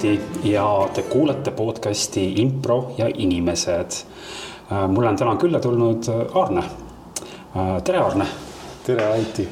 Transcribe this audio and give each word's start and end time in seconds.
Anti 0.00 0.20
ja 0.44 0.88
te 0.94 1.02
kuulate 1.02 1.50
podcasti 1.50 2.32
Impro 2.40 2.94
ja 2.98 3.10
inimesed. 3.14 3.90
mul 4.88 5.04
on 5.04 5.16
täna 5.16 5.36
külla 5.36 5.60
tulnud 5.60 6.04
Aarne. 6.34 6.62
tere, 7.84 7.98
Aarne. 7.98 8.26
tere, 8.86 9.12
Anti. 9.12 9.48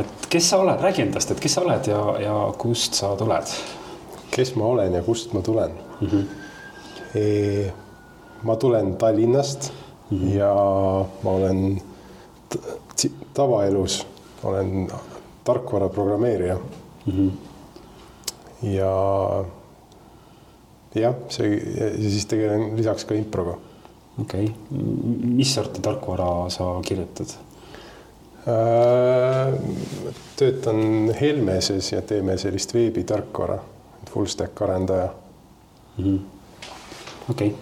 et 0.00 0.26
kes 0.30 0.50
sa 0.50 0.58
oled, 0.58 0.80
räägi 0.80 1.02
endast, 1.02 1.30
et 1.30 1.40
kes 1.40 1.54
sa 1.54 1.60
oled 1.60 1.90
ja, 1.90 2.20
ja 2.20 2.52
kust 2.58 2.94
sa 2.94 3.16
tuled? 3.16 3.50
kes 4.30 4.54
ma 4.54 4.64
olen 4.64 4.94
ja 4.94 5.02
kust 5.02 5.32
ma 5.32 5.42
tulen 5.42 5.74
mm? 6.00 6.08
-hmm. 6.08 6.24
E, 7.18 7.72
ma 8.42 8.56
tulen 8.56 8.96
Tallinnast 8.96 9.72
mm 10.10 10.18
-hmm. 10.18 10.38
ja 10.38 10.54
ma 11.22 11.30
olen 11.30 11.82
tavaelus 13.34 14.06
olen 14.42 14.88
tarkvara 15.44 15.88
programmeerija 15.88 16.56
mm. 17.06 17.12
-hmm 17.12 17.30
ja 18.62 19.44
jah, 20.94 21.14
see 21.30 21.58
ja 21.76 21.90
siis 21.96 22.26
tegelen 22.30 22.74
lisaks 22.76 23.06
ka 23.06 23.14
improga. 23.14 23.56
okei 24.20 24.50
okay., 24.50 24.82
mis 25.36 25.54
sorti 25.54 25.82
tarkvara 25.82 26.50
sa 26.50 26.72
kirjutad 26.84 27.36
äh,? 28.48 29.54
töötan 30.36 31.12
Helmeses 31.20 31.92
ja 31.92 32.02
teeme 32.02 32.38
sellist 32.40 32.74
veebitarkvara, 32.74 33.58
full 34.10 34.26
stack 34.26 34.62
arendaja. 34.62 35.10
Mhm. 35.98 36.16
okei, 37.30 37.54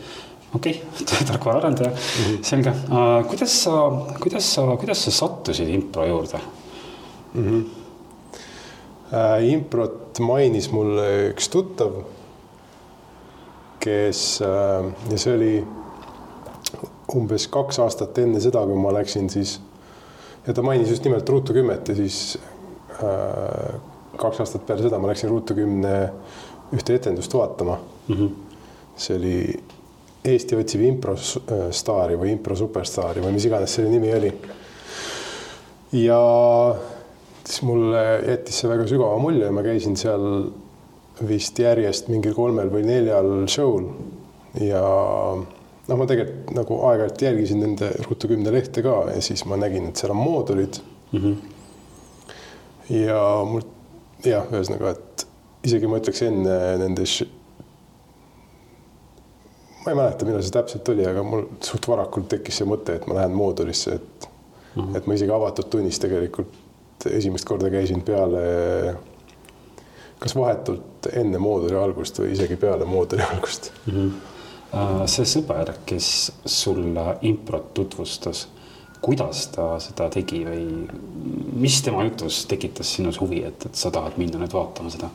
okei, 0.55 0.83
tarkvaraarendaja 1.29 1.91
mm, 1.91 1.97
-hmm. 1.97 2.39
selge 2.43 2.71
uh,. 2.71 3.25
kuidas 3.29 3.63
sa, 3.65 3.91
kuidas 4.21 4.55
sa, 4.55 4.77
kuidas 4.77 5.05
sa 5.05 5.11
sattusid 5.11 5.69
impro 5.69 6.07
juurde 6.07 6.41
mm? 7.35 7.45
-hmm. 7.45 7.67
Uh, 9.09 9.53
improt 9.53 10.19
mainis 10.21 10.67
mulle 10.71 11.31
üks 11.31 11.47
tuttav, 11.49 11.95
kes 13.81 14.43
äh, 14.43 14.89
ja 15.11 15.19
see 15.19 15.35
oli 15.35 15.53
umbes 17.17 17.47
kaks 17.53 17.79
aastat 17.85 18.19
enne 18.21 18.41
seda, 18.43 18.65
kui 18.69 18.77
ma 18.81 18.93
läksin 18.99 19.31
siis 19.33 19.59
ja 20.47 20.55
ta 20.55 20.65
mainis 20.65 20.91
just 20.91 21.05
nimelt 21.05 21.29
Ruutu 21.29 21.57
kümmet 21.57 21.89
ja 21.89 21.97
siis 21.97 22.39
äh, 22.99 23.81
kaks 24.19 24.41
aastat 24.45 24.67
peale 24.67 24.85
seda 24.85 25.01
ma 25.01 25.11
läksin 25.11 25.31
Ruutu 25.33 25.57
kümne 25.57 25.95
ühte 26.75 26.99
etendust 26.99 27.35
vaatama 27.35 27.79
mm. 28.09 28.15
-hmm. 28.15 28.31
see 28.97 29.17
oli 29.17 29.39
Eesti 30.29 30.57
otsib 30.59 30.83
improstaari 30.85 32.17
või 32.19 32.33
impro 32.35 32.57
superstaari 32.59 33.23
või 33.25 33.37
mis 33.37 33.47
iganes 33.49 33.75
selle 33.75 33.89
nimi 33.89 34.11
oli. 34.15 34.33
ja 35.93 36.19
siis 37.45 37.63
mulle 37.63 38.03
jättis 38.27 38.59
see 38.61 38.69
väga 38.69 38.87
sügava 38.91 39.19
mulje 39.23 39.47
ja 39.47 39.53
ma 39.55 39.63
käisin 39.65 39.97
seal 39.97 40.51
vist 41.29 41.59
järjest 41.59 42.09
mingil 42.13 42.35
kolmel 42.37 42.71
või 42.73 42.85
neljal 42.87 43.47
show'l 43.51 43.89
ja 44.65 44.83
noh, 45.89 45.97
ma 45.97 46.07
tegelikult 46.09 46.53
nagu 46.57 46.81
aeg-ajalt 46.91 47.25
jälgisin 47.29 47.63
nende 47.65 47.91
Ruutu 48.05 48.31
kümne 48.31 48.53
lehte 48.55 48.85
ka 48.85 49.01
ja 49.13 49.23
siis 49.25 49.45
ma 49.49 49.59
nägin, 49.61 49.91
et 49.91 50.01
seal 50.01 50.15
on 50.15 50.21
moodulid 50.21 50.79
mm. 51.13 51.19
-hmm. 51.19 51.35
ja 53.01 53.23
mul 53.49 53.67
jah, 54.25 54.47
ühesõnaga, 54.53 54.95
et 54.95 55.27
isegi 55.69 55.91
ma 55.91 56.01
ütleks 56.01 56.23
enne 56.27 56.55
nende 56.83 57.05
ma 59.85 59.93
ei 59.93 59.97
mäleta, 59.97 60.27
millal 60.27 60.43
see 60.45 60.53
täpselt 60.53 60.89
oli, 60.93 61.05
aga 61.09 61.23
mul 61.25 61.47
suht 61.65 61.87
varakult 61.89 62.29
tekkis 62.29 62.61
see 62.61 62.69
mõte, 62.69 62.99
et 62.99 63.07
ma 63.09 63.21
lähen 63.21 63.37
moodulisse, 63.37 63.95
et 63.95 64.29
mm, 64.29 64.83
-hmm. 64.83 64.97
et 64.97 65.07
ma 65.07 65.15
isegi 65.15 65.33
avatud 65.33 65.71
tunnis 65.73 65.99
tegelikult 66.03 66.67
esimest 67.07 67.47
korda 67.49 67.71
käisin 67.71 68.03
peale, 68.03 68.97
kas 70.19 70.35
vahetult 70.37 70.98
enne 71.13 71.39
mooduli 71.39 71.77
algust 71.79 72.21
või 72.21 72.33
isegi 72.35 72.57
peale 72.57 72.85
mooduli 72.85 73.23
algust 73.23 73.73
mm. 73.87 73.97
-hmm. 74.73 75.07
see 75.07 75.25
sõber, 75.25 75.73
kes 75.87 76.33
sulle 76.45 77.19
improt 77.23 77.75
tutvustas, 77.75 78.47
kuidas 79.01 79.47
ta 79.55 79.79
seda 79.81 80.09
tegi 80.11 80.45
või 80.45 80.65
mis 81.59 81.83
tema 81.83 82.05
jutus 82.05 82.45
tekitas 82.47 82.95
sinus 82.95 83.21
huvi, 83.21 83.43
et, 83.45 83.67
et 83.67 83.75
sa 83.75 83.91
tahad 83.91 84.19
minna 84.19 84.39
nüüd 84.43 84.53
vaatama 84.53 84.91
seda? 84.91 85.11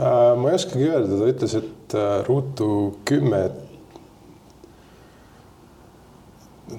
Äh, 0.00 0.36
ma 0.38 0.50
ei 0.50 0.54
oskagi 0.54 0.86
öelda, 0.86 1.18
ta 1.18 1.32
ütles, 1.32 1.54
et 1.58 1.94
äh, 1.98 2.12
ruutu 2.26 2.68
kümme 3.04 3.40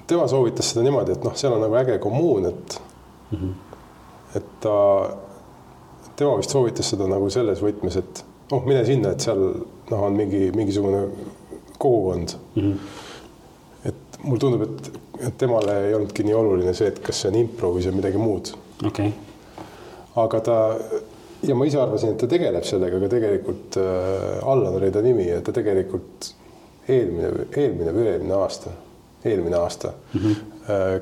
tema 0.06 0.24
soovitas 0.28 0.72
seda 0.72 0.84
niimoodi, 0.86 1.12
et 1.16 1.26
noh, 1.26 1.34
seal 1.36 1.52
on 1.54 1.60
nagu 1.62 1.76
äge 1.78 1.98
kommuun, 2.02 2.48
et 2.48 2.78
mm, 3.30 3.38
-hmm. 3.38 3.52
et 4.36 4.48
ta, 4.64 4.76
tema 6.16 6.36
vist 6.40 6.54
soovitas 6.54 6.92
seda 6.94 7.08
nagu 7.10 7.30
selles 7.32 7.62
võtmes, 7.64 7.96
et 8.00 8.24
noh, 8.52 8.66
mine 8.66 8.82
sinna, 8.88 9.14
et 9.14 9.24
seal 9.24 9.40
noh, 9.90 10.02
on 10.02 10.18
mingi 10.18 10.50
mingisugune 10.56 11.06
kogukond 11.78 12.36
mm. 12.54 12.62
-hmm. 12.62 13.88
et 13.90 14.18
mulle 14.24 14.40
tundub, 14.40 14.66
et, 14.68 14.92
et 15.28 15.38
temale 15.38 15.78
ei 15.86 15.94
olnudki 15.94 16.26
nii 16.26 16.36
oluline 16.38 16.74
see, 16.74 16.92
et 16.92 17.00
kas 17.02 17.22
see 17.22 17.32
on 17.32 17.40
impro 17.40 17.72
või 17.74 17.82
see 17.82 17.94
on 17.94 17.98
midagi 18.00 18.20
muud. 18.22 18.52
okei 18.86 19.08
okay.. 19.08 19.64
aga 20.24 20.40
ta 20.40 20.58
ja 21.42 21.54
ma 21.58 21.66
ise 21.66 21.80
arvasin, 21.80 22.14
et 22.14 22.22
ta 22.22 22.28
tegeleb 22.30 22.64
sellega, 22.68 22.96
aga 22.96 23.10
tegelikult 23.16 23.80
äh, 23.80 24.48
Allan 24.54 24.78
oli 24.78 24.92
ta 24.94 25.02
nimi 25.02 25.26
ja 25.28 25.40
ta 25.40 25.52
tegelikult 25.52 26.32
eelmine, 26.88 27.48
eelmine 27.56 27.92
või 27.92 28.06
üle-eelmine 28.06 28.38
aasta 28.38 28.70
eelmine 29.24 29.56
aasta 29.56 29.92
mm 30.14 30.20
-hmm. 30.20 30.36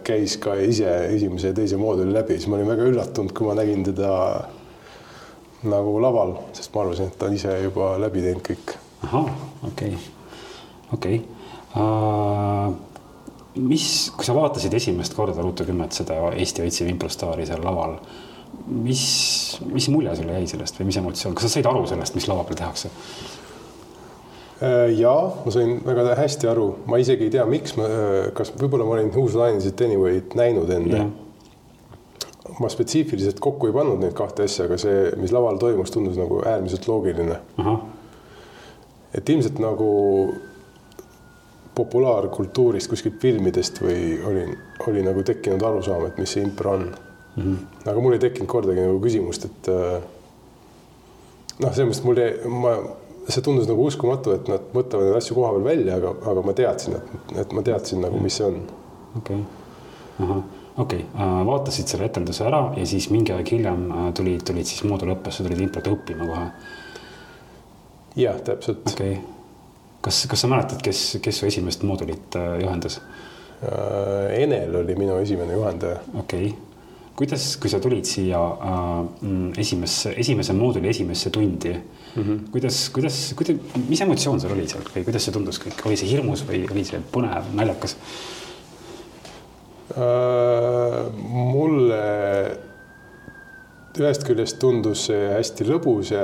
käis 0.04 0.37
ka 0.37 0.54
ise 0.54 1.06
esimese 1.06 1.47
ja 1.47 1.54
teise 1.54 1.76
mooduli 1.76 2.12
läbi, 2.12 2.37
siis 2.37 2.49
ma 2.49 2.56
olin 2.56 2.69
väga 2.69 2.88
üllatunud, 2.93 3.32
kui 3.32 3.47
ma 3.47 3.54
nägin 3.54 3.84
teda 3.84 4.10
nagu 5.69 5.98
laval, 6.00 6.37
sest 6.56 6.72
ma 6.75 6.84
arvasin, 6.84 7.10
et 7.10 7.19
ta 7.19 7.28
on 7.28 7.37
ise 7.37 7.56
juba 7.65 7.93
läbi 8.00 8.22
teinud 8.25 8.44
kõik. 8.47 8.76
ahah, 9.06 9.28
okei 9.69 9.97
okay., 9.97 10.06
okei 10.94 11.19
okay. 11.21 11.82
uh,. 11.82 12.72
mis, 13.60 13.84
kui 14.16 14.25
sa 14.25 14.37
vaatasid 14.37 14.75
esimest 14.78 15.16
korda 15.16 15.43
Ruutu 15.43 15.66
kümmet, 15.69 15.97
seda 15.97 16.20
Eesti 16.31 16.65
Veitsi 16.65 16.87
Vimprostaari 16.87 17.47
seal 17.49 17.65
laval, 17.65 17.99
mis, 18.70 19.03
mis 19.72 19.91
mulje 19.93 20.16
sulle 20.20 20.38
jäi 20.38 20.49
sellest 20.54 20.81
või 20.81 20.91
mis 20.91 21.00
emotsioon, 21.03 21.37
kas 21.37 21.49
sa 21.49 21.54
said 21.56 21.69
aru 21.69 21.84
sellest, 21.91 22.16
mis 22.16 22.28
lava 22.31 22.47
peal 22.49 22.60
tehakse? 22.62 22.93
Äh, 24.60 24.91
ja 25.00 25.15
ma 25.44 25.53
sain 25.54 25.78
väga 25.84 26.15
hästi 26.19 26.49
aru, 26.50 26.69
ma 26.88 27.00
isegi 27.00 27.28
ei 27.28 27.34
tea, 27.37 27.47
miks 27.49 27.76
ma, 27.81 27.88
äh, 27.88 28.31
kas 28.37 28.53
võib-olla 28.60 28.84
ma 28.88 28.99
olin 28.99 29.12
Who's 29.15 29.37
Lines 29.37 29.69
It 29.69 29.81
Anyway'd 29.84 30.37
näinud 30.37 30.72
enne 30.76 30.97
yeah.. 31.03 31.10
Ma 32.59 32.69
spetsiifiliselt 32.72 33.41
kokku 33.41 33.71
ei 33.71 33.72
pannud 33.77 34.03
neid 34.03 34.15
kahte 34.19 34.44
asja, 34.49 34.66
aga 34.66 34.78
see, 34.81 35.09
mis 35.21 35.33
laval 35.33 35.59
toimus, 35.61 35.93
tundus 35.94 36.19
nagu 36.21 36.43
äärmiselt 36.47 36.88
loogiline 36.88 37.41
et 39.15 39.28
ilmselt 39.28 39.59
nagu 39.62 39.91
populaarkultuurist, 41.75 42.91
kuskilt 42.91 43.21
filmidest 43.22 43.81
või 43.83 44.00
oli, 44.27 44.47
oli 44.91 45.05
nagu 45.06 45.22
tekkinud 45.27 45.62
arusaam, 45.65 46.06
et 46.09 46.19
mis 46.21 46.34
see 46.34 46.44
impro 46.44 46.75
on 46.77 46.87
mm. 46.87 47.43
-hmm. 47.43 47.91
aga 47.91 48.00
mul 48.00 48.16
ei 48.16 48.22
tekkinud 48.22 48.50
kordagi 48.50 48.87
nagu 48.87 48.99
küsimust, 49.03 49.47
et 49.47 49.71
äh, 49.72 50.03
noh, 51.61 51.72
selles 51.72 51.88
mõttes 51.88 52.05
mul 52.05 52.22
jäi, 52.22 52.32
ma 52.50 52.75
see 53.28 53.44
tundus 53.47 53.69
nagu 53.71 53.87
uskumatu, 53.87 54.34
et 54.34 54.49
nad 54.50 54.71
võtavad 54.75 55.09
neid 55.09 55.21
asju 55.21 55.37
koha 55.38 55.53
peal 55.56 55.65
välja, 55.65 55.99
aga, 56.00 56.15
aga 56.32 56.44
ma 56.47 56.56
teadsin, 56.62 56.99
et, 56.99 57.37
et 57.44 57.53
ma 57.56 57.62
teadsin 57.67 58.03
nagu, 58.05 58.21
mis 58.22 58.41
see 58.41 58.47
on. 58.47 58.62
okei 59.17 59.37
okay., 59.37 60.27
ahah, 60.27 60.43
okei 60.76 61.03
okay., 61.04 61.26
äh, 61.26 61.41
vaatasid 61.47 61.91
selle 61.91 62.08
etenduse 62.10 62.44
ära 62.47 62.62
ja 62.76 62.86
siis 62.86 63.10
mingi 63.10 63.34
aeg 63.34 63.53
hiljem 63.54 63.88
äh, 63.91 64.06
tulid, 64.16 64.44
tulid 64.47 64.69
siis 64.69 64.84
moodul 64.88 65.14
õppesse, 65.16 65.44
tulid 65.47 65.60
improt 65.66 65.91
õppima 65.92 66.28
kohe. 66.31 66.47
jah, 68.20 68.41
täpselt. 68.47 68.86
okei 68.92 69.19
okay., 69.19 69.36
kas, 70.00 70.25
kas 70.31 70.46
sa 70.46 70.50
mäletad, 70.50 70.82
kes, 70.84 71.05
kes 71.22 71.43
su 71.43 71.50
esimest 71.50 71.87
moodulit 71.87 72.40
äh, 72.40 72.56
juhendas? 72.64 73.00
Enel 73.61 74.72
oli 74.78 74.94
minu 74.96 75.19
esimene 75.20 75.52
juhendaja. 75.52 75.99
okei 76.14 76.46
okay 76.49 76.70
kuidas, 77.20 77.44
kui 77.61 77.69
sa 77.69 77.81
tulid 77.82 78.08
siia 78.08 78.40
äh, 78.40 79.00
esimesse, 79.61 80.14
esimese 80.22 80.55
mooduli 80.56 80.88
esimesse 80.88 81.31
tundi 81.31 81.72
mm, 81.75 82.22
-hmm. 82.22 82.50
kuidas, 82.50 82.88
kuidas, 82.90 83.34
kuidas, 83.37 83.56
mis 83.88 84.00
emotsioon 84.00 84.40
sul 84.40 84.55
oli 84.56 84.69
seal 84.69 84.87
või 84.94 85.05
kuidas 85.05 85.28
see 85.28 85.34
tundus 85.34 85.61
kõik, 85.61 85.82
oli 85.87 85.99
see 86.00 86.08
hirmus 86.08 86.44
või 86.49 86.64
oli 86.70 86.84
see 86.84 87.02
põnev, 87.12 87.52
naljakas? 87.52 87.96
Mulle 89.98 92.02
ühest 93.98 94.25
küljest 94.26 94.60
tundus 94.62 95.06
see 95.08 95.31
hästi 95.32 95.66
lõbus 95.66 96.12
ja, 96.14 96.22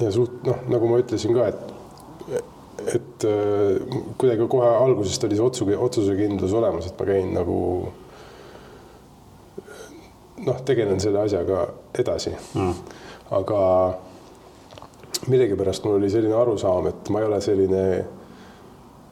ja 0.00 0.12
suht 0.14 0.40
noh, 0.46 0.62
nagu 0.72 0.88
ma 0.90 1.00
ütlesin 1.02 1.36
ka, 1.36 1.50
et, 1.52 2.40
et 2.94 3.26
äh, 3.28 3.98
kuidagi 4.16 4.48
kohe 4.50 4.70
algusest 4.78 5.26
oli 5.28 5.38
see 5.38 5.44
otsu, 5.44 5.68
otsusekindlus 5.88 6.56
olemas, 6.56 6.88
et 6.88 6.98
ma 6.98 7.08
käin 7.10 7.32
nagu 7.36 7.58
noh, 10.46 10.58
tegelen 10.66 11.00
selle 11.02 11.24
asjaga 11.26 11.66
edasi. 11.98 12.32
Mm.. 12.56 12.74
aga 13.36 13.60
millegipärast 15.32 15.84
mul 15.84 15.98
oli 15.98 16.10
selline 16.12 16.36
arusaam, 16.38 16.88
et 16.90 17.10
ma 17.10 17.22
ei 17.22 17.28
ole 17.28 17.40
selline 17.44 17.84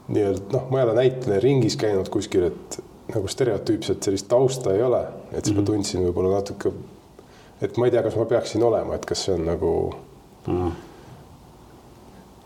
nii-öelda 0.08 0.52
noh, 0.52 0.66
ma 0.70 0.80
ei 0.80 0.88
ole 0.88 0.96
näitleja 0.98 1.42
ringis 1.42 1.78
käinud 1.80 2.10
kuskil, 2.12 2.50
et 2.50 2.80
nagu 3.12 3.28
stereotüüpselt 3.28 4.02
sellist 4.02 4.28
tausta 4.28 4.72
ei 4.72 4.82
ole, 4.82 5.02
et 5.32 5.44
siis 5.44 5.50
mm 5.50 5.50
-hmm. 5.50 5.54
ma 5.54 5.60
mhm. 5.60 5.66
tundsin 5.66 6.06
võib-olla 6.06 6.34
natuke, 6.38 6.72
et 7.62 7.76
ma 7.76 7.86
ei 7.86 7.90
tea, 7.90 8.02
kas 8.02 8.16
ma 8.16 8.24
peaksin 8.24 8.62
olema, 8.62 8.94
et 8.94 9.04
kas 9.06 9.24
see 9.24 9.34
on 9.34 9.46
nagu 9.46 9.72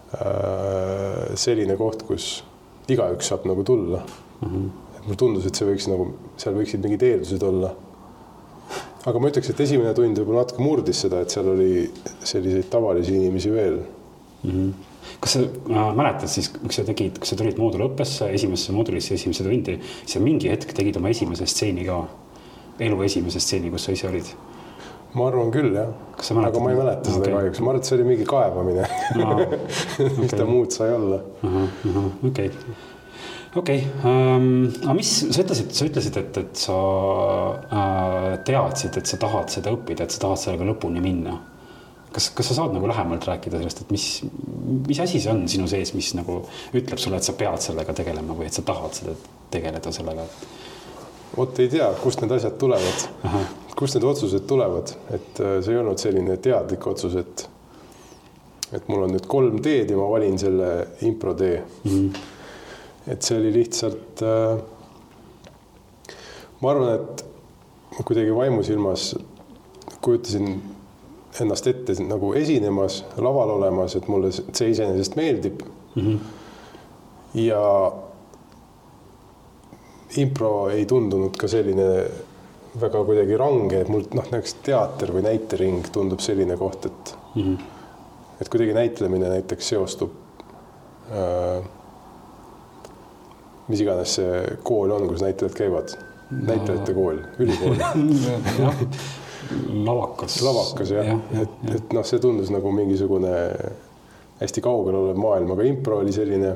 Äh, 0.08 1.34
selline 1.36 1.74
koht, 1.76 2.00
kus 2.08 2.38
igaüks 2.88 3.28
saab 3.28 3.42
nagu 3.44 3.60
tulla 3.60 3.98
mm. 4.00 4.48
-hmm. 4.48 4.68
et 4.96 5.02
mulle 5.04 5.16
tundus, 5.20 5.44
et 5.44 5.58
see 5.58 5.66
võiks 5.68 5.84
nagu, 5.90 6.06
seal 6.40 6.54
võiksid 6.56 6.80
mingid 6.80 7.02
eeldused 7.04 7.42
olla. 7.44 7.74
aga 9.04 9.20
ma 9.20 9.28
ütleks, 9.28 9.50
et 9.52 9.60
esimene 9.60 9.92
tund 9.92 10.16
võib-olla 10.16 10.46
natuke 10.46 10.64
murdis 10.64 11.02
seda, 11.04 11.20
et 11.20 11.28
seal 11.34 11.50
oli 11.52 11.90
selliseid 12.24 12.70
tavalisi 12.72 13.18
inimesi 13.18 13.52
veel 13.52 13.76
mm. 13.82 14.50
-hmm 14.50 14.87
kas 15.20 15.36
sa 15.36 15.44
äh, 15.44 15.88
mäletad 15.98 16.30
siis, 16.32 16.50
kui 16.54 16.74
sa 16.74 16.84
tegid, 16.88 17.18
kui 17.20 17.28
sa 17.28 17.38
tulid 17.38 17.58
moodulõppesse 17.60 18.30
esimesse 18.34 18.74
moodulisse 18.76 19.16
esimesse 19.18 19.46
tundi, 19.46 19.78
sa 20.06 20.22
mingi 20.22 20.52
hetk 20.52 20.76
tegid 20.76 21.00
oma 21.00 21.12
esimese 21.14 21.48
stseeni 21.48 21.86
ka, 21.88 22.02
elu 22.84 23.02
esimese 23.06 23.42
stseeni, 23.42 23.72
kus 23.74 23.88
sa 23.88 23.96
ise 23.96 24.08
olid 24.10 24.36
ma 25.16 25.28
arvan 25.30 25.50
küll 25.52 25.72
jah, 25.72 25.88
aga 26.44 26.60
ma 26.60 26.70
ei 26.72 26.76
mäleta 26.76 27.08
seda 27.08 27.24
okay. 27.24 27.32
kahjuks, 27.32 27.62
ma 27.64 27.72
arvan, 27.72 27.80
et 27.80 27.88
see 27.88 27.96
oli 27.96 28.06
mingi 28.10 28.28
kaevamine 28.28 28.86
no. 29.16 29.28
Okay. 29.34 30.08
mis 30.20 30.34
ta 30.36 30.46
muud 30.48 30.74
sai 30.74 30.92
olla. 30.92 31.20
okei, 32.28 32.50
okei, 33.56 33.78
ähm, 34.04 34.50
aga 34.82 34.96
mis 34.98 35.12
sa 35.24 35.44
ütlesid, 35.44 35.72
sa 35.78 35.88
ütlesid, 35.88 36.18
et, 36.20 36.40
et 36.42 36.64
sa 36.66 36.78
äh, 37.64 38.32
teadsid, 38.48 39.00
et 39.00 39.08
sa 39.08 39.20
tahad 39.22 39.54
seda 39.54 39.72
õppida, 39.74 40.04
et 40.04 40.14
sa 40.14 40.26
tahad 40.26 40.44
sellega 40.44 40.68
lõpuni 40.68 41.02
minna. 41.04 41.38
Kas, 42.12 42.30
kas 42.36 42.50
sa 42.50 42.58
saad 42.60 42.74
nagu 42.76 42.88
lähemalt 42.88 43.26
rääkida 43.28 43.60
sellest, 43.60 43.84
et 43.84 43.94
mis, 43.94 44.06
mis 44.88 45.00
asi 45.04 45.20
see 45.20 45.32
on 45.32 45.46
sinu 45.50 45.68
sees, 45.70 45.94
mis 45.96 46.12
nagu 46.18 46.40
ütleb 46.72 46.98
sulle, 47.00 47.20
et 47.20 47.28
sa 47.28 47.36
pead 47.38 47.62
sellega 47.64 47.94
tegelema 47.96 48.36
või 48.36 48.48
et 48.48 48.56
sa 48.56 48.64
tahad 48.66 48.96
seda 48.96 49.16
tegeleda 49.52 49.92
sellega? 49.94 50.26
vot 51.36 51.58
ei 51.62 51.68
tea, 51.70 51.86
kust 52.02 52.22
need 52.22 52.32
asjad 52.34 52.56
tulevad 52.58 53.08
kust 53.78 53.94
need 53.94 54.04
otsused 54.08 54.46
tulevad, 54.50 54.90
et 55.14 55.38
äh, 55.38 55.60
see 55.62 55.76
ei 55.76 55.78
olnud 55.78 56.00
selline 56.02 56.36
teadlik 56.42 56.86
otsus, 56.90 57.14
et 57.20 57.46
et 58.74 58.88
mul 58.90 59.06
on 59.06 59.14
nüüd 59.14 59.24
kolm 59.30 59.62
teed 59.64 59.88
ja 59.88 59.96
ma 59.96 60.08
valin 60.10 60.34
selle 60.36 60.66
impro 61.08 61.32
tee 61.34 61.62
mm. 61.62 61.92
-hmm. 61.92 62.18
et 63.14 63.22
see 63.22 63.38
oli 63.38 63.52
lihtsalt 63.54 64.22
äh,. 64.22 64.58
ma 66.60 66.70
arvan, 66.70 66.94
et 66.94 67.24
kuidagi 68.04 68.34
vaimusilmas 68.34 69.14
kujutasin 70.04 70.60
ennast 71.40 71.66
ette 71.66 71.94
nagu 72.02 72.32
esinemas, 72.34 73.04
laval 73.16 73.50
olemas, 73.58 73.96
et 73.96 74.08
mulle 74.08 74.30
see 74.32 74.70
iseenesest 74.72 75.16
meeldib 75.16 75.62
mm. 75.94 76.02
-hmm. 76.02 76.18
ja 77.34 77.92
impro 80.16 80.68
ei 80.68 80.86
tundunud 80.86 81.36
ka 81.36 81.48
selline 81.48 81.88
väga 82.80 83.04
kuidagi 83.04 83.36
range, 83.36 83.80
et 83.80 83.88
mul 83.88 84.04
noh, 84.14 84.30
näiteks 84.30 84.54
teater 84.66 85.12
või 85.12 85.24
näitering 85.26 85.88
tundub 85.92 86.20
selline 86.20 86.56
koht, 86.56 86.86
et 86.86 87.14
mm, 87.34 87.42
-hmm. 87.42 87.58
et 88.40 88.48
kuidagi 88.48 88.72
näitlemine 88.72 89.28
näiteks 89.28 89.68
seostub 89.68 90.10
äh,. 91.12 91.62
mis 93.68 93.80
iganes 93.80 94.14
see 94.14 94.56
kool 94.62 94.90
on, 94.90 95.08
kus 95.08 95.22
näitlejad 95.22 95.54
käivad 95.54 95.96
no., 96.30 96.44
näitlejate 96.52 96.94
kool, 96.94 97.18
ülikool 97.38 97.76
lavakas. 99.84 100.40
lavakas 100.42 100.90
jah 100.90 101.06
ja,, 101.06 101.18
ja, 101.32 101.44
et, 101.44 101.74
et 101.74 101.92
noh, 101.96 102.04
see 102.06 102.20
tundus 102.22 102.50
nagu 102.54 102.72
mingisugune 102.72 103.34
hästi 104.40 104.62
kaugel 104.62 104.94
olev 104.94 105.18
maailm, 105.18 105.54
aga 105.54 105.66
impro 105.66 106.02
oli 106.02 106.12
selline 106.14 106.52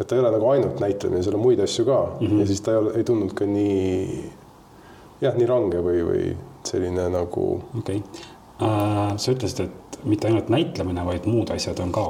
et 0.00 0.06
ta 0.06 0.16
ei 0.16 0.20
ole 0.20 0.30
nagu 0.32 0.48
ainult 0.48 0.80
näitlemine, 0.80 1.22
seal 1.22 1.36
on 1.36 1.44
muid 1.44 1.60
asju 1.60 1.84
ka 1.84 1.98
mm 2.20 2.26
-hmm. 2.26 2.40
ja 2.40 2.46
siis 2.46 2.60
ta 2.60 2.70
ei 2.70 2.76
ole, 2.76 2.92
ei 2.96 3.04
tundunud 3.04 3.34
ka 3.34 3.46
nii 3.46 4.30
jah, 5.20 5.36
nii 5.36 5.46
range 5.46 5.82
või, 5.82 6.02
või 6.08 6.36
selline 6.64 7.08
nagu. 7.08 7.46
okei 7.78 7.96
okay. 7.96 8.20
uh,, 8.68 9.16
sa 9.16 9.32
ütlesid, 9.32 9.64
et 9.64 10.04
mitte 10.04 10.28
ainult 10.28 10.48
näitlemine, 10.48 11.04
vaid 11.06 11.26
muud 11.26 11.50
asjad 11.50 11.78
on 11.78 11.92
ka. 11.92 12.06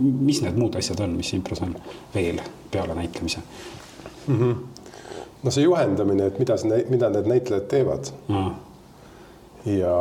mis 0.00 0.40
need 0.42 0.56
muud 0.56 0.74
asjad 0.74 1.00
on, 1.00 1.10
mis 1.16 1.32
impros 1.36 1.60
on 1.62 1.76
veel 2.14 2.40
peale 2.70 2.94
näitlemise 2.94 3.40
mm? 4.26 4.38
-hmm. 4.38 4.54
no 5.42 5.50
see 5.50 5.64
juhendamine, 5.64 6.26
et 6.26 6.38
mida 6.38 6.54
mida 6.88 7.10
need 7.10 7.26
näitlejad 7.26 7.68
teevad 7.68 8.12
uh.. 8.28 8.52
Ja 9.66 9.94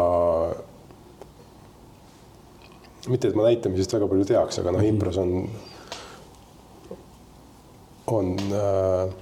mitte, 3.10 3.30
et 3.30 3.36
ma 3.38 3.46
näitlemisest 3.48 3.94
väga 3.98 4.08
palju 4.10 4.26
teaks, 4.26 4.60
aga 4.62 4.72
noh 4.74 4.82
-hmm., 4.82 4.94
impros 4.94 5.18
on, 5.18 5.50
on 8.08 8.36
äh, 8.54 9.14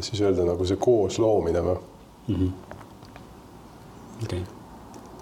siis 0.00 0.20
öelda 0.20 0.44
nagu 0.48 0.64
see 0.64 0.76
koosloomine 0.80 1.62
või 1.64 1.76
mm 2.28 2.34
-hmm.? 2.34 2.50
okay.. 4.24 4.42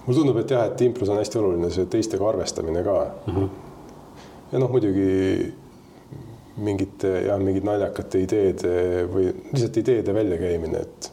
mulle 0.07 0.21
tundub, 0.21 0.37
et 0.43 0.51
jah, 0.51 0.67
et 0.67 0.81
impros 0.81 1.09
on 1.09 1.19
hästi 1.23 1.39
oluline 1.39 1.71
see 1.71 1.87
teistega 1.87 2.29
arvestamine 2.29 2.83
ka 2.85 2.99
mm. 3.27 3.35
-hmm. 3.35 3.49
ja 4.53 4.59
noh, 4.59 4.71
muidugi 4.71 5.55
mingite 6.57 7.21
jah, 7.27 7.39
mingid 7.39 7.65
naljakate 7.65 8.21
ideede 8.23 9.07
või 9.13 9.31
lihtsalt 9.53 9.77
ideede 9.77 10.15
väljakäimine, 10.15 10.79
et 10.79 11.13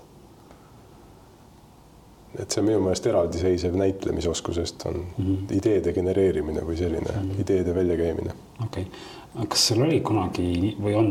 et 2.39 2.51
see 2.51 2.61
on 2.61 2.69
minu 2.69 2.79
meelest 2.83 3.07
eraldiseisev 3.09 3.75
näitlemisoskusest 3.79 4.85
on 4.89 4.95
mm 4.95 5.25
-hmm. 5.25 5.57
ideede 5.57 5.93
genereerimine 5.93 6.61
või 6.61 6.77
selline 6.77 7.11
mm 7.11 7.29
-hmm. 7.29 7.41
ideede 7.41 7.75
väljakäimine. 7.75 8.31
okei 8.65 8.83
okay., 8.83 9.47
kas 9.47 9.67
sul 9.67 9.81
oli 9.83 9.99
kunagi 9.99 10.75
või 10.81 10.93
on 10.95 11.09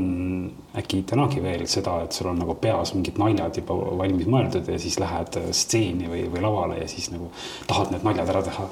äkki 0.79 1.03
tänagi 1.03 1.43
veel 1.43 1.67
seda, 1.67 2.03
et 2.03 2.13
sul 2.13 2.31
on 2.31 2.39
nagu 2.39 2.55
peas 2.55 2.95
mingid 2.95 3.19
naljad 3.19 3.57
juba 3.57 3.75
valmis 3.75 4.27
mõeldud 4.27 4.71
ja 4.73 4.79
siis 4.79 4.99
lähed 4.99 5.39
stseeni 5.53 6.09
või, 6.09 6.25
või 6.33 6.43
lavale 6.43 6.79
ja 6.79 6.89
siis 6.89 7.11
nagu 7.11 7.31
tahad 7.67 7.93
need 7.93 8.03
naljad 8.05 8.29
ära 8.29 8.43
teha? 8.43 8.69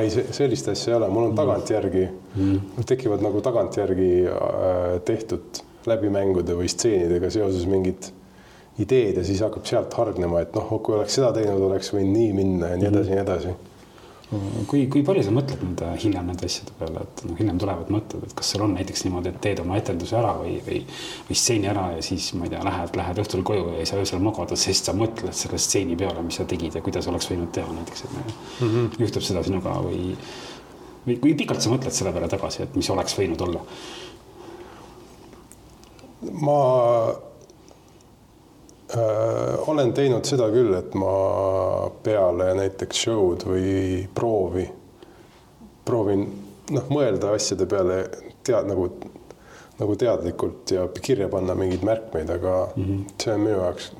ei, 0.00 0.10
sellist 0.10 0.68
asja 0.68 0.92
ei 0.92 0.96
ole, 0.96 1.08
mul 1.08 1.28
on 1.28 1.30
mm. 1.30 1.36
tagantjärgi 1.36 2.08
mm., 2.34 2.84
tekivad 2.86 3.22
nagu 3.22 3.40
tagantjärgi 3.40 4.12
äh, 4.26 5.00
tehtud 5.04 5.62
läbimängude 5.86 6.56
või 6.58 6.70
stseenidega 6.70 7.30
seoses 7.30 7.66
mingid 7.70 8.10
ideed 8.82 9.16
ja 9.16 9.24
siis 9.24 9.40
hakkab 9.44 9.66
sealt 9.68 9.94
hargnema, 9.94 10.42
et 10.44 10.54
noh, 10.56 10.76
kui 10.82 10.98
oleks 10.98 11.16
seda 11.18 11.32
teinud, 11.36 11.62
oleks 11.70 11.92
võinud 11.94 12.12
nii 12.16 12.32
minna 12.36 12.74
ja 12.74 12.80
nii 12.80 12.92
edasi 12.92 13.10
ja 13.10 13.20
nii 13.20 13.26
edasi 13.26 13.56
kui, 14.66 14.86
kui 14.90 15.04
palju 15.06 15.22
sa 15.22 15.32
mõtled 15.34 15.60
nende 15.62 15.88
hiljem 16.02 16.26
nende 16.26 16.48
asjade 16.48 16.72
peale, 16.80 17.04
et 17.04 17.20
noh, 17.28 17.36
hiljem 17.38 17.58
tulevad 17.62 17.90
mõtted, 17.94 18.24
et 18.26 18.32
kas 18.34 18.48
sul 18.52 18.64
on 18.64 18.72
näiteks 18.74 19.04
niimoodi, 19.06 19.30
et 19.30 19.38
teed 19.44 19.60
oma 19.62 19.76
etenduse 19.78 20.16
ära 20.18 20.32
või, 20.40 20.56
või, 20.66 20.80
või 21.28 21.36
stseeni 21.38 21.70
ära 21.70 21.84
ja 21.94 22.00
siis 22.02 22.32
ma 22.34 22.48
ei 22.48 22.54
tea, 22.54 22.62
lähed, 22.66 22.98
lähed 22.98 23.20
õhtul 23.22 23.44
koju 23.46 23.68
ja 23.76 23.84
ei 23.84 23.86
saa 23.86 24.02
öösel 24.02 24.24
magada, 24.24 24.58
sest 24.58 24.90
sa 24.90 24.96
mõtled 24.98 25.36
selle 25.36 25.60
stseeni 25.62 25.98
peale, 26.00 26.24
mis 26.26 26.40
sa 26.40 26.48
tegid 26.48 26.74
ja 26.74 26.82
kuidas 26.82 27.06
oleks 27.12 27.30
võinud 27.30 27.52
teha 27.54 27.70
näiteks, 27.76 28.02
et 28.08 28.16
mm 28.16 28.66
-hmm. 28.66 28.88
juhtub 29.04 29.28
seda 29.28 29.44
sinuga 29.46 29.76
või, 29.86 30.16
või 31.06 31.18
kui 31.22 31.36
pikalt 31.38 31.62
sa 31.62 31.70
mõtled 31.70 31.94
selle 31.94 32.12
peale 32.16 32.28
tagasi, 32.32 32.64
et 32.66 32.74
mis 32.74 32.90
oleks 32.90 33.14
võinud 33.18 33.46
olla? 33.46 33.62
ma 36.42 36.60
Äh, 38.94 39.68
olen 39.68 39.92
teinud 39.92 40.24
seda 40.24 40.46
küll, 40.54 40.74
et 40.78 40.94
ma 40.94 41.12
peale 42.06 42.52
näiteks 42.54 43.00
show'd 43.06 43.46
või 43.48 44.04
proovi 44.14 44.66
proovin 45.86 46.24
noh, 46.74 46.88
mõelda 46.90 47.32
asjade 47.36 47.66
peale 47.70 48.00
tead 48.46 48.68
nagu, 48.70 48.88
nagu 49.80 49.96
teadlikult 49.98 50.74
ja 50.74 50.86
kirja 51.02 51.28
panna 51.32 51.56
mingeid 51.58 51.84
märkmeid, 51.86 52.30
aga 52.30 52.56
mm 52.74 52.84
-hmm. 52.84 53.04
see 53.22 53.34
on 53.34 53.44
minu 53.44 53.58
jaoks 53.58 53.92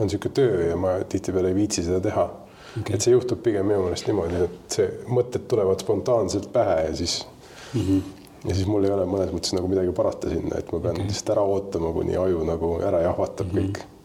on 0.00 0.08
niisugune 0.08 0.34
töö 0.34 0.68
ja 0.68 0.76
ma 0.76 0.94
tihtipeale 1.08 1.52
ei 1.52 1.54
viitsi 1.54 1.84
seda 1.84 2.00
teha 2.00 2.24
okay.. 2.80 2.94
et 2.94 3.00
see 3.00 3.12
juhtub 3.12 3.42
pigem 3.44 3.66
minu 3.66 3.82
meelest 3.84 4.08
niimoodi, 4.08 4.44
et 4.46 4.76
see 4.76 4.88
mõtted 5.08 5.44
tulevad 5.48 5.80
spontaanselt 5.84 6.52
pähe 6.52 6.76
ja 6.88 6.96
siis 6.96 7.26
mm 7.74 7.80
-hmm. 7.80 8.02
ja 8.48 8.54
siis 8.54 8.66
mul 8.66 8.84
ei 8.84 8.92
ole 8.96 9.04
mõnes 9.04 9.32
mõttes 9.32 9.56
nagu 9.56 9.68
midagi 9.68 9.92
parata 9.92 10.28
sinna, 10.28 10.58
et 10.58 10.72
ma 10.72 10.80
pean 10.80 10.96
okay. 10.96 11.06
lihtsalt 11.06 11.30
ära 11.36 11.42
ootama, 11.42 11.92
kuni 11.92 12.16
aju 12.16 12.44
nagu 12.44 12.76
ära 12.80 13.00
jahvatab 13.00 13.52
mm 13.52 13.58
-hmm. 13.58 13.66
kõik 13.66 13.99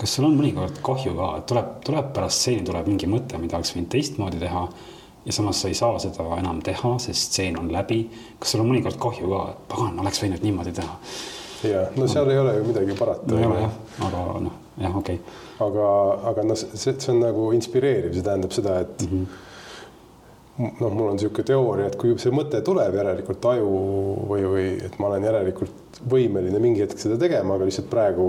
kas 0.00 0.14
sul 0.16 0.24
on 0.30 0.38
mõnikord 0.38 0.80
kahju 0.84 1.12
ka, 1.16 1.26
et 1.40 1.46
tuleb, 1.50 1.74
tuleb 1.84 2.06
pärast 2.16 2.40
stseeni 2.40 2.64
tuleb 2.64 2.88
mingi 2.88 3.08
mõte, 3.10 3.40
mida 3.40 3.58
oleks 3.58 3.74
võinud 3.74 3.90
teistmoodi 3.92 4.40
teha 4.40 4.62
ja 5.26 5.34
samas 5.36 5.60
sa 5.60 5.68
ei 5.68 5.76
saa 5.76 5.98
seda 6.00 6.24
enam 6.38 6.62
teha, 6.64 6.94
sest 7.04 7.28
stseen 7.28 7.58
on 7.60 7.68
läbi. 7.72 8.06
kas 8.38 8.54
sul 8.54 8.62
on 8.64 8.70
mõnikord 8.70 8.96
kahju 9.00 9.28
ka, 9.28 9.42
et 9.52 9.68
pagan, 9.74 10.00
oleks 10.00 10.22
võinud 10.24 10.46
niimoodi 10.46 10.72
teha? 10.80 10.96
ja 11.68 11.84
no 11.96 12.08
seal 12.08 12.24
no. 12.24 12.32
ei 12.32 12.40
ole 12.40 12.56
ju 12.56 12.64
midagi 12.70 12.96
parata. 12.96 13.28
no 13.28 13.38
ei 13.38 13.46
ole 13.50 13.60
jah, 13.60 13.76
aga 14.08 14.24
noh, 14.46 14.56
jah, 14.80 14.96
okei 15.02 15.20
okay.. 15.20 15.38
aga, 15.68 15.92
aga 16.32 16.48
noh, 16.48 16.56
see, 16.56 16.94
see 16.96 17.12
on 17.12 17.20
nagu 17.26 17.50
inspireeriv, 17.56 18.14
see 18.16 18.24
tähendab 18.24 18.56
seda, 18.56 18.80
et 18.86 19.06
mm 19.06 19.14
-hmm 19.14 19.48
noh, 20.60 20.92
mul 20.92 21.08
on 21.08 21.14
niisugune 21.16 21.46
teooria, 21.46 21.86
et 21.88 21.96
kui 21.96 22.12
see 22.20 22.32
mõte 22.34 22.60
tuleb 22.64 22.96
järelikult 22.98 23.46
aju 23.52 23.68
või, 24.28 24.42
või 24.44 24.64
et 24.84 24.98
ma 25.00 25.08
olen 25.08 25.24
järelikult 25.24 26.00
võimeline 26.10 26.58
mingi 26.60 26.82
hetk 26.84 27.00
seda 27.00 27.16
tegema, 27.20 27.54
aga 27.54 27.68
lihtsalt 27.68 27.88
praegu 27.92 28.26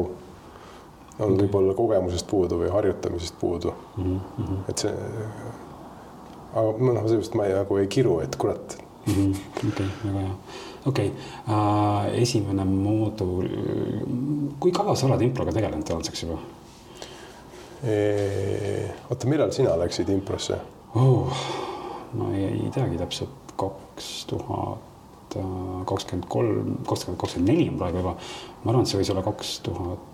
on 1.19 1.35
võib-olla 1.37 1.73
kogemusest 1.77 2.27
puudu 2.27 2.61
või 2.61 2.69
harjutamisest 2.71 3.35
puudu 3.39 3.73
mm. 3.97 4.19
-hmm. 4.37 4.61
et 4.69 4.85
see, 4.85 4.93
aga 6.53 6.71
noh, 6.79 7.03
seepärast 7.07 7.35
ma 7.39 7.47
ei, 7.47 7.55
nagu 7.57 7.77
ei 7.81 7.87
kiru, 7.91 8.19
et 8.25 8.35
kurat. 8.35 8.77
Mhm. 9.07 9.31
okei, 9.67 9.87
väga 10.03 10.19
hea. 10.19 10.33
okei 10.85 11.13
uh,, 11.47 12.11
esimene 12.21 12.65
moodul, 12.65 13.47
kui 14.59 14.71
kaua 14.71 14.95
sa 14.95 15.07
oled 15.07 15.23
improga 15.25 15.53
tegelenud 15.55 15.87
tänaseks 15.87 16.23
juba? 16.23 16.37
oota, 19.09 19.27
millal 19.27 19.51
sina 19.51 19.73
läksid 19.81 20.09
improsse 20.13 20.59
oh,? 20.95 21.43
ma 22.13 22.29
ei, 22.35 22.45
ei 22.45 22.69
teagi 22.73 23.01
täpselt, 23.01 23.55
kaks 23.57 24.13
tuhat 24.29 24.89
kakskümmend 25.87 26.27
kolm, 26.29 26.71
kakskümmend, 26.87 27.19
kakskümmend 27.21 27.49
neli 27.49 27.69
on 27.71 27.77
praegu 27.79 28.01
juba. 28.01 28.15
ma 28.63 28.71
arvan, 28.71 28.83
et 28.83 28.91
see 28.91 28.99
võis 28.99 29.11
olla 29.13 29.23
kaks 29.25 29.53
tuhat, 29.65 30.07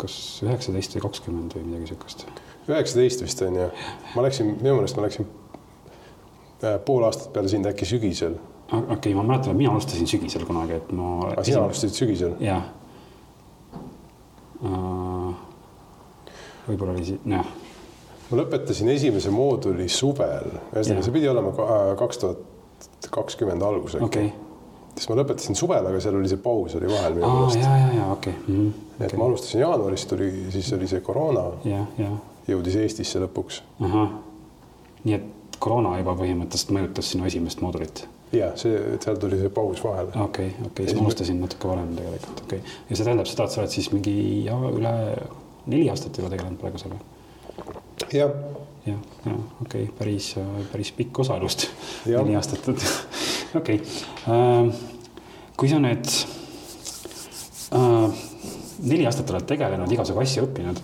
kas 0.00 0.16
üheksateist 0.46 0.96
või 0.96 1.04
kakskümmend 1.06 1.56
või 1.56 1.66
midagi 1.68 1.92
siukest. 1.92 2.26
üheksateist 2.68 3.24
vist 3.24 3.42
on 3.46 3.58
ju. 3.60 3.68
ma 4.16 4.26
läksin, 4.26 4.54
minu 4.60 4.76
meelest 4.78 4.98
ma 4.98 5.06
läksin 5.06 5.28
äh, 6.64 6.78
pool 6.86 7.06
aastat 7.08 7.32
peale 7.34 7.52
sind 7.52 7.68
äkki 7.70 7.88
sügisel. 7.88 8.36
okei 8.72 8.96
okay,, 8.96 9.14
ma 9.14 9.24
mäletan, 9.26 9.54
et 9.54 9.62
mina 9.62 9.74
alustasin 9.74 10.10
sügisel 10.10 10.46
kunagi, 10.48 10.80
et 10.80 10.92
ma. 10.96 11.16
aga 11.32 11.46
sina 11.46 11.64
alustasid 11.64 12.02
sügisel? 12.04 12.36
jah 12.44 12.68
uh,. 14.62 15.34
võib-olla 16.68 16.94
oli 16.96 17.08
siis, 17.12 17.26
jah 17.26 17.56
ma 18.30 18.38
lõpetasin 18.38 18.92
esimese 18.92 19.32
mooduli 19.34 19.88
suvel, 19.90 20.52
ühesõnaga 20.70 21.02
see 21.06 21.16
pidi 21.16 21.30
olema 21.30 21.50
kaks 21.98 22.22
tuhat 22.22 23.10
kakskümmend 23.10 23.64
algus 23.66 23.96
äkki 23.98 24.06
okay.. 24.06 24.30
Siis 25.00 25.08
ma 25.08 25.16
lõpetasin 25.16 25.56
suvel, 25.56 25.86
aga 25.90 26.00
seal 26.02 26.18
oli 26.18 26.28
see 26.28 26.40
paus 26.44 26.76
oli 26.76 26.88
vahel 26.90 27.16
minu 27.16 27.32
meelest. 27.32 27.60
ja, 27.62 27.74
ja, 27.80 27.90
ja 27.96 28.06
okei 28.12 28.34
okay. 28.36 28.54
mm. 28.54 28.60
-hmm. 28.60 28.86
et 29.00 29.06
okay. 29.06 29.18
ma 29.18 29.28
alustasin 29.30 29.60
jaanuaris, 29.64 30.06
tuli, 30.06 30.30
siis 30.52 30.72
oli 30.76 30.88
see 30.88 31.00
koroona. 31.00 31.44
jõudis 32.48 32.76
Eestisse 32.76 33.20
lõpuks. 33.22 33.62
nii 35.04 35.14
et 35.14 35.28
koroona 35.58 35.98
juba 35.98 36.16
põhimõtteliselt 36.18 36.72
mõjutas 36.76 37.12
sinu 37.14 37.28
esimest 37.28 37.60
moodulit? 37.64 38.06
ja 38.32 38.52
see, 38.60 38.78
seal 39.02 39.18
tuli 39.20 39.38
see 39.40 39.50
paus 39.54 39.84
vahele. 39.84 40.12
okei 40.24 40.52
okei 40.66 40.86
siis 40.86 40.98
ma 40.98 41.06
alustasin 41.06 41.40
natuke 41.40 41.68
varem 41.68 41.94
tegelikult, 41.96 42.44
okei 42.44 42.58
okay.. 42.58 42.76
ja 42.90 42.96
see 42.96 43.04
tähendab 43.04 43.30
seda, 43.30 43.46
et 43.46 43.56
sa 43.56 43.62
oled 43.64 43.74
siis 43.74 43.90
mingi 43.94 44.14
ja, 44.44 44.58
üle 44.70 44.94
neli 45.66 45.88
aastat 45.90 46.20
juba 46.20 46.30
tegelenud 46.30 46.60
praegu 46.60 46.78
sellega 46.78 47.00
jah. 48.12 48.30
jah, 48.86 49.02
ja 49.26 49.34
okei 49.64 49.88
okay., 49.88 49.96
päris, 49.98 50.32
päris 50.72 50.92
pikk 50.96 51.24
osa 51.24 51.40
elust, 51.40 51.66
neli 52.06 52.38
aastat 52.38 52.68
okei 53.60 53.80
okay. 53.80 53.80
äh,. 54.28 54.89
Kui 55.60 55.68
sa 55.68 55.76
nüüd 55.76 56.08
äh, 57.76 58.20
neli 58.88 59.04
aastat 59.04 59.28
oled 59.34 59.44
tegelenud, 59.48 59.90
igasugu 59.92 60.22
asju 60.22 60.46
õppinud, 60.46 60.78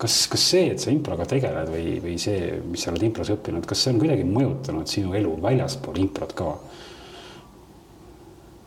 kas, 0.00 0.18
kas 0.30 0.44
see, 0.52 0.68
et 0.70 0.82
sa 0.82 0.92
improga 0.94 1.26
tegeled 1.28 1.72
või, 1.72 1.96
või 2.04 2.14
see, 2.22 2.60
mis 2.62 2.84
sa 2.84 2.92
oled 2.92 3.08
impros 3.08 3.32
õppinud, 3.34 3.66
kas 3.68 3.82
see 3.82 3.94
on 3.94 3.98
kuidagi 4.02 4.26
mõjutanud 4.28 4.90
sinu 4.90 5.16
elu 5.18 5.32
väljaspool 5.42 5.98
improt 6.04 6.34
ka 6.38 6.52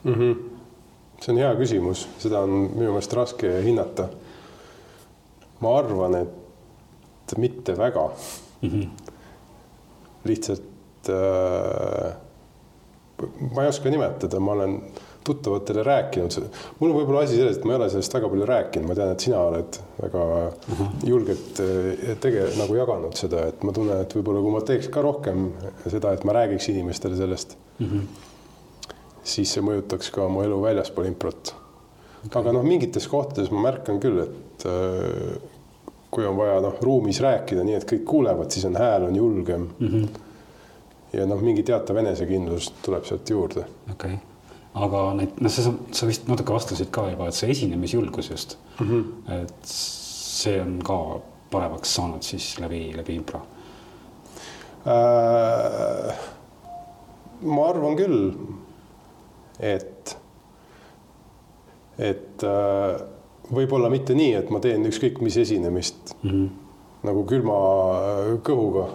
mm? 0.03 0.13
-hmm. 0.17 0.36
see 1.24 1.32
on 1.34 1.39
hea 1.46 1.53
küsimus, 1.62 2.03
seda 2.20 2.43
on 2.43 2.51
minu 2.74 2.91
meelest 2.91 3.15
raske 3.15 3.53
hinnata. 3.63 4.10
ma 5.63 5.77
arvan, 5.79 6.20
et 6.20 7.38
mitte 7.39 7.77
väga 7.77 8.10
mm. 8.62 8.70
-hmm. 8.70 8.89
lihtsalt 10.27 11.10
äh, 11.10 12.13
ma 13.55 13.63
ei 13.63 13.67
oska 13.67 13.89
nimetada, 13.89 14.39
ma 14.39 14.51
olen 14.51 14.82
tuttavatele 15.24 15.84
rääkinud, 15.84 16.36
mul 16.80 16.92
on 16.92 16.98
võib-olla 16.98 17.24
asi 17.24 17.38
selles, 17.39 17.58
et 17.58 17.65
ma 17.68 17.75
ei 17.75 17.80
ole 17.80 17.89
sellest 17.94 18.18
väga 18.18 18.30
palju 18.34 18.48
rääkinud, 18.50 18.89
ma 18.89 18.98
tean, 18.98 19.13
et 19.13 19.25
sina 19.25 19.39
oled 19.39 19.80
väga 20.01 20.25
-huh. 20.25 20.84
julgelt 21.08 21.63
äh, 21.63 22.18
tege-, 22.24 22.50
nagu 22.60 22.75
jaganud 22.75 23.18
seda, 23.18 23.48
et 23.51 23.63
ma 23.63 23.72
tunnen, 23.75 24.01
et 24.01 24.15
võib-olla 24.15 24.44
kui 24.44 24.56
ma 24.56 24.62
teeks 24.62 24.92
ka 24.94 25.01
rohkem 25.01 25.50
seda, 25.88 26.13
et 26.13 26.24
ma 26.24 26.36
räägiks 26.39 26.70
inimestele 26.70 27.15
sellest 27.15 27.58
uh, 27.80 27.88
-huh. 27.88 28.06
siis 29.24 29.53
see 29.53 29.63
mõjutaks 29.63 30.12
ka 30.12 30.27
mu 30.27 30.44
elu 30.44 30.62
väljaspool 30.62 31.08
improt 31.08 31.56
okay.. 32.25 32.42
aga 32.42 32.51
noh, 32.51 32.63
mingites 32.63 33.08
kohtades 33.08 33.51
ma 33.51 33.62
märkan 33.70 34.00
küll, 34.03 34.25
et 34.27 34.68
äh, 34.68 35.39
kui 36.13 36.25
on 36.25 36.38
vaja 36.38 36.60
noh, 36.62 36.75
ruumis 36.82 37.22
rääkida 37.24 37.63
nii, 37.63 37.80
et 37.80 37.88
kõik 37.89 38.03
kuulevad, 38.06 38.51
siis 38.53 38.68
on 38.70 38.77
hääl 38.77 39.08
on 39.08 39.15
julgem 39.15 39.70
mm. 39.80 39.88
-hmm. 39.88 40.08
ja 41.13 41.25
noh, 41.25 41.42
mingi 41.42 41.63
teatav 41.63 41.98
enesekindlus 41.98 42.74
tuleb 42.86 43.06
sealt 43.06 43.30
juurde. 43.30 43.65
okei 43.92 44.13
okay., 44.13 44.33
aga 44.74 45.03
need, 45.20 45.42
noh, 45.44 45.53
sa, 45.53 45.74
sa 45.94 46.10
vist 46.10 46.27
natuke 46.27 46.53
vastasid 46.56 46.89
ka 46.94 47.08
juba, 47.12 47.27
et 47.30 47.38
see 47.38 47.51
esinemisjulgus 47.53 48.30
just 48.30 48.58
mm, 48.80 48.88
-hmm. 48.89 49.42
et 49.44 49.74
see 49.74 50.62
on 50.62 50.80
ka 50.84 51.00
paremaks 51.51 51.96
saanud 51.96 52.24
siis 52.25 52.60
läbi, 52.60 52.94
läbi 52.98 53.15
impro 53.15 53.42
äh,? 54.88 56.15
ma 57.44 57.65
arvan 57.70 57.98
küll, 58.00 58.20
et, 59.60 60.18
et 62.00 62.46
äh, 62.48 63.01
võib-olla 63.53 63.92
mitte 63.92 64.15
nii, 64.18 64.34
et 64.39 64.51
ma 64.53 64.62
teen 64.63 64.86
ükskõik 64.88 65.20
mis 65.24 65.38
esinemist 65.38 66.15
mm 66.22 66.30
-hmm. 66.30 66.48
nagu 67.10 67.25
külma 67.30 67.58
äh, 67.98 68.32
kõhuga. 68.48 68.88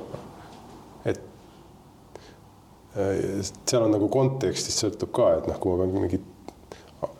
Äh, 2.98 3.40
seal 3.42 3.86
on 3.86 3.94
nagu 3.94 4.08
kontekstist 4.12 4.84
sõltub 4.84 5.14
ka, 5.14 5.30
et 5.38 5.48
noh, 5.50 5.58
kui 5.62 5.72
ma 5.74 5.84
pean 5.84 6.02
mingit 6.02 6.34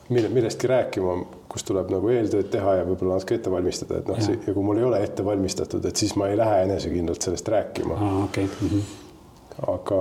mille, 0.09 0.29
millestki 0.29 0.67
rääkima, 0.67 1.17
kus 1.49 1.65
tuleb 1.69 1.91
nagu 1.93 2.09
eeltööd 2.13 2.49
teha 2.53 2.79
ja 2.81 2.87
võib-olla 2.87 3.19
natuke 3.19 3.37
ette 3.39 3.53
valmistada, 3.53 4.01
et 4.01 4.09
noh, 4.11 4.21
ja 4.21 4.55
kui 4.55 4.65
mul 4.65 4.81
ei 4.81 4.87
ole 4.89 5.03
ette 5.05 5.25
valmistatud, 5.25 5.85
et 5.89 6.01
siis 6.01 6.15
ma 6.21 6.31
ei 6.31 6.39
lähe 6.39 6.63
enesekindlalt 6.67 7.29
sellest 7.29 7.49
rääkima 7.55 7.99
ah,. 7.99 8.25
Okay. 8.25 8.49
Mm 8.61 8.69
-hmm. 8.69 8.83
aga, 9.75 10.01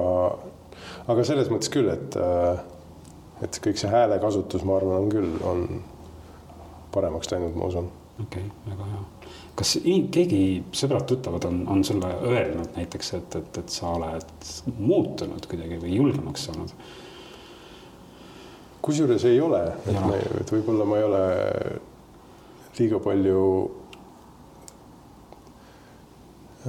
aga 1.08 1.24
selles 1.24 1.52
mõttes 1.52 1.72
küll, 1.74 1.92
et, 1.94 2.16
äh, 2.16 2.60
et 3.44 3.62
kõik 3.68 3.78
see 3.78 3.92
häälekasutus, 3.92 4.64
ma 4.64 4.78
arvan, 4.78 5.04
on 5.04 5.10
küll, 5.12 5.38
on 5.44 5.84
paremaks 6.92 7.32
läinud, 7.32 7.56
ma 7.56 7.66
usun. 7.66 7.92
okei 8.22 8.44
okay,, 8.44 8.72
väga 8.72 8.92
hea. 8.92 9.06
Kas 9.58 9.74
keegi 10.14 10.42
sõbrad-tuttavad 10.76 11.48
on, 11.50 11.64
on 11.74 11.84
sulle 11.86 12.12
öelnud 12.30 12.78
näiteks, 12.78 13.12
et, 13.18 13.36
et, 13.40 13.60
et 13.64 13.74
sa 13.74 13.92
oled 13.98 14.52
muutunud 14.78 15.50
kuidagi 15.50 15.82
või 15.82 15.98
julgemaks 15.98 16.48
saanud? 16.50 16.74
kusjuures 18.88 19.26
ei 19.28 19.42
ole, 19.44 19.64
et, 19.84 19.98
ma, 20.00 20.16
et 20.40 20.52
võib-olla 20.54 20.86
ma 20.88 21.00
ei 21.00 21.04
ole 21.04 21.24
liiga 22.78 23.02
palju 23.04 23.42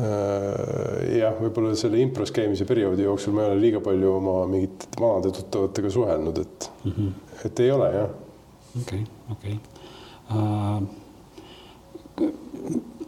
äh, 0.00 1.18
jah, 1.20 1.36
võib-olla 1.38 1.76
selle 1.78 2.00
impros 2.02 2.32
käimise 2.34 2.66
perioodi 2.66 3.06
jooksul 3.06 3.36
ma 3.36 3.44
ei 3.44 3.52
ole 3.52 3.62
liiga 3.68 3.84
palju 3.84 4.16
oma 4.16 4.38
mingite 4.50 4.90
vanade 4.98 5.30
tuttavatega 5.36 5.92
suhelnud, 5.94 6.42
et 6.42 6.70
mm, 6.82 6.92
-hmm. 6.96 7.42
et 7.46 7.66
ei 7.66 7.70
ole 7.76 7.92
jah. 7.94 8.16
okei 8.80 9.04
okay,, 9.04 9.04
okei 9.36 9.58
okay 9.60 9.78
Äh, 10.30 10.82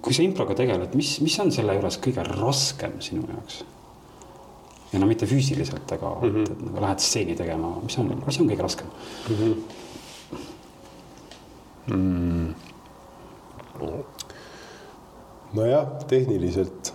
kui 0.00 0.16
sa 0.16 0.25
improga 0.25 0.54
tegeled, 0.59 0.95
mis, 0.99 1.19
mis 1.25 1.37
on 1.42 1.52
selle 1.54 1.76
juures 1.76 1.99
kõige 2.02 2.25
raskem 2.30 2.97
sinu 3.04 3.26
jaoks? 3.28 3.64
ja 4.90 4.99
no 4.99 5.07
mitte 5.07 5.26
füüsiliselt, 5.30 5.92
aga 5.95 6.09
mm 6.16 6.30
-hmm. 6.30 6.42
et, 6.42 6.50
et 6.50 6.62
nagu 6.66 6.80
lähed 6.83 6.99
stseeni 6.99 7.37
tegema, 7.38 7.76
mis 7.83 7.99
on, 7.99 8.09
mis 8.26 8.40
on 8.40 8.49
kõige 8.50 8.62
raskem 8.62 8.87
mm? 9.28 9.37
-hmm. 9.37 9.54
Mm. 11.90 12.54
nojah, 15.52 15.87
tehniliselt. 16.09 16.95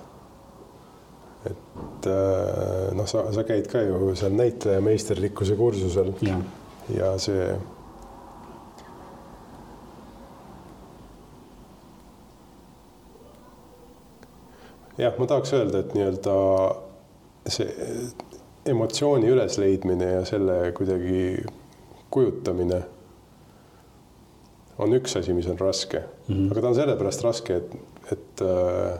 et 1.45 2.07
äh, 2.07 2.93
noh, 2.95 3.07
sa, 3.07 3.33
sa 3.33 3.43
käid 3.43 3.67
ka 3.67 3.81
ju 3.81 4.15
seal 4.15 4.31
näitleja 4.33 4.81
meisterlikkuse 4.81 5.55
kursusel 5.55 6.13
ja, 6.21 6.39
ja 6.89 7.17
see 7.17 7.55
jah, 14.97 15.13
ma 15.19 15.27
tahaks 15.27 15.53
öelda, 15.53 15.79
et 15.83 15.93
nii-öelda 15.95 16.35
see 17.55 17.67
emotsiooni 18.65 19.29
ülesleidmine 19.29 20.11
ja 20.11 20.25
selle 20.25 20.71
kuidagi 20.77 21.45
kujutamine 22.09 22.81
on 24.77 24.95
üks 24.97 25.17
asi, 25.19 25.33
mis 25.33 25.47
on 25.47 25.59
raske 25.59 25.99
mm, 25.99 26.35
-hmm. 26.35 26.51
aga 26.51 26.61
ta 26.61 26.67
on 26.67 26.75
sellepärast 26.75 27.23
raske, 27.23 27.55
et, 27.55 27.75
et 28.11 28.41
äh, 28.41 28.97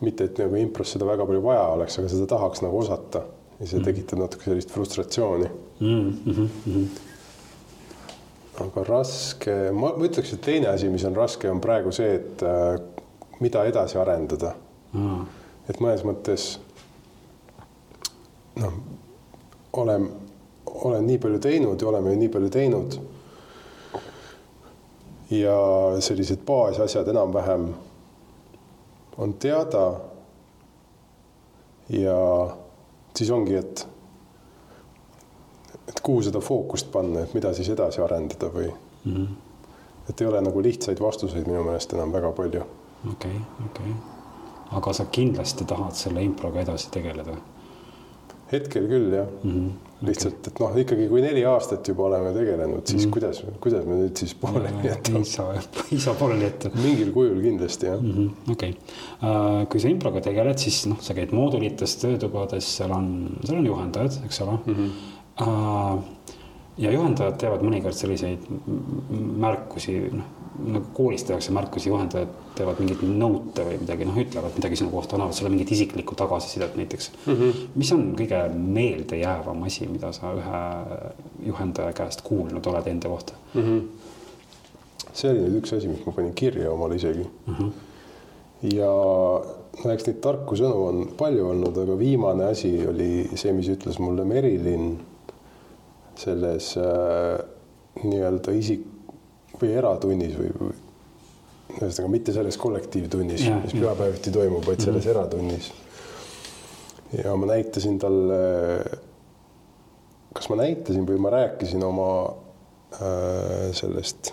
mitte, 0.00 0.24
et 0.24 0.38
nagu 0.38 0.56
impros 0.56 0.94
seda 0.94 1.06
väga 1.06 1.26
palju 1.26 1.42
vaja 1.44 1.66
oleks, 1.74 1.98
aga 1.98 2.08
seda 2.08 2.26
tahaks 2.26 2.64
nagu 2.64 2.78
osata 2.78 3.22
ja 3.60 3.66
see 3.66 3.78
mm 3.78 3.82
-hmm. 3.82 3.84
tekitab 3.84 4.18
natuke 4.18 4.44
sellist 4.44 4.70
frustratsiooni 4.70 5.50
mm. 5.80 6.18
-hmm. 6.26 6.86
aga 8.64 8.84
raske, 8.84 9.70
ma, 9.72 9.92
ma 9.96 10.04
ütleks, 10.04 10.32
et 10.34 10.40
teine 10.40 10.68
asi, 10.68 10.88
mis 10.88 11.04
on 11.04 11.16
raske, 11.16 11.50
on 11.50 11.60
praegu 11.60 11.92
see, 11.92 12.14
et 12.14 12.42
äh, 12.42 12.80
mida 13.40 13.64
edasi 13.64 13.98
arendada 13.98 14.54
mm.. 14.92 15.22
et 15.68 15.80
mõnes 15.80 16.04
mõttes 16.04 16.50
noh, 18.60 18.72
olen, 19.72 20.10
olen 20.66 21.06
nii 21.06 21.18
palju 21.18 21.38
teinud 21.38 21.80
ja 21.80 21.88
oleme 21.88 22.16
nii 22.16 22.28
palju 22.28 22.50
teinud. 22.50 22.98
ja 25.30 25.56
sellised 26.00 26.42
baasasjad 26.46 27.08
enam-vähem 27.08 27.68
on 29.18 29.34
teada. 29.34 30.00
ja 31.88 32.50
siis 33.16 33.30
ongi, 33.30 33.54
et, 33.54 33.88
et 35.88 36.00
kuhu 36.02 36.22
seda 36.22 36.40
fookust 36.40 36.92
panna, 36.92 37.20
et 37.20 37.34
mida 37.34 37.54
siis 37.54 37.68
edasi 37.68 38.02
arendada 38.02 38.50
või 38.54 38.68
mm. 38.68 39.14
-hmm. 39.14 39.26
et 40.08 40.20
ei 40.20 40.26
ole 40.26 40.40
nagu 40.40 40.62
lihtsaid 40.62 41.00
vastuseid 41.00 41.46
minu 41.46 41.64
meelest 41.64 41.92
enam 41.92 42.12
väga 42.12 42.32
palju 42.32 42.66
okei 43.04 43.36
okay,, 43.36 43.66
okei 43.66 43.92
okay.. 43.92 44.76
aga 44.78 44.92
sa 44.92 45.04
kindlasti 45.04 45.64
tahad 45.64 45.96
selle 45.98 46.24
improga 46.24 46.60
edasi 46.66 46.90
tegeleda? 46.90 47.38
hetkel 48.50 48.88
küll 48.90 49.12
jah 49.14 49.28
mm. 49.42 49.50
-hmm. 49.50 50.06
lihtsalt, 50.06 50.46
et 50.48 50.60
noh, 50.62 50.76
ikkagi 50.82 51.06
kui 51.08 51.20
neli 51.22 51.44
aastat 51.46 51.88
juba 51.88 52.06
oleme 52.08 52.32
tegelenud, 52.34 52.82
siis 52.86 53.04
mm 53.04 53.06
-hmm. 53.06 53.12
kuidas, 53.12 53.42
kuidas 53.60 53.84
me 53.86 53.98
nüüd 54.00 54.16
siis 54.22 54.34
pooleli 54.34 54.88
jätame? 54.88 55.18
ei 55.18 55.24
saa, 55.24 55.54
ei 55.92 56.00
saa 56.00 56.14
pooleli 56.14 56.44
jätta. 56.44 56.70
mingil 56.82 57.12
kujul 57.12 57.42
kindlasti 57.42 57.86
jah 57.86 58.02
mm 58.02 58.12
-hmm.. 58.12 58.52
okei 58.52 58.70
okay. 58.70 59.30
uh,, 59.30 59.68
kui 59.68 59.80
sa 59.80 59.88
improga 59.88 60.20
tegeled, 60.20 60.58
siis 60.58 60.86
noh, 60.86 61.00
sa 61.00 61.14
käid 61.14 61.32
moodulites, 61.32 61.96
töötubades, 61.96 62.76
seal 62.76 62.90
on, 62.90 63.06
seal 63.44 63.58
on 63.58 63.66
juhendajad, 63.66 64.20
eks 64.24 64.40
ole 64.40 64.58
mm. 64.66 64.74
-hmm. 64.74 64.90
Uh, 65.40 66.02
ja 66.76 66.90
juhendajad 66.92 67.38
teevad 67.40 67.62
mõnikord 67.64 67.96
selliseid 67.96 68.42
märkusi, 69.40 69.94
noh 70.12 70.39
nagu 70.66 70.84
koolis 70.94 71.24
tehakse 71.24 71.52
märkusi, 71.54 71.88
juhendajad 71.90 72.30
teevad 72.58 72.80
mingeid 72.82 73.02
nõute 73.06 73.64
või 73.66 73.78
midagi, 73.80 74.06
noh, 74.08 74.16
ütlevad 74.20 74.56
midagi 74.58 74.78
sinu 74.80 74.90
kohta, 74.92 75.16
annavad 75.16 75.36
sulle 75.36 75.52
mingit 75.52 75.72
isiklikku 75.76 76.16
tagasisidet 76.18 76.76
näiteks 76.78 77.10
mm. 77.26 77.34
-hmm. 77.34 77.60
mis 77.80 77.92
on 77.96 78.04
kõige 78.18 78.40
meeldejäävam 78.54 79.62
asi, 79.68 79.88
mida 79.90 80.12
sa 80.16 80.32
ühe 80.36 80.62
juhendaja 81.50 81.92
käest 81.96 82.24
kuulnud 82.26 82.66
oled 82.66 82.86
enda 82.86 83.08
kohta 83.08 83.38
mm? 83.54 83.62
-hmm. 83.62 83.82
see 85.12 85.30
oli 85.30 85.46
nüüd 85.46 85.60
üks 85.62 85.76
asi, 85.76 85.88
mis 85.88 86.04
ma 86.06 86.12
panin 86.16 86.34
kirja 86.34 86.72
omale 86.72 86.96
isegi 87.00 87.24
mm. 87.46 87.54
-hmm. 87.54 87.70
ja 88.74 88.90
no 89.84 89.92
eks 89.92 90.06
neid 90.06 90.20
tarku 90.24 90.56
sõnu 90.58 90.82
on 90.88 91.06
palju 91.18 91.48
olnud, 91.54 91.78
aga 91.84 91.98
viimane 91.98 92.50
asi 92.50 92.74
oli 92.88 93.30
see, 93.34 93.52
mis 93.52 93.68
ütles 93.68 93.98
mulle 93.98 94.24
Merilin 94.24 94.98
selles 96.20 96.74
äh, 96.76 97.38
nii-öelda 98.04 98.52
isik 98.52 98.89
või 99.62 99.74
eratunnis 99.76 100.36
või, 100.38 100.50
või 100.60 100.72
ühesõnaga 101.78 102.10
mitte 102.10 102.34
selles 102.34 102.58
kollektiivtunnis, 102.60 103.46
mis 103.64 103.76
pühapäeviti 103.76 104.32
toimub, 104.34 104.64
vaid 104.66 104.82
selles 104.82 105.04
mm 105.04 105.10
-hmm. 105.10 105.18
eratunnis. 105.18 105.72
ja 107.24 107.36
ma 107.36 107.46
näitasin 107.46 107.98
talle, 107.98 108.40
kas 110.34 110.48
ma 110.50 110.56
näitasin 110.62 111.06
või 111.06 111.18
ma 111.18 111.30
rääkisin 111.30 111.84
oma 111.84 112.10
äh, 112.94 113.70
sellest, 113.72 114.32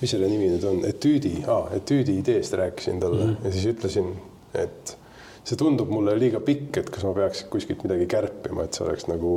mis 0.00 0.10
selle 0.10 0.28
nimi 0.28 0.50
nüüd 0.52 0.64
on, 0.68 0.84
etüüdi 0.84 1.34
ah,, 1.48 1.72
etüüdi 1.76 2.18
ideest 2.20 2.52
rääkisin 2.52 3.00
talle 3.00 3.24
mm 3.24 3.34
-hmm. 3.34 3.44
ja 3.44 3.52
siis 3.52 3.66
ütlesin, 3.66 4.14
et 4.54 4.96
see 5.44 5.56
tundub 5.56 5.90
mulle 5.90 6.16
liiga 6.18 6.40
pikk, 6.40 6.76
et 6.76 6.90
kas 6.90 7.04
ma 7.06 7.12
peaks 7.14 7.44
kuskilt 7.50 7.84
midagi 7.86 8.06
kärpima, 8.06 8.64
et 8.64 8.74
see 8.74 8.86
oleks 8.86 9.06
nagu 9.06 9.32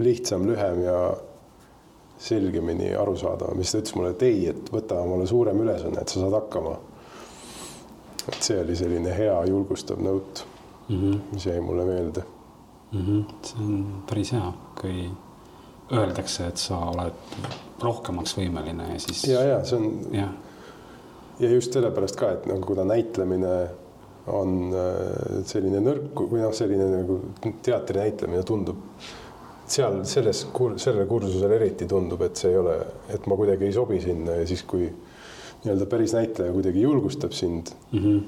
lihtsam, 0.00 0.44
lühem 0.48 0.82
ja 0.84 0.98
selgemini 2.18 2.94
arusaadavam, 2.96 3.60
siis 3.60 3.72
ta 3.72 3.82
ütles 3.82 3.96
mulle, 3.98 4.10
et 4.14 4.22
ei, 4.22 4.48
et 4.52 4.70
võta 4.72 5.00
omale 5.02 5.26
suurem 5.26 5.60
ülesanne, 5.64 6.00
et 6.00 6.08
sa 6.12 6.22
saad 6.22 6.36
hakkama. 6.38 6.76
et 8.28 8.40
see 8.40 8.60
oli 8.60 8.76
selline 8.76 9.12
hea 9.12 9.34
julgustav 9.50 9.98
nõut 10.00 10.44
mm, 10.88 10.96
-hmm. 10.96 11.18
mis 11.32 11.46
jäi 11.46 11.60
mulle 11.60 11.84
meelde 11.84 12.22
mm. 12.92 13.00
-hmm. 13.00 13.24
see 13.42 13.64
on 13.64 14.02
päris 14.08 14.32
hea, 14.32 14.52
kui 14.80 15.10
öeldakse, 15.92 16.46
et 16.46 16.56
sa 16.56 16.78
oled 16.78 17.12
rohkemaks 17.82 18.36
võimeline 18.38 18.92
ja 18.92 18.98
siis. 18.98 19.24
ja, 19.24 19.42
ja 19.42 19.64
see 19.64 19.78
on. 19.78 20.00
ja 21.40 21.50
just 21.50 21.72
sellepärast 21.72 22.16
ka, 22.16 22.30
et 22.30 22.46
nagu 22.46 22.66
kuna 22.66 22.84
näitlemine 22.84 23.68
on 24.26 24.72
äh, 24.72 25.44
selline 25.44 25.80
nõrk 25.84 26.24
või 26.30 26.40
noh, 26.40 26.52
selline 26.56 26.86
nagu 26.88 27.20
teatri 27.62 28.00
näitlemine 28.00 28.42
tundub 28.42 28.76
seal 29.66 30.02
selles, 30.08 30.44
sellel 30.76 31.06
kursusel 31.08 31.52
eriti 31.56 31.86
tundub, 31.88 32.22
et 32.26 32.36
see 32.36 32.52
ei 32.52 32.58
ole, 32.60 32.76
et 33.14 33.26
ma 33.30 33.36
kuidagi 33.38 33.68
ei 33.68 33.72
sobi 33.76 34.00
sinna 34.02 34.38
ja 34.40 34.46
siis, 34.48 34.62
kui 34.68 34.88
nii-öelda 35.64 35.86
päris 35.88 36.12
näitleja 36.16 36.52
kuidagi 36.52 36.82
julgustab 36.82 37.32
sind 37.32 37.72
mm, 37.92 37.98
-hmm. 37.98 38.22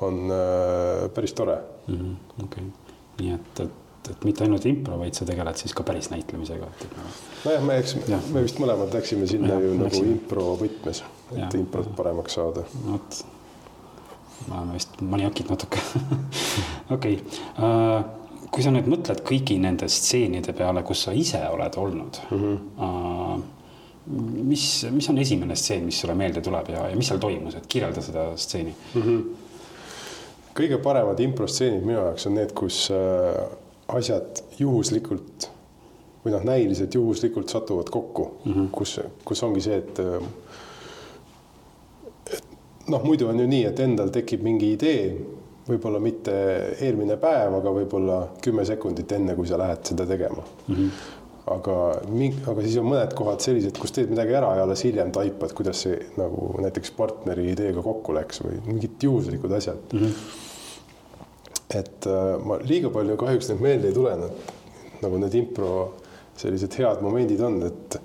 on 0.00 0.30
äh, 0.30 1.10
päris 1.14 1.32
tore 1.32 1.58
mm. 1.86 1.94
-hmm. 1.94 2.44
okei 2.44 2.64
okay., 2.64 2.70
nii 3.20 3.34
et, 3.34 3.60
et, 3.60 4.10
et 4.10 4.24
mitte 4.24 4.44
ainult 4.44 4.66
impro, 4.66 4.98
vaid 4.98 5.14
sa 5.14 5.24
tegeled 5.24 5.56
siis 5.56 5.74
ka 5.74 5.82
päris 5.82 6.10
näitlemisega. 6.10 6.66
nojah, 7.44 7.62
me 7.62 7.78
eks 7.78 7.96
ja., 8.08 8.18
me 8.32 8.42
vist 8.42 8.58
mõlemad 8.58 8.94
läksime 8.94 9.26
sinna 9.26 9.54
ja, 9.54 9.60
ju 9.60 9.78
nagu 9.78 10.02
impro 10.04 10.56
võtmes, 10.60 11.04
et 11.30 11.38
ja, 11.38 11.48
improt 11.58 11.96
paremaks 11.96 12.34
saada. 12.34 12.66
vot, 12.90 13.24
me 14.48 14.58
oleme 14.58 14.72
vist 14.72 15.00
maniakid 15.00 15.50
natuke 15.50 15.78
okei 16.96 17.14
okay. 17.14 17.18
uh, 17.58 18.23
kui 18.50 18.64
sa 18.64 18.72
nüüd 18.74 18.88
mõtled 18.90 19.22
kõigi 19.26 19.56
nende 19.62 19.88
stseenide 19.90 20.54
peale, 20.56 20.82
kus 20.86 21.06
sa 21.06 21.14
ise 21.16 21.40
oled 21.52 21.78
olnud 21.80 22.20
mm, 22.30 22.58
-hmm. 22.78 23.42
mis, 24.50 24.66
mis 24.90 25.08
on 25.08 25.18
esimene 25.18 25.56
stseen, 25.56 25.84
mis 25.84 26.00
sulle 26.00 26.14
meelde 26.14 26.42
tuleb 26.44 26.68
ja, 26.74 26.88
ja 26.90 26.96
mis 26.96 27.08
seal 27.08 27.22
toimus, 27.22 27.54
et 27.54 27.66
kirjelda 27.66 28.02
seda 28.02 28.28
stseeni 28.36 28.74
mm. 28.94 29.02
-hmm. 29.02 29.22
kõige 30.54 30.78
paremad 30.82 31.20
improstseenid 31.20 31.84
minu 31.84 31.98
jaoks 31.98 32.26
on 32.26 32.34
need, 32.34 32.52
kus 32.52 32.88
äh, 32.90 33.42
asjad 33.88 34.42
juhuslikult 34.58 35.50
või 36.24 36.32
noh, 36.32 36.44
näiliselt 36.44 36.94
juhuslikult 36.94 37.48
satuvad 37.48 37.90
kokku 37.90 38.30
mm, 38.44 38.52
-hmm. 38.52 38.68
kus, 38.72 39.00
kus 39.24 39.42
ongi 39.42 39.60
see, 39.60 39.76
et 39.76 39.98
et 42.32 42.44
noh, 42.88 43.04
muidu 43.04 43.28
on 43.28 43.40
ju 43.40 43.46
nii, 43.46 43.64
et 43.64 43.80
endal 43.80 44.08
tekib 44.08 44.42
mingi 44.42 44.72
idee 44.72 45.16
võib-olla 45.68 46.00
mitte 46.02 46.32
eelmine 46.84 47.16
päev, 47.20 47.58
aga 47.58 47.72
võib-olla 47.78 48.20
kümme 48.44 48.64
sekundit 48.68 49.12
enne, 49.16 49.36
kui 49.36 49.48
sa 49.48 49.58
lähed 49.60 49.84
seda 49.90 50.06
tegema 50.08 50.42
mm. 50.44 50.74
-hmm. 50.74 50.90
aga, 51.54 51.76
aga 52.52 52.64
siis 52.66 52.76
on 52.82 52.88
mõned 52.90 53.14
kohad 53.16 53.44
sellised, 53.44 53.78
kus 53.80 53.94
teed 53.96 54.12
midagi 54.12 54.36
ära 54.36 54.54
ja 54.58 54.66
alles 54.66 54.84
hiljem 54.84 55.12
taipad, 55.12 55.54
kuidas 55.56 55.84
see 55.86 55.98
nagu 56.20 56.52
näiteks 56.60 56.94
partneri 56.98 57.50
ideega 57.52 57.82
kokku 57.82 58.16
läks 58.16 58.42
või 58.44 58.60
mingid 58.66 59.08
juhuslikud 59.08 59.52
asjad 59.52 59.92
mm. 59.92 60.00
-hmm. 60.00 61.78
et 61.80 62.06
äh, 62.06 62.24
ma 62.44 62.60
liiga 62.62 62.90
palju 62.90 63.16
kahjuks 63.16 63.52
neid 63.52 63.60
meelde 63.68 63.92
ei 63.92 64.00
tule, 64.00 64.16
nagu 65.02 65.18
need 65.18 65.34
impro 65.34 65.70
sellised 66.36 66.74
head 66.78 67.00
momendid 67.02 67.40
on, 67.40 67.62
et 67.62 68.00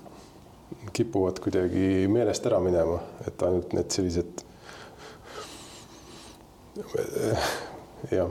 kipuvad 0.94 1.40
kuidagi 1.44 2.08
meelest 2.12 2.46
ära 2.46 2.60
minema, 2.64 3.00
et 3.28 3.44
ainult 3.44 3.74
need 3.74 3.92
sellised 3.94 4.44
jah, 8.12 8.30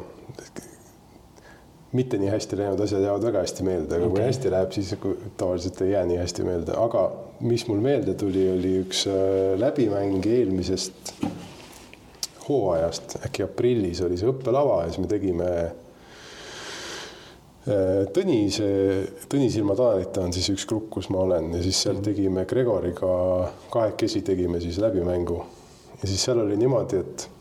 mitte 1.93 2.19
nii 2.21 2.29
hästi 2.29 2.59
läinud 2.59 2.81
asjad 2.85 3.03
jäävad 3.05 3.25
väga 3.31 3.43
hästi 3.45 3.65
meelde, 3.65 3.97
aga 3.97 4.07
okay. 4.07 4.15
kui 4.15 4.25
hästi 4.27 4.53
läheb, 4.53 4.73
siis 4.77 4.95
tavaliselt 5.41 5.81
ei 5.85 5.91
jää 5.95 6.05
nii 6.09 6.21
hästi 6.21 6.47
meelde, 6.47 6.77
aga 6.77 7.05
mis 7.41 7.67
mul 7.69 7.81
meelde 7.85 8.15
tuli, 8.19 8.45
oli 8.53 8.73
üks 8.83 9.07
äh, 9.09 9.55
läbimäng 9.61 10.27
eelmisest 10.27 11.13
hooajast, 12.49 13.19
äkki 13.29 13.45
aprillis 13.45 14.01
oli 14.05 14.17
see 14.21 14.29
õppelava 14.31 14.83
ja 14.85 14.91
siis 14.91 15.01
me 15.05 15.09
tegime 15.11 15.49
äh, 15.65 15.73
Tõnise, 18.17 18.69
Tõnis 19.29 19.57
ilma 19.61 19.77
Taanita 19.77 20.25
on 20.25 20.33
siis 20.37 20.49
üks 20.55 20.65
grupp, 20.69 20.89
kus 20.95 21.11
ma 21.13 21.19
olen. 21.27 21.51
Ja 21.59 21.61
siis 21.65 21.83
seal 21.85 21.99
tegime 22.05 22.47
Gregoriga 22.49 23.13
kahekesi 23.73 24.23
tegime 24.25 24.61
siis 24.65 24.79
läbimängu. 24.81 25.43
ja 26.01 26.09
siis 26.09 26.25
seal 26.25 26.41
oli 26.41 26.57
niimoodi, 26.57 26.97
et 27.05 27.29
Äh, 27.29 27.38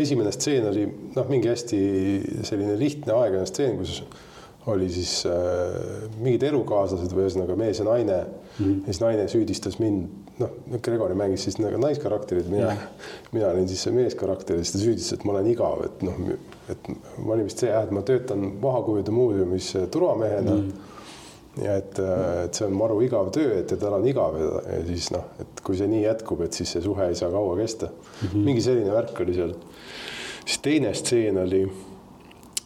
esimene 0.00 0.32
stseen 0.34 0.66
oli 0.66 0.86
noh, 1.14 1.28
mingi 1.30 1.50
hästi 1.50 1.78
selline 2.46 2.74
lihtne 2.78 3.14
aeglane 3.14 3.46
stseen, 3.46 3.76
kus 3.78 4.00
oli 4.70 4.88
siis 4.92 5.22
äh, 5.28 6.10
mingid 6.20 6.42
elukaaslased 6.50 7.14
või 7.14 7.24
ühesõnaga 7.28 7.56
mees 7.56 7.80
ja 7.80 7.86
naine 7.86 8.18
mm. 8.18 8.58
-hmm. 8.58 8.74
ja 8.82 8.92
siis 8.92 9.00
naine 9.00 9.28
süüdistas 9.32 9.78
mind, 9.80 10.10
noh, 10.42 10.52
Gregori 10.82 11.16
mängis 11.16 11.46
siis 11.46 11.56
nagu 11.62 11.78
naiskarakterit, 11.80 12.50
mina 12.50 12.68
-hmm. 12.74 13.08
mina 13.32 13.48
olin 13.54 13.68
siis 13.68 13.86
see 13.86 13.94
meeskarakter 13.94 14.58
ja 14.58 14.64
siis 14.64 14.72
ta 14.76 14.82
süüdistas, 14.84 15.18
et 15.18 15.24
ma 15.24 15.32
olen 15.32 15.46
igav, 15.46 15.84
et 15.86 16.02
noh, 16.02 16.20
et 16.68 16.92
ma 17.24 17.34
olin 17.34 17.48
vist 17.48 17.62
see 17.62 17.70
jah, 17.70 17.84
et 17.86 17.90
ma 17.90 18.02
töötan 18.02 18.62
vahakujude 18.62 19.10
muuseumis 19.10 19.74
turvamehena 19.90 20.54
mm. 20.54 20.68
-hmm 20.68 20.89
ja 21.64 21.76
et, 21.80 22.00
et 22.44 22.56
see 22.56 22.66
on 22.66 22.74
maru 22.76 23.00
igav 23.04 23.30
töö, 23.34 23.60
et 23.60 23.72
tal 23.80 23.96
on 23.98 24.06
igav 24.08 24.36
ja, 24.40 24.48
ja 24.74 24.80
siis 24.88 25.10
noh, 25.14 25.28
et 25.42 25.62
kui 25.64 25.78
see 25.78 25.88
nii 25.90 26.02
jätkub, 26.04 26.42
et 26.46 26.56
siis 26.56 26.72
see 26.76 26.82
suhe 26.84 27.10
ei 27.10 27.18
saa 27.18 27.30
kaua 27.32 27.56
kesta 27.58 27.90
mm. 27.90 28.26
-hmm. 28.26 28.44
mingi 28.48 28.64
selline 28.64 28.92
värk 28.94 29.20
oli 29.24 29.36
seal. 29.36 29.54
siis 30.44 30.58
teine 30.64 30.94
stseen 30.94 31.38
oli, 31.38 31.62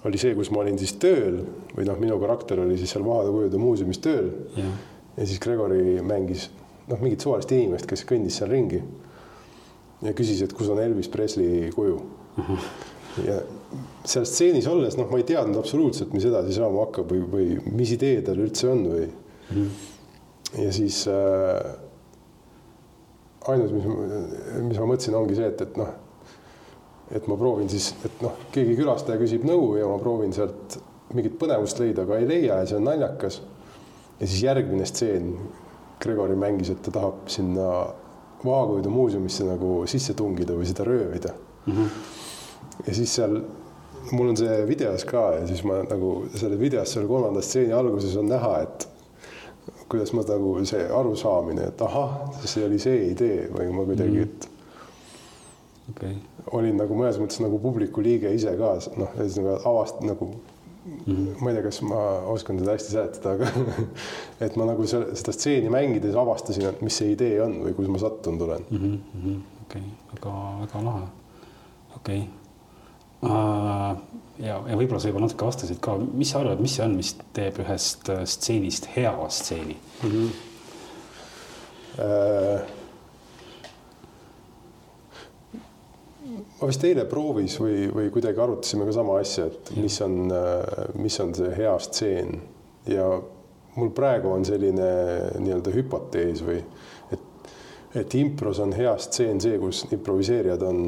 oli 0.04 0.18
see, 0.18 0.34
kus 0.34 0.50
ma 0.50 0.62
olin 0.62 0.78
siis 0.78 0.94
tööl 1.02 1.42
või 1.76 1.88
noh, 1.88 1.98
minu 1.98 2.18
karakter 2.20 2.60
oli 2.60 2.78
siis 2.78 2.94
seal 2.94 3.04
Vahakujude 3.04 3.58
muuseumis 3.58 3.98
tööl 3.98 4.30
yeah.. 4.56 4.72
ja 5.16 5.26
siis 5.26 5.40
Gregori 5.40 6.00
mängis 6.02 6.50
noh, 6.88 7.00
mingit 7.00 7.20
suvalist 7.20 7.52
inimest, 7.52 7.86
kes 7.86 8.04
kõndis 8.06 8.38
seal 8.38 8.50
ringi. 8.50 8.82
ja 10.02 10.12
küsis, 10.12 10.42
et 10.42 10.52
kus 10.52 10.68
on 10.68 10.78
Elvis 10.78 11.08
Presley 11.08 11.70
kuju 11.72 12.00
mm. 12.36 12.42
-hmm 12.42 12.92
ja 13.22 13.38
seal 14.04 14.26
stseenis 14.28 14.68
olles, 14.68 14.98
noh, 14.98 15.08
ma 15.10 15.20
ei 15.20 15.26
teadnud 15.28 15.58
absoluutselt, 15.60 16.12
mis 16.16 16.26
edasi 16.28 16.56
saama 16.56 16.84
hakkab 16.84 17.12
või, 17.12 17.24
või 17.30 17.74
mis 17.74 17.94
idee 17.96 18.20
tal 18.26 18.40
üldse 18.44 18.68
on 18.68 18.84
või 18.90 19.06
mm.. 19.08 19.68
ja 20.60 20.72
siis 20.76 21.04
äh, 21.10 21.74
ainus, 23.52 23.72
mis, 23.72 23.86
mis 24.68 24.80
ma 24.80 24.88
mõtlesin, 24.88 25.16
ongi 25.18 25.38
see, 25.38 25.48
et, 25.52 25.64
et 25.64 25.78
noh, 25.80 25.92
et 27.14 27.26
ma 27.30 27.38
proovin 27.40 27.68
siis, 27.72 27.92
et 28.06 28.22
noh, 28.24 28.36
keegi 28.54 28.76
külastaja 28.78 29.20
küsib 29.20 29.44
nõu 29.48 29.74
ja 29.78 29.88
ma 29.88 29.98
proovin 30.00 30.32
sealt 30.36 30.78
mingit 31.14 31.36
põnevust 31.40 31.80
leida, 31.82 32.04
aga 32.04 32.20
ei 32.20 32.28
leia 32.28 32.60
ja 32.60 32.68
see 32.68 32.78
on 32.78 32.88
naljakas. 32.88 33.40
ja 34.20 34.26
siis 34.26 34.42
järgmine 34.46 34.86
stseen 34.88 35.34
Gregori 36.02 36.36
mängis, 36.36 36.70
et 36.72 36.82
ta 36.84 36.92
tahab 36.94 37.28
sinna 37.32 37.68
Vaaguidu 38.44 38.90
muuseumisse 38.92 39.46
nagu 39.46 39.84
sisse 39.88 40.12
tungida 40.14 40.56
või 40.56 40.66
seda 40.68 40.84
röövida 40.84 41.32
mm. 41.66 41.72
-hmm. 41.72 42.82
ja 42.86 42.94
siis 42.94 43.14
seal, 43.14 43.38
mul 44.12 44.28
on 44.28 44.36
see 44.36 44.64
videos 44.68 45.04
ka 45.08 45.28
ja 45.38 45.46
siis 45.48 45.62
ma 45.64 45.82
nagu 45.88 46.16
selle 46.34 46.58
videos 46.60 46.92
seal 46.92 47.06
kolmanda 47.08 47.42
stseeni 47.44 47.72
alguses 47.76 48.16
on 48.20 48.28
näha, 48.28 48.56
et 48.64 48.88
kuidas 49.88 50.12
ma 50.12 50.24
nagu 50.28 50.56
see 50.68 50.88
arusaamine, 51.00 51.68
et 51.70 51.84
ahah, 51.84 52.16
see 52.44 52.64
oli 52.66 52.80
see 52.82 53.10
idee 53.12 53.46
või 53.52 53.70
ma 53.72 53.86
kuidagi, 53.88 54.26
et 54.26 54.48
okei, 55.92 56.16
olin 56.56 56.76
nagu 56.80 56.98
mõnes 56.98 57.20
mõttes 57.22 57.40
nagu 57.44 57.60
publiku 57.62 58.04
liige 58.04 58.32
ise 58.34 58.52
ka, 58.58 58.74
noh, 59.00 59.16
ühesõnaga 59.16 59.56
avast- 59.70 60.04
nagu 60.04 60.30
mm, 60.32 61.00
-hmm. 61.06 61.40
ma 61.40 61.50
ei 61.50 61.58
tea, 61.58 61.64
kas 61.68 61.82
ma 61.86 62.04
oskan 62.34 62.60
seda 62.60 62.76
hästi 62.76 62.96
seletada, 62.96 63.34
aga 63.34 63.50
et 64.46 64.56
ma 64.60 64.68
nagu 64.68 64.86
selle, 64.86 65.16
seda 65.16 65.36
stseeni 65.36 65.72
mängides 65.72 66.16
avastasin, 66.16 66.68
et 66.70 66.80
mis 66.84 67.02
see 67.02 67.12
idee 67.16 67.42
on 67.44 67.60
või 67.64 67.76
kus 67.76 67.92
ma 67.92 68.00
sattunud 68.02 68.48
olen. 68.48 68.64
okei, 69.66 69.84
väga, 70.14 70.38
väga 70.64 70.88
lahe, 70.88 71.12
okei 71.96 72.24
okay.. 72.24 72.43
ja, 73.24 74.56
ja 74.68 74.78
võib-olla 74.78 75.00
sa 75.00 75.10
juba 75.10 75.22
natuke 75.24 75.46
vastasid 75.48 75.80
ka, 75.84 75.96
mis 76.12 76.32
sa 76.32 76.42
arvad, 76.42 76.62
mis 76.62 76.76
see 76.76 76.86
on, 76.86 76.96
mis 76.98 77.14
teeb 77.36 77.60
ühest 77.64 78.08
äh, 78.12 78.24
stseenist 78.28 78.88
hea 78.94 79.12
stseeni? 79.32 79.76
Äh, 82.04 82.64
ma 86.58 86.70
vist 86.70 86.84
eile 86.88 87.04
proovis 87.10 87.58
või, 87.60 87.86
või 87.92 88.10
kuidagi 88.14 88.42
arutasime 88.42 88.88
ka 88.88 88.96
sama 88.96 89.20
asja, 89.22 89.46
et 89.50 89.72
mis 89.78 90.00
on, 90.04 90.18
mis 90.98 91.20
on 91.22 91.34
see 91.36 91.54
hea 91.58 91.74
stseen. 91.84 92.38
Ja 92.90 93.06
mul 93.76 93.90
praegu 93.94 94.32
on 94.32 94.44
selline 94.46 94.88
nii-öelda 95.40 95.72
hüpotees 95.74 96.42
või 96.46 96.60
et, 97.14 97.50
et 98.00 98.16
impros 98.20 98.60
on 98.62 98.74
hea 98.76 98.94
stseen 99.02 99.40
see, 99.42 99.58
kus 99.62 99.84
improviseerijad 99.94 100.62
on 100.66 100.80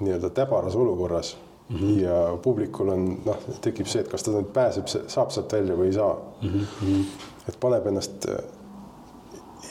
nii-öelda 0.00 0.30
täbaras 0.30 0.76
olukorras 0.76 1.36
mm 1.68 1.76
-hmm. 1.76 2.00
ja 2.02 2.38
publikul 2.42 2.88
on 2.88 3.08
noh, 3.24 3.38
tekib 3.60 3.86
see, 3.86 4.00
et 4.00 4.08
kas 4.08 4.22
ta 4.22 4.30
nüüd 4.30 4.52
pääseb, 4.54 4.86
saab 4.86 5.30
sealt 5.30 5.52
välja 5.52 5.76
või 5.76 5.90
ei 5.90 5.92
saa 5.92 6.14
mm. 6.42 6.48
-hmm. 6.60 7.04
et 7.48 7.60
paneb 7.60 7.86
ennast 7.86 8.28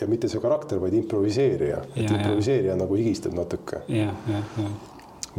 ja 0.02 0.08
mitte 0.08 0.28
see 0.28 0.42
karakter, 0.42 0.82
vaid 0.82 0.94
improviseerija, 0.94 1.78
et 1.96 2.04
Ja, 2.04 2.04
ja. 2.04 2.18
improviseerija 2.18 2.76
nagu 2.76 2.96
higistab 2.96 3.34
natuke 3.34 3.82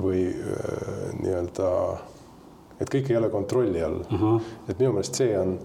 või 0.02 0.26
äh, 0.30 1.14
nii-öelda, 1.22 1.70
et 2.80 2.90
kõik 2.94 3.10
ei 3.10 3.16
ole 3.16 3.30
kontrolli 3.30 3.82
all 3.82 4.00
uh. 4.00 4.14
ahah, 4.14 4.42
et 4.68 4.78
minu 4.78 4.92
meelest 4.92 5.14
see 5.18 5.38
on 5.38 5.58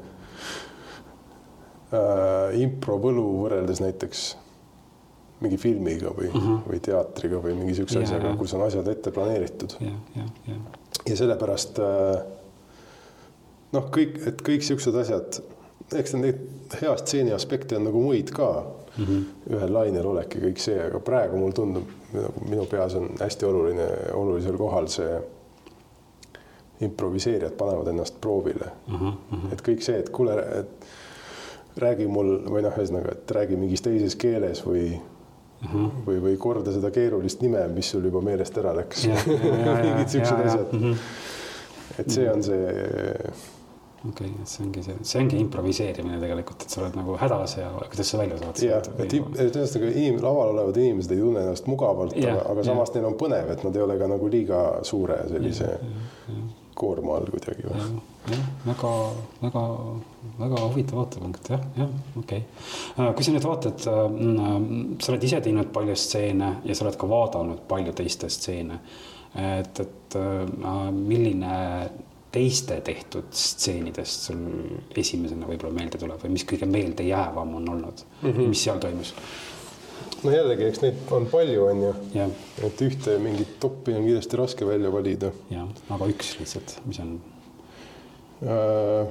äh, 1.94 2.62
impro 2.62 2.98
võlu 3.02 3.28
võrreldes 3.44 3.82
näiteks 3.84 4.24
mingi 5.44 5.60
filmiga 5.62 6.14
või 6.16 6.30
uh, 6.30 6.38
-huh. 6.38 6.62
või 6.68 6.80
teatriga 6.84 7.42
või 7.44 7.58
mingi 7.60 7.76
siukse 7.80 8.00
Ja, 8.00 8.08
asjaga 8.08 8.32
ja., 8.32 8.38
kus 8.40 8.54
on 8.58 8.64
asjad 8.68 8.88
ette 8.88 9.12
planeeritud 9.12 9.76
jah, 9.80 10.00
jah, 10.16 10.32
jah, 10.48 10.62
ja 11.10 11.18
sellepärast 11.20 11.82
äh, 11.84 12.24
noh, 13.74 13.90
kõik, 13.94 14.18
et 14.30 14.42
kõik 14.46 14.66
siuksed 14.66 14.96
asjad, 15.04 15.42
eks 15.98 16.16
neid 16.18 16.80
hea 16.82 16.96
stseeni 17.02 17.36
aspekte 17.36 17.78
on 17.78 17.88
nagu 17.90 18.02
muid 18.02 18.32
ka 18.36 18.50
mm. 18.98 19.06
-hmm. 19.06 19.24
ühel 19.58 19.74
lainel 19.74 20.10
olek 20.14 20.36
ja 20.36 20.42
kõik 20.48 20.62
see, 20.64 20.80
aga 20.88 21.00
praegu 21.00 21.38
mulle 21.38 21.54
tundub, 21.58 21.88
nagu 22.14 22.50
minu 22.50 22.66
peas 22.70 22.96
on 23.00 23.10
hästi 23.20 23.46
oluline, 23.46 23.88
olulisel 24.14 24.58
kohal 24.58 24.88
see 24.88 25.22
improviseerijad 26.84 27.56
panevad 27.58 27.88
ennast 27.88 28.22
proovile 28.22 28.70
ahah, 28.88 29.16
ahah, 29.32 29.52
et 29.54 29.62
kõik 29.66 29.82
see, 29.86 30.00
et 30.00 30.10
kuule, 30.10 30.36
et 30.60 30.88
räägi 31.80 32.08
mul 32.08 32.36
või 32.50 32.62
noh, 32.66 32.76
ühesõnaga, 32.78 33.16
et 33.18 33.32
räägi 33.32 33.58
mingis 33.58 33.82
teises 33.82 34.16
keeles 34.20 34.62
või 34.66 35.00
ahah, 35.68 35.90
või, 36.08 36.20
või 36.28 36.38
korda 36.42 36.74
seda 36.76 36.92
keerulist 36.94 37.42
nime, 37.44 37.64
mis 37.74 37.90
sul 37.94 38.06
juba 38.10 38.22
meelest 38.26 38.58
ära 38.62 38.76
läks. 38.78 39.08
Ja, 39.10 39.18
ja, 39.18 39.56
ja, 39.56 39.74
mingid 39.88 40.14
siuksed 40.14 40.38
ja, 40.38 40.46
ja, 40.46 40.54
asjad 40.54 40.78
mhm.. 40.78 41.04
et 42.04 42.16
see 42.16 42.30
on 42.32 42.46
see, 42.46 42.72
okei 44.10 44.32
okay,, 44.32 44.48
see 44.50 44.66
ongi 44.66 44.86
see, 44.86 44.98
see 45.12 45.22
ongi 45.22 45.40
improviseerimine 45.44 46.20
tegelikult, 46.24 46.66
et 46.66 46.76
sa 46.76 46.82
oled 46.84 46.98
nagu 47.00 47.20
hädas 47.22 47.58
ja 47.60 47.70
kuidas 47.82 48.12
sa 48.14 48.24
välja 48.24 48.40
saad. 48.42 48.66
jah, 48.68 48.90
et, 48.98 49.16
ühesõnaga 49.20 49.94
inim-, 49.94 50.20
laval 50.24 50.56
olevad 50.56 50.82
inimesed 50.82 51.16
ei 51.16 51.24
tunne 51.24 51.46
ennast 51.46 51.70
mugavalt, 51.72 52.18
aga, 52.18 52.42
aga 52.56 52.68
samas 52.72 52.96
neil 52.96 53.08
on 53.12 53.20
põnev, 53.20 53.54
et 53.56 53.64
nad 53.68 53.80
ei 53.80 53.86
ole 53.88 53.98
ka 54.02 54.12
nagu 54.12 54.34
liiga 54.34 54.66
suure 54.88 55.24
sellise 55.32 55.78
koorma 56.78 57.18
all 57.18 57.30
kuidagi 57.32 57.66
või. 57.68 57.88
jah, 58.32 58.46
väga, 58.66 58.92
väga, 59.42 59.64
väga 60.40 60.62
huvitav 60.68 61.02
vaatepunkt 61.02 61.50
jah, 61.54 61.66
jah, 61.78 61.92
okei 62.20 62.46
okay.. 62.46 63.12
kui 63.18 63.28
sa 63.28 63.36
nüüd 63.36 63.48
vaatad, 63.48 63.84
sa 63.84 65.12
oled 65.14 65.28
ise 65.30 65.42
teinud 65.44 65.74
palju 65.76 65.98
stseene 66.00 66.54
ja 66.64 66.78
sa 66.78 66.88
oled 66.88 67.00
ka 67.00 67.10
vaadanud 67.10 67.66
palju 67.70 67.96
teiste 68.00 68.32
stseene. 68.32 68.80
et, 69.34 69.80
et 69.86 70.18
äh, 70.20 70.90
milline 70.94 71.60
teiste 72.34 72.80
tehtud 72.82 73.30
stseenidest 73.38 74.30
sul 74.30 74.46
esimesena 74.98 75.46
võib-olla 75.46 75.76
meelde 75.76 76.00
tuleb 76.02 76.22
või 76.24 76.34
mis 76.34 76.46
kõige 76.50 76.66
meeldejäävam 76.70 77.58
on 77.60 77.68
olnud 77.76 78.06
mm, 78.06 78.30
-hmm. 78.30 78.54
mis 78.54 78.64
seal 78.66 78.82
toimus? 78.82 79.14
No 80.24 80.32
jällegi, 80.32 80.70
eks 80.70 80.82
neid 80.84 81.12
on 81.12 81.28
palju, 81.32 81.68
on 81.68 81.86
ju, 81.88 81.94
et 82.64 82.82
ühte 82.88 83.20
mingit 83.20 83.60
toppi 83.60 83.94
on 83.94 84.08
kindlasti 84.08 84.40
raske 84.40 84.68
välja 84.68 84.92
valida. 84.94 85.32
Jah, 85.52 85.70
aga 85.94 86.10
üks 86.12 86.36
lihtsalt, 86.40 86.78
mis 86.88 87.00
on, 87.04 87.18
Äh, 88.44 89.08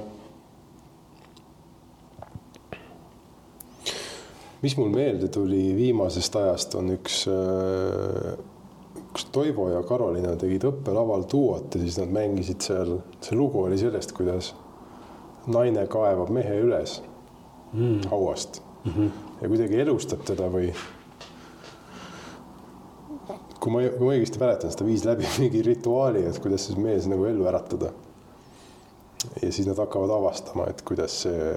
mis 4.61 4.77
mul 4.77 4.89
meelde 4.93 5.27
tuli 5.27 5.71
viimasest 5.75 6.35
ajast, 6.35 6.75
on 6.77 6.91
üks, 6.93 7.23
kus 9.13 9.25
Toivo 9.33 9.69
ja 9.71 9.81
Karolina 9.87 10.35
tegid 10.39 10.67
õppelaval 10.69 11.25
duot 11.31 11.73
ja 11.73 11.81
siis 11.81 11.97
nad 12.01 12.13
mängisid 12.13 12.61
seal, 12.65 12.99
see 13.25 13.37
lugu 13.37 13.65
oli 13.65 13.79
sellest, 13.81 14.13
kuidas 14.15 14.53
naine 15.49 15.87
kaevab 15.91 16.29
mehe 16.33 16.61
üles 16.63 16.99
mm. 17.73 18.05
hauast. 18.13 18.61
Mm 18.83 18.91
-hmm. 18.91 19.09
ja 19.41 19.47
kuidagi 19.47 19.79
elustab 19.79 20.23
teda 20.27 20.49
või 20.51 20.73
kui 23.63 23.71
ma, 23.71 23.83
kui 23.95 24.07
ma 24.07 24.15
õigesti 24.17 24.41
mäletan, 24.41 24.71
siis 24.71 24.79
ta 24.79 24.87
viis 24.87 25.05
läbi 25.07 25.27
mingi 25.41 25.63
rituaali, 25.65 26.25
et 26.27 26.39
kuidas 26.43 26.67
siis 26.67 26.79
mees 26.79 27.07
nagu 27.11 27.27
ellu 27.29 27.47
äratada. 27.49 27.93
Ja 29.39 29.49
siis 29.55 29.67
nad 29.69 29.79
hakkavad 29.79 30.11
avastama, 30.11 30.67
et 30.71 30.81
kuidas 30.83 31.21
see, 31.23 31.51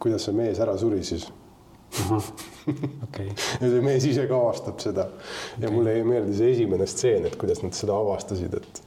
kuidas 0.00 0.24
see 0.24 0.36
mees 0.36 0.60
ära 0.64 0.76
suri 0.80 1.02
siis. 1.04 1.26
okei, 3.06 3.28
ja 3.28 3.68
see 3.68 3.82
mees 3.84 4.06
ise 4.08 4.24
ka 4.30 4.38
avastab 4.38 4.80
seda. 4.82 5.06
Ja 5.60 5.70
mulle 5.70 5.98
ei 5.98 6.06
meeldi 6.08 6.34
see 6.38 6.54
esimene 6.56 6.88
stseen, 6.90 7.28
et 7.28 7.36
kuidas 7.40 7.60
nad 7.62 7.76
seda 7.76 7.98
avastasid, 8.00 8.56
et 8.60 8.82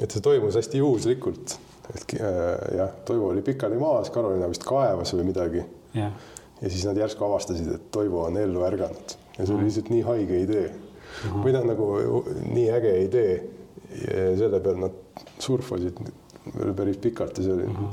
et 0.00 0.12
see 0.12 0.22
toimus 0.22 0.54
hästi 0.58 0.78
juhuslikult. 0.78 1.56
et 1.90 2.12
äh, 2.20 2.76
jah, 2.78 2.92
Toivo 3.04 3.32
oli 3.32 3.42
pikali 3.42 3.78
maas, 3.78 4.12
Karolina 4.14 4.46
vist 4.50 4.62
kaevas 4.66 5.14
või 5.14 5.30
midagi. 5.30 5.64
Jah, 5.94 6.12
ja 6.60 6.70
siis 6.70 6.84
nad 6.86 6.98
järsku 6.98 7.24
avastasid, 7.26 7.70
et 7.74 7.88
Toivo 7.94 8.26
on 8.26 8.38
ellu 8.38 8.62
ärganud. 8.66 9.16
Ja 9.38 9.46
see 9.46 9.56
oli 9.56 9.66
lihtsalt 9.66 9.90
nii 9.90 10.04
haige 10.06 10.38
idee 10.44 10.68
või 11.42 11.54
noh, 11.54 11.66
nagu 11.68 11.88
nii 12.50 12.68
äge 12.76 12.94
idee 13.06 13.34
ja 14.00 14.26
selle 14.38 14.60
peal 14.62 14.78
nad 14.80 15.24
surfasid 15.42 15.98
veel 16.54 16.74
päris 16.76 17.00
pikalt 17.02 17.38
ja 17.38 17.44
see 17.44 17.56
oli 17.56 17.88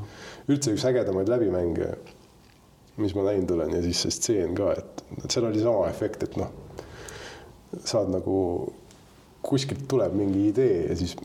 üldse 0.48 0.74
üks 0.76 0.86
ägedamaid 0.88 1.30
läbimänge, 1.32 1.90
mis 3.02 3.16
ma 3.18 3.26
näinud 3.28 3.52
olen 3.58 3.76
ja 3.76 3.82
siis 3.84 4.04
see 4.06 4.16
stseen 4.16 4.56
ka, 4.58 4.72
et 4.78 5.04
et 5.24 5.32
seal 5.32 5.48
oli 5.48 5.62
sama 5.64 5.88
efekt, 5.90 6.24
et 6.28 6.38
noh, 6.40 6.52
saad 7.84 8.12
nagu 8.12 8.38
kuskilt 9.48 9.86
tuleb 9.88 10.16
mingi 10.18 10.48
idee 10.50 10.88
ja 10.90 10.96
siis, 11.00 11.16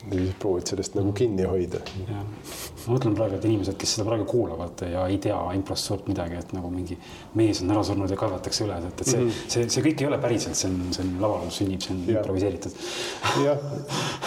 ja 0.00 0.16
siis 0.16 0.36
proovid 0.40 0.70
sellest 0.70 0.94
nagu 0.96 1.12
kinni 1.16 1.44
hoida. 1.48 1.80
ma 2.08 2.94
mõtlen 2.94 3.14
praegu, 3.16 3.36
et 3.36 3.44
inimesed, 3.44 3.76
kes 3.80 3.94
seda 3.96 4.06
praegu 4.08 4.24
kuulavad 4.28 4.84
ja 4.88 5.04
ei 5.12 5.18
tea 5.22 5.36
improst 5.56 5.90
suurt 5.90 6.08
midagi, 6.08 6.38
et 6.40 6.54
nagu 6.56 6.70
mingi 6.72 6.96
mees 7.36 7.60
on 7.64 7.74
ära 7.74 7.82
surnud 7.84 8.10
ja 8.10 8.16
kaevatakse 8.20 8.64
üles, 8.64 8.86
et, 8.88 9.04
et 9.04 9.12
see 9.12 9.20
mm, 9.20 9.28
-hmm. 9.28 9.52
see, 9.54 9.68
see 9.76 9.84
kõik 9.84 10.04
ei 10.04 10.08
ole 10.08 10.18
päriselt, 10.22 10.56
see 10.56 10.70
on, 10.70 10.80
see 10.96 11.04
on 11.04 11.14
laval, 11.20 11.44
kus 11.44 11.60
sünnib, 11.60 11.84
see 11.84 11.94
on 11.94 12.02
Jah. 12.06 12.20
improviseeritud. 12.22 12.82
jah, 13.44 13.64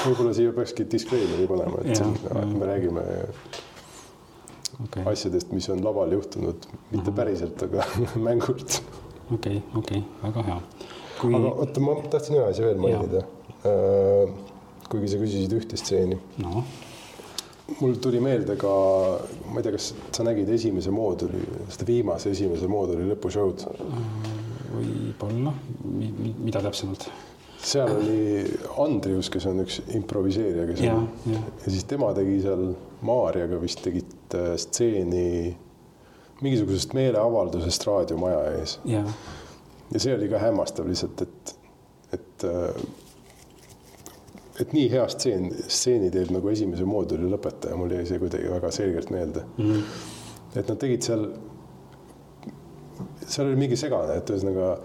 võib-olla 0.06 0.34
siia 0.38 0.54
peakski 0.54 0.88
disclaimer'i 0.94 1.50
panema, 1.50 1.82
et 1.84 1.98
see, 1.98 2.14
jah. 2.30 2.54
me 2.54 2.70
räägime 2.70 3.06
okei, 4.84 5.06
asjadest, 5.16 5.52
mis 5.58 5.70
on 5.74 5.84
laval 5.86 6.14
juhtunud, 6.20 6.70
mitte 6.92 7.12
päriselt, 7.12 7.66
aga 7.66 7.90
mängult. 8.30 8.82
okei, 9.34 9.64
okei, 9.82 10.06
väga 10.24 10.48
hea. 10.52 10.62
kui 11.20 11.36
aga, 11.36 11.58
oota, 11.66 11.82
ma 11.90 12.02
tahtsin 12.10 12.38
ühe 12.38 12.50
asja 12.54 12.70
veel 12.70 12.82
mainida. 12.84 13.26
Kuigi 14.90 15.12
sa 15.12 15.20
küsisid 15.22 15.54
ühte 15.58 15.80
stseeni, 15.80 16.18
noh, 16.44 16.64
mul 17.80 17.98
tuli 18.04 18.22
meelde 18.24 18.56
ka, 18.60 18.72
ma 19.50 19.60
ei 19.60 19.66
tea, 19.66 19.76
kas 19.76 19.92
sa 20.16 20.26
nägid 20.28 20.50
esimese 20.54 20.94
mooduli, 20.94 21.42
seda 21.74 21.88
viimase 21.88 22.34
esimese 22.36 22.70
mooduli 22.72 23.08
lõpushow'd, 23.12 23.68
võib-olla, 24.74 25.54
mida 25.84 26.64
täpsemalt? 26.64 27.10
seal 27.64 27.94
oli 27.96 28.44
Andrius, 28.84 29.30
kes 29.32 29.46
on 29.48 29.64
üks 29.64 29.78
improviseerija, 29.96 30.66
kes 30.68 30.82
ja 30.84 30.98
on, 30.98 31.06
ja 31.32 31.40
ja 31.40 31.72
siis 31.72 31.86
tema 31.88 32.10
tegi 32.16 32.42
seal 32.44 32.74
Maarjaga 33.08 33.60
vist 33.62 33.80
tegid 33.86 34.36
äh, 34.36 34.50
stseeni 34.60 35.54
mingisugusest 36.44 36.96
meeleavaldusest 36.98 37.88
raadiomaja 37.88 38.42
ees. 38.58 38.78
Ja 38.84 39.04
see 40.02 40.16
oli 40.16 40.28
ka 40.32 40.42
hämmastav 40.42 40.88
lihtsalt, 40.90 41.22
et, 41.22 41.56
et, 42.18 42.46
et 44.62 44.74
nii 44.76 44.90
hea 44.92 45.06
stseen, 45.10 45.48
stseeni 45.66 46.12
teeb 46.14 46.34
nagu 46.34 46.52
esimese 46.52 46.86
mooduli 46.86 47.30
lõpetaja, 47.32 47.78
mul 47.80 47.96
jäi 47.96 48.06
see 48.10 48.22
kuidagi 48.22 48.52
väga 48.52 48.72
selgelt 48.76 49.14
meelde 49.14 49.46
mm. 49.46 49.70
-hmm. 49.70 50.60
et 50.60 50.70
nad 50.70 50.82
tegid 50.82 51.08
seal, 51.08 51.24
seal 53.26 53.48
oli 53.48 53.58
mingi 53.64 53.80
segane, 53.80 54.20
et 54.20 54.30
ühesõnaga 54.30 54.76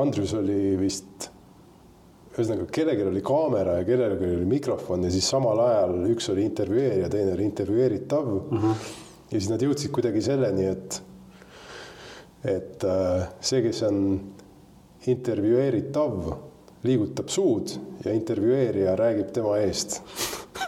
Andrus 0.00 0.34
oli 0.36 0.74
vist, 0.80 1.30
ühesõnaga 2.34 2.68
kellelgi 2.74 3.08
oli 3.08 3.24
kaamera 3.24 3.78
ja 3.80 3.88
kellelgi 3.88 4.28
oli 4.36 4.50
mikrofon 4.50 5.08
ja 5.08 5.14
siis 5.14 5.28
samal 5.30 5.64
ajal 5.68 5.96
üks 6.12 6.28
oli 6.34 6.44
intervjueerija, 6.44 7.08
teine 7.08 7.32
oli 7.32 7.48
intervjueeritav 7.48 8.28
mm. 8.28 8.58
-hmm. 8.58 8.86
ja 9.30 9.40
siis 9.40 9.50
nad 9.50 9.62
jõudsid 9.62 9.90
kuidagi 9.90 10.22
selleni, 10.22 10.66
et 10.66 11.02
et 12.44 12.84
äh, 12.84 13.28
see, 13.40 13.62
kes 13.64 13.82
on 13.88 14.00
intervjueeritav, 15.08 16.18
liigutab 16.84 17.30
suud 17.32 17.74
ja 18.04 18.12
intervjueerija 18.12 18.96
räägib 19.00 19.32
tema 19.36 19.56
eest. 19.64 20.00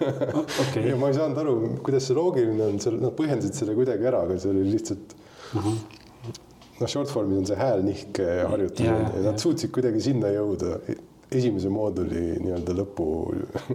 okei. 0.01 0.87
ja 0.91 0.97
ma 1.01 1.11
ei 1.11 1.19
saanud 1.19 1.41
aru, 1.43 1.57
kuidas 1.87 2.09
see 2.09 2.17
loogiline 2.17 2.71
on, 2.71 2.81
seal 2.83 2.99
nad 3.01 3.15
põhjendasid 3.19 3.57
selle 3.57 3.77
kuidagi 3.79 4.09
ära, 4.09 4.25
aga 4.27 4.39
see 4.41 4.53
oli 4.53 4.65
lihtsalt 4.71 5.17
noh, 5.57 6.89
short 6.89 7.13
form'is 7.13 7.43
on 7.43 7.51
see 7.51 7.59
häälnihke 7.61 8.31
harjutamine 8.51 8.95
Ja, 8.95 9.03
ja, 9.03 9.13
ja 9.19 9.27
nad 9.31 9.43
suutsid 9.43 9.73
kuidagi 9.75 10.03
sinna 10.05 10.33
jõuda 10.35 10.81
esimese 11.33 11.71
mooduli 11.73 12.37
nii-öelda 12.39 12.75
lõpu 12.81 13.07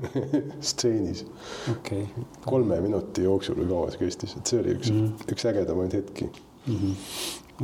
stseenis 0.72 1.26
okei 1.72 2.06
kolme 2.46 2.80
minuti 2.84 3.26
jooksul 3.26 3.60
või 3.60 3.70
kaua 3.74 3.92
see 3.92 4.06
kestis, 4.06 4.38
et 4.40 4.48
see 4.48 4.62
oli 4.62 4.76
üks 4.78 4.92
mm, 4.94 5.02
-hmm. 5.04 5.34
üks 5.36 5.48
ägedamaid 5.52 5.98
hetki. 6.00 6.30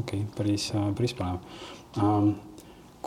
okei, 0.01 0.25
päris, 0.37 0.71
päris 0.97 1.15
põnev 1.17 1.39
um,. 2.03 2.35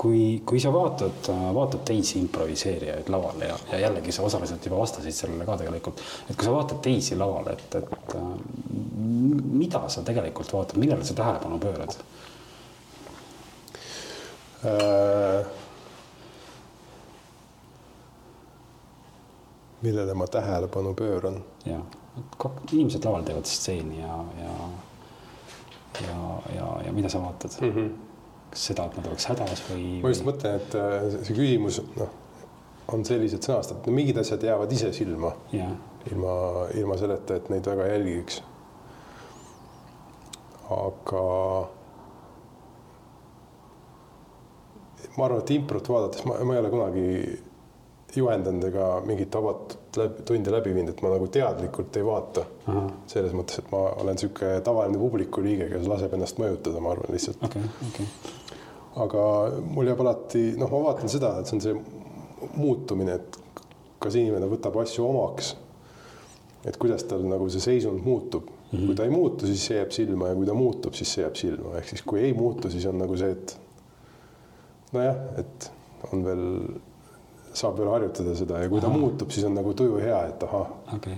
kui, 0.00 0.42
kui 0.46 0.60
sa 0.60 0.72
vaatad, 0.72 1.28
vaatad 1.54 1.82
teisi 1.84 2.18
improviseerijaid 2.22 3.08
laval 3.12 3.42
ja, 3.44 3.56
ja 3.72 3.78
jällegi 3.78 4.12
sa 4.12 4.22
osaliselt 4.22 4.64
juba 4.66 4.78
vastasid 4.80 5.12
sellele 5.12 5.44
ka 5.44 5.58
tegelikult, 5.60 6.00
et 6.24 6.36
kui 6.36 6.46
sa 6.46 6.54
vaatad 6.54 6.80
teisi 6.86 7.18
laval, 7.20 7.50
et, 7.52 7.76
et 7.76 8.14
äh, 8.16 8.30
mida 9.60 9.82
sa 9.92 10.04
tegelikult 10.06 10.52
vaatad, 10.56 10.80
millele 10.80 11.04
sa 11.04 11.18
tähelepanu 11.20 11.60
pöörad? 11.60 11.96
Äh, 14.64 15.46
millele 19.82 20.14
ma 20.14 20.26
tähelepanu 20.26 20.94
pööran? 20.96 21.42
ja, 21.68 21.80
inimesed 22.72 23.04
laval 23.04 23.28
teevad 23.28 23.48
stseeni 23.48 24.00
ja, 24.00 24.24
ja, 24.40 24.54
ja, 26.08 26.20
ja, 26.56 26.76
ja 26.86 26.92
mida 26.92 27.12
sa 27.12 27.20
vaatad 27.20 27.60
mm? 27.60 27.76
-hmm. 27.76 28.09
Kas 28.50 28.66
seda, 28.70 28.86
et 28.86 28.98
nad 28.98 29.10
oleks 29.10 29.28
hädas 29.30 29.62
või? 29.68 29.84
ma 30.02 30.12
just 30.12 30.26
mõtlen, 30.26 30.60
et 30.60 30.76
äh, 30.78 31.08
see 31.26 31.36
küsimus 31.36 31.80
noh, 31.98 32.14
on 32.94 33.04
selliselt 33.06 33.46
sõnastatud, 33.46 33.86
no 33.86 33.96
mingid 33.96 34.18
asjad 34.20 34.46
jäävad 34.46 34.72
ise 34.74 34.92
silma 34.96 35.34
jah, 35.54 35.74
ilma, 36.10 36.32
ilma 36.78 36.96
selleta, 37.00 37.38
et 37.38 37.50
neid 37.52 37.68
väga 37.70 37.90
jälgiks. 37.92 38.40
aga 40.70 41.22
ma 45.16 45.26
arvan, 45.26 45.40
et 45.42 45.54
improt 45.54 45.88
vaadates 45.94 46.26
ma, 46.26 46.40
ma 46.46 46.56
ei 46.56 46.62
ole 46.62 46.72
kunagi 46.72 47.06
juhendanud 48.16 48.64
ega 48.66 48.86
mingit 49.06 49.34
avatud 49.38 49.98
läbi, 50.00 50.22
tundi 50.26 50.52
läbi 50.52 50.74
viinud, 50.74 50.94
et 50.94 51.02
ma 51.04 51.12
nagu 51.12 51.28
teadlikult 51.30 51.96
ei 51.98 52.06
vaata. 52.06 52.46
selles 53.10 53.34
mõttes, 53.34 53.58
et 53.58 53.70
ma 53.72 53.82
olen 54.02 54.18
niisugune 54.18 54.60
tavaline 54.66 54.98
publiku 54.98 55.42
liige, 55.42 55.68
kes 55.72 55.88
laseb 55.90 56.14
ennast 56.14 56.38
mõjutada, 56.42 56.82
ma 56.82 56.94
arvan 56.94 57.14
lihtsalt. 57.14 57.42
okei, 57.46 57.62
okei, 57.88 58.06
aga 58.96 59.24
mul 59.70 59.86
jääb 59.86 60.00
alati, 60.02 60.44
noh, 60.58 60.70
ma 60.70 60.84
vaatan 60.88 61.08
seda, 61.12 61.36
et 61.38 61.46
see 61.46 61.56
on 61.56 61.64
see 61.64 61.74
muutumine, 62.56 63.18
et 63.20 63.38
kas 64.00 64.16
inimene 64.16 64.48
võtab 64.50 64.80
asju 64.82 65.04
omaks. 65.06 65.56
et 66.64 66.76
kuidas 66.76 67.06
tal 67.08 67.22
nagu 67.24 67.46
see 67.48 67.60
seisund 67.60 68.02
muutub 68.04 68.44
mm, 68.44 68.78
-hmm. 68.78 68.86
kui 68.86 68.94
ta 68.94 69.04
ei 69.04 69.10
muutu, 69.10 69.46
siis 69.46 69.66
see 69.66 69.76
jääb 69.76 69.90
silma 69.90 70.28
ja 70.28 70.34
kui 70.34 70.46
ta 70.46 70.54
muutub, 70.54 70.94
siis 70.94 71.12
see 71.14 71.22
jääb 71.22 71.36
silma, 71.36 71.76
ehk 71.78 71.88
siis 71.88 72.02
kui 72.02 72.20
ei 72.20 72.32
muutu, 72.34 72.70
siis 72.70 72.86
on 72.86 72.98
nagu 72.98 73.16
see, 73.16 73.30
et 73.30 73.56
nojah, 74.92 75.16
et 75.38 75.70
on 76.12 76.24
veel, 76.24 76.44
saab 77.52 77.78
veel 77.78 77.90
harjutada 77.90 78.34
seda 78.36 78.58
ja 78.62 78.68
kui 78.68 78.80
ta 78.80 78.86
Ahah. 78.86 78.98
muutub, 78.98 79.30
siis 79.30 79.46
on 79.46 79.54
nagu 79.54 79.74
tuju 79.74 79.96
hea, 80.02 80.20
et 80.28 80.42
ahah, 80.42 80.70
okei, 80.94 81.16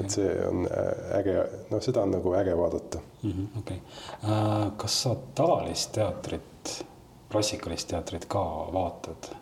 et 0.00 0.10
see 0.10 0.34
on 0.48 0.66
äh, 0.66 1.18
äge, 1.20 1.36
noh, 1.70 1.82
seda 1.82 2.02
on 2.02 2.16
nagu 2.16 2.34
äge 2.34 2.56
vaadata. 2.58 3.02
okei. 3.58 3.80
kas 4.76 5.02
sa 5.02 5.16
tavalist 5.34 5.92
teatrit, 5.92 6.42
klassikalist 7.32 7.90
teatrit 7.90 8.28
ka 8.30 8.44
vaatad? 8.72 9.32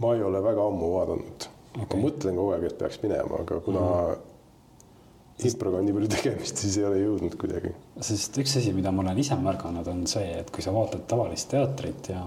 ma 0.00 0.14
ei 0.16 0.22
ole 0.22 0.42
väga 0.42 0.66
ammu 0.66 0.92
vaadanud 0.94 1.48
okay., 1.76 2.00
ma 2.00 2.08
mõtlen 2.08 2.38
kogu 2.38 2.54
aeg, 2.54 2.66
et 2.70 2.78
peaks 2.78 3.00
minema, 3.04 3.42
aga 3.44 3.60
kuna 3.64 3.80
mm 3.80 4.14
-hmm. 4.14 5.50
improga 5.50 5.78
on 5.78 5.84
nii 5.84 5.96
palju 5.98 6.08
tegemist, 6.14 6.62
siis 6.64 6.78
ei 6.78 6.84
ole 6.84 7.02
jõudnud 7.02 7.36
kuidagi. 7.40 7.74
sest 8.00 8.38
üks 8.38 8.56
asi, 8.58 8.72
mida 8.72 8.92
ma 8.92 9.02
olen 9.02 9.18
ise 9.18 9.36
märganud, 9.36 9.86
on 9.88 10.06
see, 10.06 10.32
et 10.40 10.50
kui 10.50 10.62
sa 10.62 10.72
vaatad 10.74 11.06
tavalist 11.06 11.48
teatrit 11.48 12.08
ja, 12.08 12.24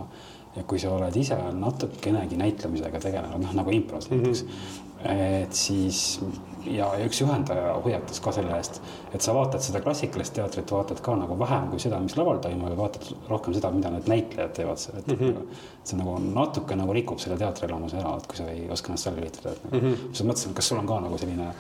ja 0.55 0.63
kui 0.63 0.79
sa 0.79 0.91
oled 0.93 1.15
ise 1.15 1.37
natukenegi 1.53 2.37
näitlemisega 2.37 2.99
tegelenud, 2.99 3.41
noh 3.41 3.53
nagu 3.53 3.71
impros 3.71 4.09
näiteks 4.09 4.43
mm, 4.43 4.49
-hmm. 4.49 4.92
Et 5.03 5.53
siis 5.53 6.19
ja, 6.65 6.87
ja 6.97 7.05
üks 7.07 7.19
juhendaja 7.21 7.73
hoiatas 7.83 8.21
ka 8.23 8.31
selle 8.35 8.55
eest, 8.57 8.79
et 9.13 9.23
sa 9.23 9.35
vaatad 9.35 9.63
seda 9.63 9.81
klassikalist 9.83 10.35
teatrit, 10.37 10.71
vaatad 10.71 11.01
ka 11.03 11.15
nagu 11.19 11.37
vähem 11.39 11.69
kui 11.71 11.81
seda, 11.83 11.99
mis 12.03 12.15
laval 12.17 12.39
toimub 12.43 12.71
ja 12.71 12.79
vaatad 12.79 13.09
rohkem 13.29 13.55
seda, 13.57 13.71
mida 13.75 13.91
need 13.93 14.09
näitlejad 14.11 14.53
teevad 14.57 14.81
seal, 14.81 14.99
et 14.99 15.07
mm 15.07 15.19
-hmm. 15.19 15.63
see 15.83 15.99
nagu 15.99 16.17
natuke 16.25 16.75
nagu 16.79 16.93
rikub 16.93 17.19
selle 17.19 17.37
teatrielamuse 17.37 17.97
ära, 17.97 18.17
et 18.17 18.27
kui 18.27 18.37
sa 18.37 18.49
ei 18.49 18.69
oska 18.69 18.91
ennast 18.91 19.05
välja 19.05 19.21
lülitada, 19.21 19.51
et 19.51 19.63
nagu 19.63 19.85
mm 19.85 19.93
-hmm. 19.93 20.23
ma 20.23 20.31
mõtlesin, 20.31 20.53
kas 20.53 20.67
sul 20.67 20.77
on 20.77 20.87
ka 20.87 20.99
nagu 20.99 21.17
selline 21.17 21.53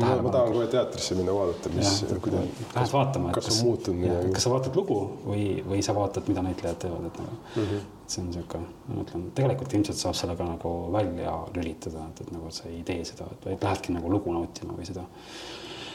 ma, 0.00 0.14
ma 0.22 0.30
tahan 0.32 0.52
kohe 0.54 0.66
teatrisse 0.70 1.16
minna 1.18 1.34
vaadata, 1.34 1.70
mis, 1.74 1.90
kuidas, 2.22 2.62
Lähed 2.74 2.92
vaatama, 2.92 3.30
et 3.30 3.38
kas 3.38 3.50
on 3.52 3.68
muutunud 3.68 4.00
midagi? 4.02 4.30
kas 4.36 4.46
sa 4.46 4.52
vaatad 4.52 4.78
lugu 4.78 4.98
või, 5.24 5.46
või 5.66 5.82
sa 5.86 5.94
vaatad, 5.96 6.28
mida 6.30 6.44
näitlejad 6.44 6.80
teevad, 6.84 7.08
et 7.08 7.18
nagu 7.22 7.34
mm. 7.36 7.66
-hmm. 7.66 7.82
see 8.06 8.22
on 8.22 8.30
sihuke, 8.36 8.62
ma 8.88 9.00
mõtlen, 9.00 9.26
tegelikult 9.38 9.76
ilmselt 9.78 10.00
saab 10.00 10.16
selle 10.18 10.36
ka 10.38 10.46
nagu 10.48 10.72
välja 10.94 11.34
lülitada, 11.56 12.06
et, 12.10 12.24
et 12.24 12.32
nagu 12.34 12.50
sa 12.54 12.70
ei 12.70 12.82
tee 12.86 13.04
seda, 13.08 13.28
et 13.32 13.50
vaid 13.50 13.68
lähedki 13.68 13.94
nagu 13.96 14.10
lugu 14.12 14.32
nautima 14.32 14.76
või 14.78 14.88
seda. 14.88 15.04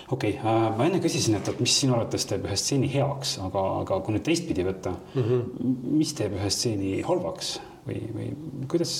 okei 0.09 0.37
okay, 0.37 0.53
äh,, 0.53 0.77
ma 0.77 0.85
enne 0.85 1.01
küsisin, 1.03 1.35
et, 1.39 1.47
et 1.47 1.59
mis 1.59 1.79
sinu 1.81 1.97
arvates 1.97 2.25
teeb 2.25 2.45
ühe 2.47 2.55
stseeni 2.57 2.91
heaks, 2.93 3.37
aga, 3.45 3.65
aga 3.81 3.99
kui 4.05 4.15
nüüd 4.15 4.27
teistpidi 4.27 4.67
võtta 4.67 4.95
mm. 4.95 5.23
-hmm. 5.23 5.73
mis 5.99 6.13
teeb 6.13 6.37
ühe 6.39 6.49
stseeni 6.49 7.01
halvaks 7.01 7.57
või, 7.87 7.99
või 8.15 8.31
kuidas 8.71 8.95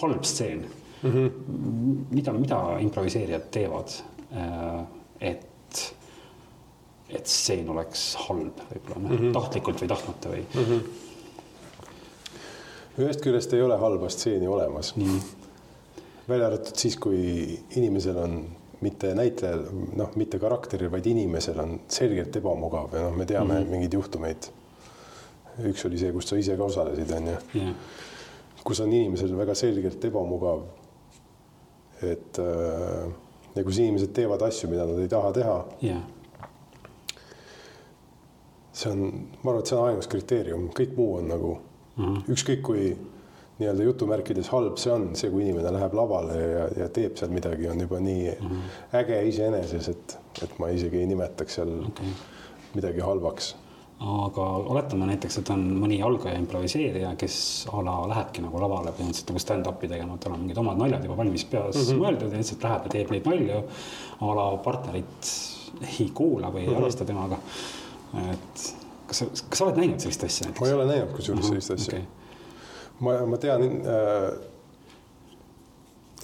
halb 0.00 0.24
stseen 0.24 0.64
mm. 1.04 1.10
-hmm. 1.10 1.30
mida, 2.10 2.32
mida 2.32 2.60
improviseerijad 2.80 3.48
teevad, 3.50 3.92
et, 5.20 5.94
et 7.08 7.26
stseen 7.26 7.68
oleks 7.70 8.14
halb 8.26 8.60
võib-olla 8.70 8.98
mm 8.98 9.16
-hmm. 9.16 9.32
tahtlikult 9.32 9.82
või 9.82 9.88
tahtmata 9.88 10.28
või 10.28 10.42
mm. 10.42 10.64
-hmm. 10.64 10.82
ühest 13.04 13.20
küljest 13.20 13.52
ei 13.52 13.62
ole 13.62 13.76
halba 13.78 14.08
stseeni 14.08 14.46
olemas. 14.48 14.94
välja 16.28 16.46
arvatud 16.46 16.76
siis, 16.76 16.96
kui 16.96 17.58
inimesel 17.76 18.16
on 18.16 18.46
mitte 18.80 19.14
näitlejal, 19.14 19.64
noh, 19.96 20.10
mitte 20.16 20.38
karakteril, 20.38 20.90
vaid 20.92 21.06
inimesel 21.06 21.58
on 21.60 21.80
selgelt 21.88 22.36
ebamugav 22.36 22.94
ja 22.94 23.02
noh, 23.06 23.16
me 23.16 23.26
teame 23.26 23.54
mm 23.54 23.60
-hmm. 23.60 23.70
mingeid 23.70 23.92
juhtumeid. 23.92 24.50
üks 25.64 25.86
oli 25.86 25.98
see, 25.98 26.12
kus 26.12 26.28
sa 26.28 26.36
ise 26.36 26.56
ka 26.56 26.64
osalesid, 26.64 27.10
on 27.10 27.26
ju, 27.26 27.36
jah, 27.54 27.74
kus 28.64 28.80
on 28.80 28.92
inimesel 28.92 29.36
väga 29.36 29.54
selgelt 29.54 30.04
ebamugav. 30.04 30.62
et 32.02 32.38
äh, 32.38 33.12
ja 33.54 33.64
kus 33.64 33.78
inimesed 33.78 34.12
teevad 34.16 34.42
asju, 34.42 34.70
mida 34.70 34.86
nad 34.86 34.98
ei 34.98 35.08
taha 35.08 35.32
teha 35.32 35.56
jah, 35.82 36.02
see 38.74 38.90
on, 38.90 39.02
ma 39.42 39.50
arvan, 39.50 39.62
et 39.62 39.70
see 39.70 39.78
on 39.78 39.88
ainus 39.88 40.10
kriteerium, 40.10 40.68
kõik 40.74 40.94
muu 40.98 41.16
on 41.20 41.28
nagu 41.30 41.56
mm 41.96 42.04
-hmm. 42.04 42.22
ükskõik 42.34 42.62
kui 42.66 42.86
nii-öelda 43.58 43.82
jutumärkides 43.86 44.48
halb 44.50 44.78
see 44.82 44.92
on, 44.92 45.10
see, 45.14 45.30
kui 45.30 45.44
inimene 45.44 45.70
läheb 45.76 45.94
lavale 45.94 46.38
ja, 46.40 46.64
ja 46.82 46.88
teeb 46.88 47.18
seal 47.18 47.30
midagi, 47.30 47.68
on 47.70 47.80
juba 47.80 48.00
nii 48.00 48.30
mm 48.30 48.48
-hmm. 48.48 48.96
äge 49.00 49.20
iseeneses, 49.28 49.88
et, 49.88 50.18
et 50.42 50.58
ma 50.58 50.68
isegi 50.68 50.98
ei 50.98 51.06
nimetaks 51.06 51.54
seal 51.60 51.76
okay. 51.86 52.16
midagi 52.74 53.00
halvaks. 53.00 53.54
Aga 54.00 54.44
oletame 54.74 55.06
näiteks, 55.06 55.38
et 55.38 55.50
on 55.54 55.62
mõni 55.78 56.00
algaja 56.04 56.38
improviseerija, 56.40 57.14
kes 57.18 57.36
a 57.72 57.82
la 57.84 57.94
lähebki 58.10 58.42
nagu 58.42 58.60
lavale 58.60 58.92
põhimõtteliselt 58.92 59.30
nagu 59.30 59.42
stand-up'i 59.42 59.88
tegema, 59.88 60.18
tal 60.20 60.34
on 60.34 60.42
mingid 60.42 60.58
omad 60.60 60.80
naljad 60.80 61.04
juba 61.06 61.16
valmis 61.22 61.44
peas 61.48 61.76
mm 61.76 61.82
-hmm. 61.86 62.02
mõeldud 62.02 62.32
ja 62.32 62.40
lihtsalt 62.42 62.66
läheb 62.66 62.88
ja 62.88 62.94
teeb 62.96 63.12
neid 63.14 63.28
nalju. 63.30 63.62
a 64.20 64.34
la 64.34 64.46
partnerit 64.56 65.30
ei 65.98 66.10
kuula 66.14 66.50
või 66.50 66.60
ei 66.60 66.66
mm 66.66 66.72
-hmm. 66.72 66.76
arvesta 66.76 67.04
temaga. 67.04 67.38
et 68.32 68.74
kas 69.06 69.18
sa, 69.18 69.26
kas 69.48 69.58
sa 69.58 69.64
oled 69.64 69.76
näinud 69.76 70.00
sellist 70.00 70.24
asja 70.24 70.50
ma 70.60 70.66
ei 70.66 70.72
ole 70.72 70.86
näinud 70.86 71.14
kusjuures 71.16 71.46
sellist 71.46 71.70
asja 71.70 71.98
okay.. 71.98 72.04
ma, 73.00 73.26
ma 73.26 73.36
tean 73.36 73.62
äh,. 73.62 74.28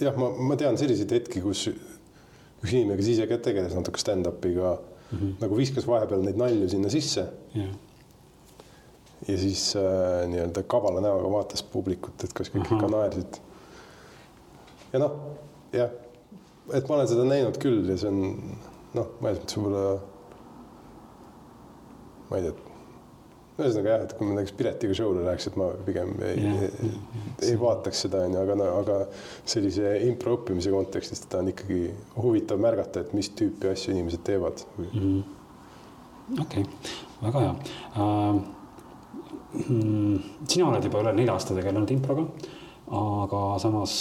jah, 0.01 0.17
ma, 0.17 0.31
ma 0.31 0.57
tean 0.57 0.79
selliseid 0.79 1.11
hetki, 1.11 1.41
kus 1.41 1.69
üks 1.69 2.73
inimene, 2.73 2.97
kes 2.97 3.09
ise 3.15 3.27
ka 3.27 3.39
tegeles 3.39 3.75
natuke 3.77 4.01
stand-up'iga 4.01 4.79
mm 5.11 5.19
-hmm. 5.19 5.35
nagu 5.41 5.57
viskas 5.57 5.87
vahepeal 5.87 6.23
neid 6.25 6.37
nalju 6.37 6.69
sinna 6.69 6.91
sisse 6.91 7.27
jah, 7.55 7.73
ja 9.29 9.39
siis 9.39 9.77
äh, 9.77 10.29
nii-öelda 10.29 10.63
kavala 10.63 11.01
näoga 11.01 11.31
vaatas 11.33 11.63
publikut, 11.63 12.25
et 12.25 12.33
kas 12.33 12.49
kõik 12.49 12.67
Ahah. 12.67 12.79
ikka 12.79 12.89
naersid. 12.89 13.41
ja 14.93 14.99
noh, 14.99 15.13
jah, 15.73 15.91
et 16.73 16.89
ma 16.89 16.95
olen 16.95 17.09
seda 17.09 17.25
näinud 17.25 17.59
küll 17.59 17.89
ja 17.91 17.97
see 18.01 18.09
on 18.09 18.21
noh, 18.95 19.13
mõnes 19.21 19.39
mõttes 19.43 19.57
võib-olla 19.57 20.01
ma 22.31 22.39
ei 22.39 22.43
tea, 22.47 22.70
ühesõnaga 23.65 23.93
jah, 23.93 24.05
et 24.07 24.15
kui 24.19 24.29
ma 24.29 24.37
näiteks 24.37 24.55
Piretiga 24.59 24.97
show'le 24.97 25.25
läheks, 25.25 25.49
et 25.51 25.59
ma 25.61 25.71
pigem 25.87 26.13
ei, 26.27 26.45
Jah, 26.45 26.63
ei, 26.69 26.93
ei 27.51 27.59
vaataks 27.61 28.05
seda 28.07 28.23
onju, 28.27 28.41
aga, 28.43 28.69
aga 28.81 28.99
sellise 29.49 29.95
impro 30.09 30.37
õppimise 30.39 30.73
kontekstis 30.75 31.25
teda 31.25 31.43
on 31.43 31.51
ikkagi 31.53 31.81
huvitav 32.17 32.63
märgata, 32.63 33.05
et 33.05 33.13
mis 33.17 33.33
tüüpi 33.39 33.73
asju 33.73 33.95
inimesed 33.95 34.25
teevad. 34.27 34.65
okei, 36.45 36.65
väga 37.25 37.45
hea 37.47 37.53
uh,. 37.97 38.41
sina 40.47 40.69
oled 40.69 40.85
juba 40.87 41.03
üle 41.03 41.17
nelja 41.17 41.35
aasta 41.35 41.57
tegelenud 41.57 41.91
improga, 41.91 42.29
aga 43.01 43.45
samas 43.63 43.93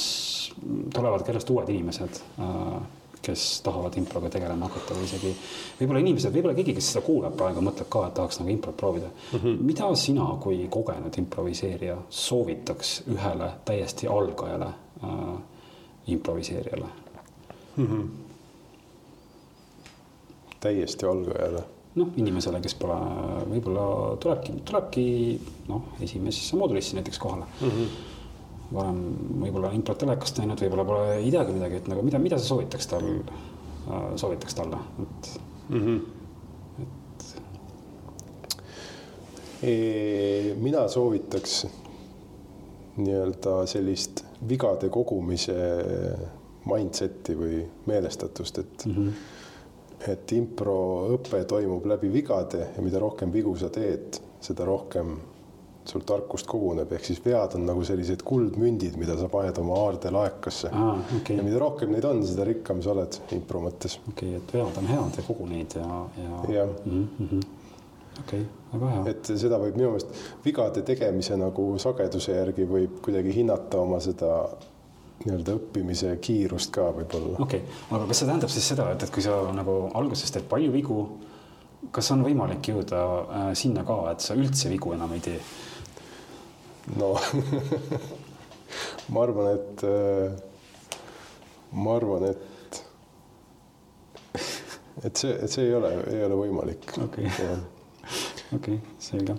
tulevad 0.94 1.26
kellest 1.26 1.50
uued 1.54 1.70
inimesed 1.74 2.22
uh, 2.38 2.80
kes 3.22 3.62
tahavad 3.66 3.98
improga 4.00 4.30
tegelema 4.30 4.70
hakata 4.70 4.96
või 4.96 5.08
isegi 5.08 5.34
võib-olla 5.80 6.00
inimesed, 6.04 6.34
võib-olla 6.34 6.56
keegi, 6.56 6.76
kes 6.78 6.92
seda 6.94 7.06
kuulab 7.06 7.36
praegu, 7.38 7.64
mõtleb 7.66 7.90
ka, 7.92 8.06
et 8.08 8.16
tahaks 8.20 8.40
nagu 8.40 8.54
improt 8.54 8.78
proovida 8.78 9.10
mm. 9.10 9.40
-hmm. 9.40 9.64
mida 9.72 9.90
sina 9.96 10.28
kui 10.44 10.68
kogenud 10.72 11.18
improviseerija 11.18 11.98
soovitaks 12.10 13.02
ühele 13.12 13.52
täiesti 13.66 14.08
algajale 14.08 14.72
äh, 15.04 15.36
improviseerijale? 16.08 16.88
täiesti 20.60 21.06
algajale. 21.06 21.64
noh, 21.96 22.08
inimesele, 22.18 22.62
kes 22.62 22.76
pole, 22.80 22.96
võib-olla 23.50 24.16
tulebki, 24.22 24.54
tulebki 24.66 25.06
noh, 25.68 25.96
esimesesse 26.02 26.56
moodulisse 26.56 26.96
näiteks 26.96 27.20
kohale 27.20 27.46
mm. 27.62 27.70
-hmm. 27.70 27.88
Varem 28.74 29.00
võib-olla 29.42 29.72
improt 29.74 29.98
telekast 30.04 30.40
näinud, 30.42 30.62
võib-olla 30.62 30.86
pole 30.86 31.18
ei 31.18 31.32
teagi 31.34 31.56
midagi, 31.56 31.82
et 31.82 31.88
nagu 31.90 32.04
mida, 32.06 32.22
mida 32.22 32.38
sa 32.38 32.46
soovitaks 32.52 32.90
tal, 32.92 33.08
soovitaks 34.20 34.58
talle, 34.58 34.82
et 35.06 35.32
mina 40.62 40.86
soovitaks 40.88 41.66
nii-öelda 43.00 43.66
sellist 43.68 44.24
vigade 44.50 44.90
kogumise 44.92 45.56
mindset'i 46.70 47.36
või 47.36 47.64
meelestatust, 47.88 48.58
et 48.60 48.86
mm, 48.86 48.96
-hmm. 48.96 49.12
et 50.14 50.32
improõpe 50.32 51.44
toimub 51.48 51.86
läbi 51.86 52.12
vigade 52.14 52.68
ja 52.76 52.84
mida 52.84 53.00
rohkem 53.00 53.34
vigu 53.34 53.56
sa 53.58 53.70
teed, 53.70 54.20
seda 54.42 54.66
rohkem 54.66 55.18
sul 55.92 56.04
tarkust 56.08 56.48
koguneb, 56.50 56.92
ehk 56.96 57.08
siis 57.10 57.22
vead 57.26 57.56
on 57.58 57.66
nagu 57.70 57.84
sellised 57.88 58.24
kuldmündid, 58.28 58.98
mida 59.02 59.18
sa 59.20 59.30
paned 59.32 59.58
oma 59.62 59.78
aardelaekasse 59.86 60.72
aa, 60.74 60.96
okei 61.20 61.40
ja, 61.40 61.46
mida 61.46 61.62
rohkem 61.62 61.94
neid 61.96 62.08
on, 62.10 62.22
seda 62.28 62.48
rikkam 62.50 62.84
sa 62.86 62.94
oled 62.96 63.20
impro 63.36 63.64
mõttes. 63.66 64.00
okei, 64.14 64.36
et 64.40 64.56
vead 64.56 64.82
on 64.82 64.90
head 64.92 65.22
ja 65.22 65.26
kogu 65.28 65.50
neid 65.50 65.78
ja, 65.80 65.88
ja, 66.20 66.30
ja. 66.30 66.42
jah, 66.60 67.46
okei, 68.24 68.44
väga 68.74 68.96
hea. 68.96 69.06
et 69.14 69.32
seda 69.44 69.62
võib 69.62 69.78
minu 69.80 69.94
meelest 69.94 70.44
vigade 70.46 70.84
tegemise 70.88 71.38
nagu 71.40 71.70
sageduse 71.82 72.36
järgi 72.38 72.68
võib 72.70 73.00
kuidagi 73.06 73.36
hinnata 73.42 73.82
oma 73.84 74.02
seda 74.04 74.44
nii-öelda 75.26 75.56
õppimise 75.58 76.14
kiirust 76.24 76.72
ka 76.76 76.90
võib-olla. 76.96 77.40
okei 77.44 77.64
okay., 77.64 77.80
aga 77.92 78.08
kas 78.08 78.22
see 78.22 78.30
tähendab 78.30 78.54
siis 78.54 78.70
seda, 78.72 78.88
et, 78.94 79.04
et 79.04 79.14
kui 79.14 79.24
sa 79.26 79.42
nagu 79.56 79.82
alguses 80.00 80.32
teed 80.32 80.48
palju 80.52 80.72
vigu, 80.74 81.00
kas 81.96 82.12
on 82.16 82.24
võimalik 82.26 82.72
jõuda 82.72 83.02
äh, 83.02 83.50
sinna 83.60 83.84
ka, 83.88 84.00
et 84.14 84.24
sa 84.24 84.38
üldse 84.40 84.72
vigu 84.72 84.96
enam 84.96 85.16
ei 85.18 85.24
tee? 85.30 85.40
No 86.98 87.14
ma 89.14 89.24
arvan, 89.24 89.54
et 89.54 89.84
ma 91.72 91.96
arvan, 91.96 92.24
et 92.32 92.50
et 95.04 95.16
see, 95.16 95.32
et 95.32 95.52
see 95.52 95.68
ei 95.68 95.76
ole, 95.76 95.92
ei 96.12 96.24
ole 96.26 96.38
võimalik. 96.40 96.92
Okei. 97.06 97.30
okei 98.56 98.80
selge. 99.00 99.36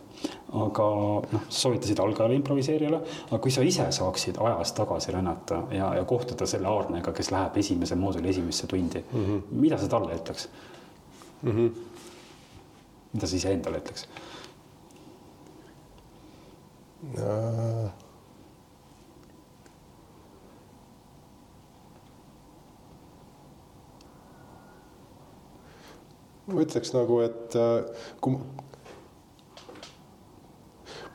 aga 0.60 0.86
noh, 1.30 1.44
soovitasid 1.52 2.00
algajale 2.02 2.36
improviseerijale, 2.38 3.00
aga 3.28 3.38
kui 3.42 3.52
sa 3.54 3.64
ise 3.66 3.86
saaksid 3.94 4.40
ajas 4.42 4.72
tagasi 4.78 5.14
rännata 5.14 5.62
ja, 5.74 5.92
ja 5.98 6.04
kohtuda 6.08 6.46
selle 6.50 6.70
Aarnega, 6.70 7.12
kes 7.14 7.30
läheb 7.34 7.58
esimese 7.62 7.98
mooduli 7.98 8.32
esimesse 8.32 8.66
tundi 8.70 9.02
mm, 9.02 9.24
-hmm. 9.26 9.42
mida 9.62 9.78
sa 9.78 9.88
talle 9.88 10.14
ütleks 10.14 10.48
mm? 11.42 11.50
-hmm. 11.50 11.70
mida 13.12 13.26
sa 13.26 13.36
iseendale 13.36 13.82
ütleks? 13.82 14.06
Ma 26.50 26.64
ütleks 26.64 26.92
nagu, 26.94 27.20
et 27.24 27.56
äh, 27.56 27.84
kui 28.20 28.34
ma- 28.34 28.44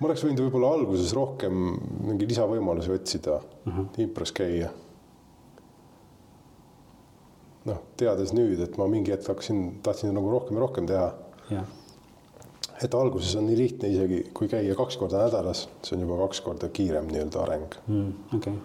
oleks 0.05 0.23
võinud 0.25 0.41
võib-olla 0.45 0.73
alguses 0.75 1.13
rohkem 1.15 1.53
mingi 2.05 2.27
lisavõimalusi 2.29 2.91
otsida 2.95 3.39
uh 3.39 3.77
-huh. 3.77 3.87
impros 4.03 4.31
käia. 4.35 4.71
noh, 7.65 7.79
teades 7.97 8.33
nüüd, 8.33 8.59
et 8.61 8.77
ma 8.77 8.85
mingi 8.87 9.11
hetk 9.11 9.27
hakkasin, 9.27 9.79
tahtsin 9.83 10.13
nagu 10.13 10.29
rohkem 10.29 10.55
ja 10.55 10.61
rohkem 10.61 10.85
teha 10.85 11.07
et 12.83 12.95
alguses 12.95 13.35
on 13.39 13.47
nii 13.47 13.57
lihtne 13.57 13.89
isegi, 13.93 14.21
kui 14.35 14.49
käia 14.51 14.75
kaks 14.75 14.97
korda 14.99 15.25
nädalas, 15.25 15.65
see 15.85 15.95
on 15.97 16.05
juba 16.05 16.19
kaks 16.25 16.41
korda 16.45 16.69
kiirem 16.75 17.07
nii-öelda 17.11 17.43
areng. 17.43 17.77
okei, 18.35 18.55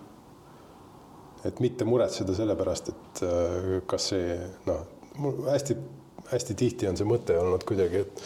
et 1.45 1.61
mitte 1.61 1.87
muretseda 1.89 2.35
selle 2.37 2.57
pärast, 2.59 2.93
et 2.93 3.23
äh, 3.27 3.73
kas 3.91 4.11
see 4.13 4.39
noh, 4.67 4.87
hästi-hästi 5.51 6.57
tihti 6.59 6.89
on 6.91 6.99
see 6.99 7.09
mõte 7.09 7.39
olnud 7.41 7.67
kuidagi, 7.69 8.07
et 8.07 8.25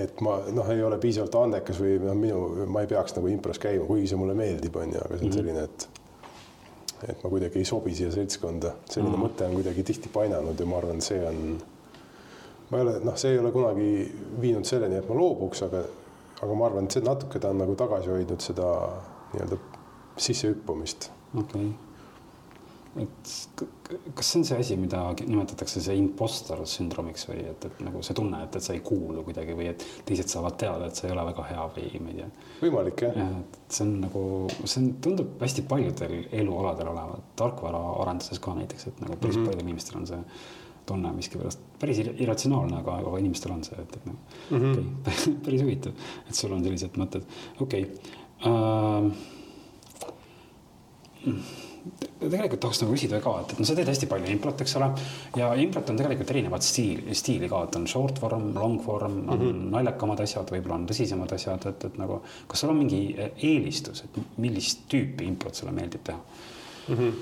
et 0.00 0.20
ma 0.24 0.36
noh, 0.54 0.68
ei 0.70 0.82
ole 0.86 1.00
piisavalt 1.02 1.34
andekas 1.40 1.80
või 1.82 1.96
noh, 2.00 2.14
minu, 2.16 2.66
ma 2.70 2.84
ei 2.84 2.90
peaks 2.90 3.16
nagu 3.16 3.28
impros 3.28 3.58
käima, 3.60 3.84
kuigi 3.88 4.08
see 4.10 4.20
mulle 4.20 4.36
meeldib, 4.38 4.76
on 4.78 4.94
ju, 4.94 5.02
aga 5.02 5.18
see 5.18 5.28
on 5.28 5.34
selline, 5.40 5.64
et 5.66 5.88
et 7.08 7.22
ma 7.24 7.30
kuidagi 7.32 7.56
ei 7.56 7.64
sobi 7.64 7.94
siia 7.96 8.10
seltskonda, 8.12 8.74
selline 8.84 9.16
mm. 9.16 9.22
mõte 9.24 9.46
on 9.46 9.54
kuidagi 9.56 9.84
tihti 9.88 10.10
painanud 10.12 10.58
ja 10.60 10.66
ma 10.68 10.80
arvan, 10.82 11.00
see 11.04 11.20
on 11.24 11.38
ma 12.70 12.78
ei 12.78 12.86
ole, 12.86 12.98
noh, 13.04 13.16
see 13.18 13.34
ei 13.34 13.38
ole 13.38 13.52
kunagi 13.52 13.88
viinud 14.40 14.64
selleni, 14.68 15.00
et 15.00 15.08
ma 15.08 15.18
loobuks, 15.18 15.62
aga 15.66 15.84
aga 16.40 16.56
ma 16.56 16.66
arvan, 16.70 16.88
et 16.88 16.96
see 16.96 17.04
natuke 17.04 17.40
ta 17.42 17.52
on 17.52 17.60
nagu 17.60 17.76
tagasi 17.78 18.12
hoidnud 18.12 18.42
seda 18.44 18.72
nii-öelda 19.34 19.60
sissehüppamist 20.20 21.10
okei 21.38 21.68
okay.. 21.68 23.04
et 23.04 23.64
kas 24.16 24.30
see 24.32 24.40
on 24.40 24.46
see 24.48 24.60
asi, 24.62 24.76
mida 24.80 25.02
nimetatakse 25.20 25.82
see 25.84 25.96
impostor 26.00 26.62
sündroomiks 26.68 27.26
või 27.28 27.44
et, 27.52 27.66
et 27.68 27.82
nagu 27.84 28.02
see 28.06 28.16
tunne, 28.16 28.40
et, 28.46 28.56
et 28.56 28.66
sa 28.66 28.74
ei 28.76 28.82
kuulu 28.86 29.24
kuidagi 29.26 29.54
või 29.58 29.68
et 29.72 29.84
teised 30.08 30.32
saavad 30.32 30.56
teada, 30.60 30.88
et 30.88 30.98
sa 30.98 31.06
ei 31.06 31.14
ole 31.14 31.26
väga 31.30 31.46
hea 31.50 31.66
või 31.76 32.02
ma 32.02 32.14
ei 32.14 32.18
tea. 32.22 32.30
võimalik 32.62 33.04
jah 33.06 33.20
ja., 33.20 33.28
et 33.42 33.76
see 33.76 33.86
on 33.86 33.92
nagu, 34.06 34.24
see 34.64 34.80
on, 34.82 34.88
tundub 35.06 35.44
hästi 35.44 35.66
paljudel 35.70 36.16
elualadel 36.42 36.92
olevat, 36.94 37.30
tarkvaraarenduses 37.40 38.42
ka 38.42 38.56
näiteks, 38.58 38.88
et 38.90 39.04
nagu 39.04 39.20
päris 39.20 39.36
mm 39.36 39.42
-hmm. 39.42 39.52
paljudel 39.52 39.68
inimestel 39.68 40.00
on 40.00 40.10
see 40.10 40.24
tunne 40.90 41.12
miskipärast 41.16 41.64
päris 41.80 42.02
ir- 42.02 42.14
irratsionaalne, 42.24 42.82
aga, 42.82 42.98
aga 43.00 43.22
inimestel 43.22 43.54
on 43.56 43.64
see, 43.66 43.78
et, 43.80 43.96
et 43.96 44.06
noh 44.10 44.16
mm 44.50 44.58
-hmm. 44.58 44.74
okay. 45.00 45.34
päris 45.46 45.64
huvitav, 45.66 45.92
et 46.28 46.34
sul 46.42 46.52
on 46.56 46.64
sellised 46.66 47.00
mõtted, 47.00 47.26
okei 47.60 47.82
okay. 47.86 48.50
uh, 48.50 49.12
tegelikult 52.20 52.60
tahaks 52.62 52.82
nagu 52.82 52.94
küsida 52.94 53.20
ka, 53.24 53.32
et, 53.42 53.54
et 53.54 53.60
no 53.62 53.66
sa 53.68 53.74
teed 53.76 53.88
hästi 53.88 54.08
palju 54.10 54.28
improt, 54.34 54.62
eks 54.64 54.76
ole. 54.80 54.90
ja 55.38 55.48
improt 55.62 55.90
on 55.92 55.98
tegelikult 56.00 56.32
erinevat 56.34 56.66
stiili, 56.66 57.16
stiili 57.16 57.48
ka, 57.50 57.62
et 57.66 57.78
on 57.80 57.86
short 57.90 58.20
form, 58.20 58.50
long 58.56 58.78
form, 58.84 59.18
on 59.26 59.38
mm 59.38 59.44
-hmm. 59.46 59.66
naljakamad 59.76 60.20
asjad, 60.24 60.52
võib-olla 60.52 60.80
on 60.80 60.86
tõsisemad 60.90 61.34
asjad, 61.34 61.66
et, 61.66 61.84
et 61.84 61.98
nagu. 61.98 62.20
kas 62.46 62.60
sul 62.60 62.70
on 62.70 62.80
mingi 62.82 63.02
eelistus, 63.36 64.04
et 64.04 64.22
millist 64.36 64.86
tüüpi 64.92 65.28
improt 65.28 65.54
sulle 65.54 65.72
meeldib 65.72 66.04
teha 66.04 66.18
mm? 66.18 66.94
-hmm. 66.94 67.12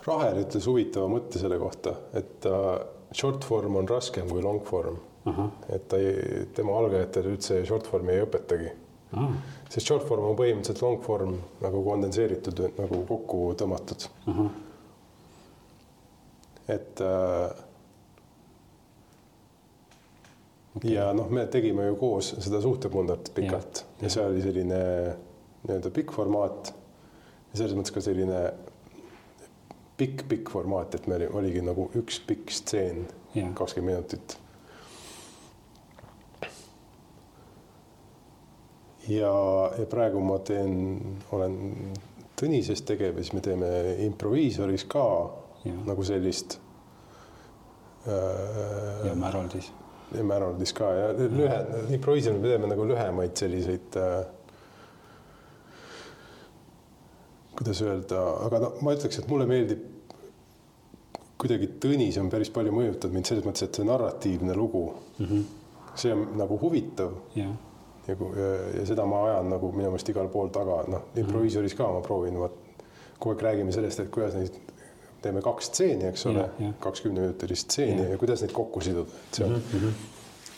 Raher 0.05 0.37
ütles 0.43 0.67
huvitava 0.69 1.09
mõtte 1.09 1.41
selle 1.41 1.57
kohta, 1.61 1.95
et 2.19 2.45
uh, 2.51 2.77
short 3.15 3.45
form 3.47 3.79
on 3.81 3.89
raskem 3.89 4.29
kui 4.29 4.43
long 4.45 4.61
form. 4.67 4.99
et 5.73 5.87
ta 5.89 5.97
ei, 5.97 6.43
tema 6.53 6.75
algajatele 6.77 7.31
üldse 7.33 7.63
short 7.65 7.87
form'i 7.89 8.13
ei 8.13 8.25
õpetagi 8.27 8.67
ah.. 9.17 9.31
sest 9.73 9.87
short 9.87 10.05
form 10.05 10.27
on 10.29 10.37
põhimõtteliselt 10.37 10.83
long 10.85 11.01
form 11.01 11.39
nagu 11.63 11.81
kondenseeritud, 11.87 12.61
nagu 12.77 12.99
kokku 13.09 13.39
tõmmatud 13.57 14.05
uh. 14.05 14.35
-huh. 14.37 14.51
et 16.77 17.01
uh, 17.01 17.64
okei. 20.77 20.95
ja 20.95 21.11
noh, 21.17 21.31
me 21.31 21.47
tegime 21.51 21.89
ju 21.89 21.97
koos 22.01 22.35
seda 22.39 22.61
suhtepundet 22.65 23.33
pikalt 23.35 23.85
ja, 23.85 24.07
ja 24.07 24.13
see 24.17 24.29
oli 24.29 24.45
selline 24.45 24.81
nii-öelda 25.65 25.91
pikk 25.95 26.15
formaat. 26.15 26.73
ja 27.53 27.61
selles 27.61 27.77
mõttes 27.79 27.95
ka 27.95 28.05
selline 28.05 28.47
pikk-pikk 29.99 30.51
formaat, 30.51 30.97
et 30.97 31.07
meil 31.07 31.29
oligi 31.31 31.63
nagu 31.63 31.87
üks 31.99 32.19
pikk 32.27 32.51
stseen, 32.51 33.05
kakskümmend 33.55 33.95
minutit. 33.95 34.39
ja, 39.09 39.31
ja 39.79 39.87
praegu 39.91 40.25
ma 40.25 40.41
teen, 40.43 40.75
olen 41.33 41.57
Tõnises 42.35 42.81
tegev 42.83 43.15
ja 43.15 43.23
siis 43.23 43.31
me 43.37 43.41
teeme 43.45 43.69
improviisoris 44.03 44.83
ka 44.91 45.05
Jaa. 45.63 45.77
nagu 45.87 46.03
sellist 46.03 46.59
äh, 48.11 49.07
ja 49.07 49.15
Märoldis. 50.23 50.23
ja 50.23 50.25
Märaldis 50.31 50.73
ka 50.73 50.91
ja 50.95 51.11
lühe, 51.13 51.59
improviisime, 51.97 52.39
me 52.39 52.49
teeme 52.49 52.71
nagu 52.71 52.87
lühemaid 52.89 53.37
selliseid 53.37 53.99
äh, 54.01 54.25
kuidas 57.57 57.83
öelda, 57.83 58.23
aga 58.47 58.63
no 58.65 58.73
ma 58.83 58.95
ütleks, 58.97 59.19
et 59.21 59.29
mulle 59.31 59.47
meeldib 59.51 59.91
kuidagi 61.41 61.69
Tõnis 61.83 62.17
on 62.21 62.31
päris 62.33 62.51
palju 62.55 62.73
mõjutanud 62.75 63.15
mind 63.15 63.29
selles 63.29 63.47
mõttes, 63.47 63.67
et 63.67 63.79
see 63.79 63.87
narratiivne 63.87 64.57
lugu 64.57 64.87
mm, 65.19 65.25
-hmm. 65.27 65.45
see 66.01 66.13
on 66.15 66.27
nagu 66.39 66.59
huvitav 66.61 67.13
jah, 67.37 67.53
ja, 68.09 68.17
ja, 68.17 68.51
ja 68.79 68.87
seda 68.87 69.07
ma 69.07 69.25
ajan 69.29 69.51
nagu 69.53 69.73
minu 69.73 69.91
meelest 69.91 70.09
igal 70.09 70.29
pool 70.33 70.49
taga, 70.55 70.83
noh, 70.89 71.09
improviisoris 71.17 71.75
ka 71.75 71.91
ma 71.93 72.01
proovin, 72.05 72.39
vot 72.39 72.61
kogu 73.19 73.35
aeg 73.35 73.43
räägime 73.43 73.73
sellest, 73.73 74.01
et 74.01 74.11
kuidas 74.11 74.35
neid 74.35 74.57
teeme 75.25 75.43
kaks 75.45 75.71
stseeni, 75.73 76.09
eks 76.11 76.27
ole 76.31 76.49
kakskümneminutilist 76.85 77.71
stseeni 77.71 78.03
Jah. 78.03 78.13
ja 78.15 78.21
kuidas 78.21 78.45
neid 78.45 78.53
kokku 78.57 78.83
siduda, 78.85 79.23
et 79.29 79.41
see 79.41 79.47
on 79.47 79.57
mm, 79.57 79.63
-hmm. 79.73 80.05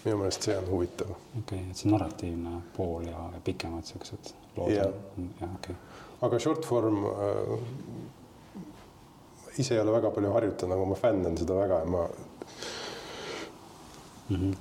minu 0.05 0.19
meelest 0.23 0.49
see 0.49 0.59
on 0.59 0.71
huvitav. 0.71 1.11
okei 1.11 1.41
okay,, 1.43 1.71
et 1.71 1.83
see 1.83 1.93
narratiivne 1.93 2.61
pool 2.77 3.09
ja, 3.09 3.31
ja 3.35 3.41
pikemad 3.45 3.85
siuksed 3.85 4.35
lood 4.57 4.75
Jah. 4.75 4.87
on, 4.87 5.31
jah, 5.41 5.55
okei 5.55 5.75
okay. 5.75 6.29
aga 6.29 6.39
short 6.39 6.67
form 6.67 7.05
äh, 7.05 7.59
ise 9.59 9.75
ei 9.75 9.81
ole 9.81 9.93
väga 9.93 10.11
palju 10.11 10.33
harjutanud, 10.33 10.77
aga 10.77 10.85
ma 10.91 10.99
fännan 11.01 11.39
seda 11.39 11.55
väga 11.55 11.79
ja 11.79 11.85
ma 11.85 12.09
mm. 14.29 14.37
-hmm. 14.37 14.55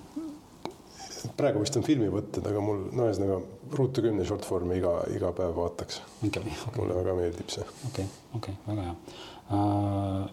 praegu 1.38 1.60
vist 1.60 1.78
on 1.78 1.84
filmivõtted, 1.84 2.48
aga 2.48 2.62
mul 2.62 2.88
no 2.92 3.08
ühesõnaga 3.10 3.42
Ruutu 3.76 4.02
kümne 4.06 4.26
short 4.26 4.46
form'i 4.46 4.78
iga, 4.78 4.92
iga 5.16 5.32
päev 5.34 5.56
vaataks. 5.56 6.02
okei, 6.28 6.44
okei, 6.68 6.82
mulle 6.82 6.96
väga 6.96 7.16
meeldib 7.18 7.50
see 7.50 7.66
okei, 7.88 8.06
okei, 8.36 8.58
väga 8.68 8.82
hea. 8.82 8.96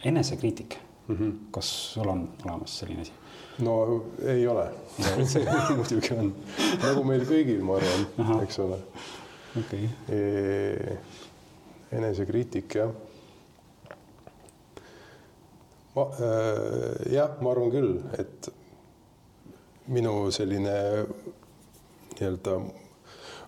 Enesekriitik 0.05 0.79
mm. 1.09 1.17
-hmm. 1.17 1.33
kas 1.51 1.93
sul 1.95 2.09
on 2.09 2.29
olemas 2.45 2.79
selline 2.79 3.03
asi? 3.03 3.13
no 3.59 4.05
ei 4.25 4.47
ole 4.47 4.71
muidugi 5.77 6.15
on, 6.15 6.35
nagu 6.83 7.05
meil 7.05 7.25
kõigil, 7.29 7.61
ma 7.65 7.77
arvan, 7.77 8.43
eks 8.43 8.59
ole 8.65 8.79
okei 9.59 9.89
okay., 9.89 10.17
e. 10.17 10.99
enesekriitik 11.93 12.75
jah. 12.75 12.93
ma 15.95 16.09
äh, 16.17 17.13
jah, 17.13 17.37
ma 17.41 17.53
arvan 17.53 17.71
küll, 17.71 17.99
et 18.19 18.49
minu 19.93 20.31
selline 20.33 20.77
nii-öelda 22.13 22.61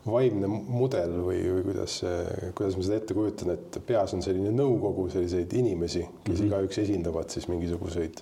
vaimne 0.06 0.48
mudel 0.48 1.16
või, 1.24 1.38
või 1.48 1.64
kuidas, 1.70 1.96
kuidas 2.56 2.76
ma 2.76 2.84
seda 2.84 3.00
ette 3.00 3.16
kujutan, 3.16 3.54
et 3.54 3.78
peas 3.86 4.12
on 4.16 4.22
selline 4.24 4.52
nõukogu 4.52 5.08
selliseid 5.12 5.52
inimesi, 5.56 6.04
kes 6.04 6.28
mm 6.28 6.34
-hmm. 6.34 6.46
igaüks 6.50 6.78
esindavad 6.84 7.32
siis 7.32 7.48
mingisuguseid, 7.48 8.20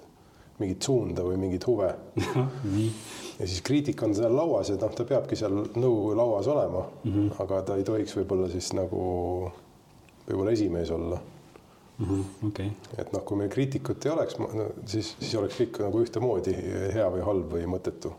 mingit 0.60 0.82
suunda 0.82 1.24
või 1.26 1.40
mingeid 1.42 1.66
huve 1.66 1.90
ja 3.40 3.46
siis 3.46 3.62
kriitik 3.66 4.02
on 4.02 4.14
seal 4.14 4.36
lauas 4.36 4.70
ja 4.70 4.76
noh, 4.78 4.94
ta 4.94 5.04
peabki 5.08 5.36
seal 5.38 5.54
nõukogu 5.74 6.14
lauas 6.16 6.46
olema 6.46 6.86
mm. 7.04 7.12
-hmm. 7.12 7.42
aga 7.42 7.62
ta 7.62 7.76
ei 7.76 7.84
tohiks 7.84 8.16
võib-olla 8.16 8.50
siis 8.52 8.72
nagu 8.78 9.02
võib-olla 10.28 10.52
esimees 10.52 10.90
olla. 10.90 11.20
okei, 12.48 12.70
et 12.98 13.12
noh, 13.12 13.24
kui 13.24 13.36
meil 13.36 13.50
kriitikut 13.50 14.06
ei 14.06 14.12
oleks, 14.12 14.36
siis, 14.86 15.16
siis 15.20 15.34
oleks 15.38 15.58
kõik 15.60 15.82
nagu 15.84 16.00
ühtemoodi 16.02 16.54
hea 16.94 17.08
või 17.14 17.24
halb 17.26 17.52
või 17.52 17.66
mõttetu. 17.66 18.12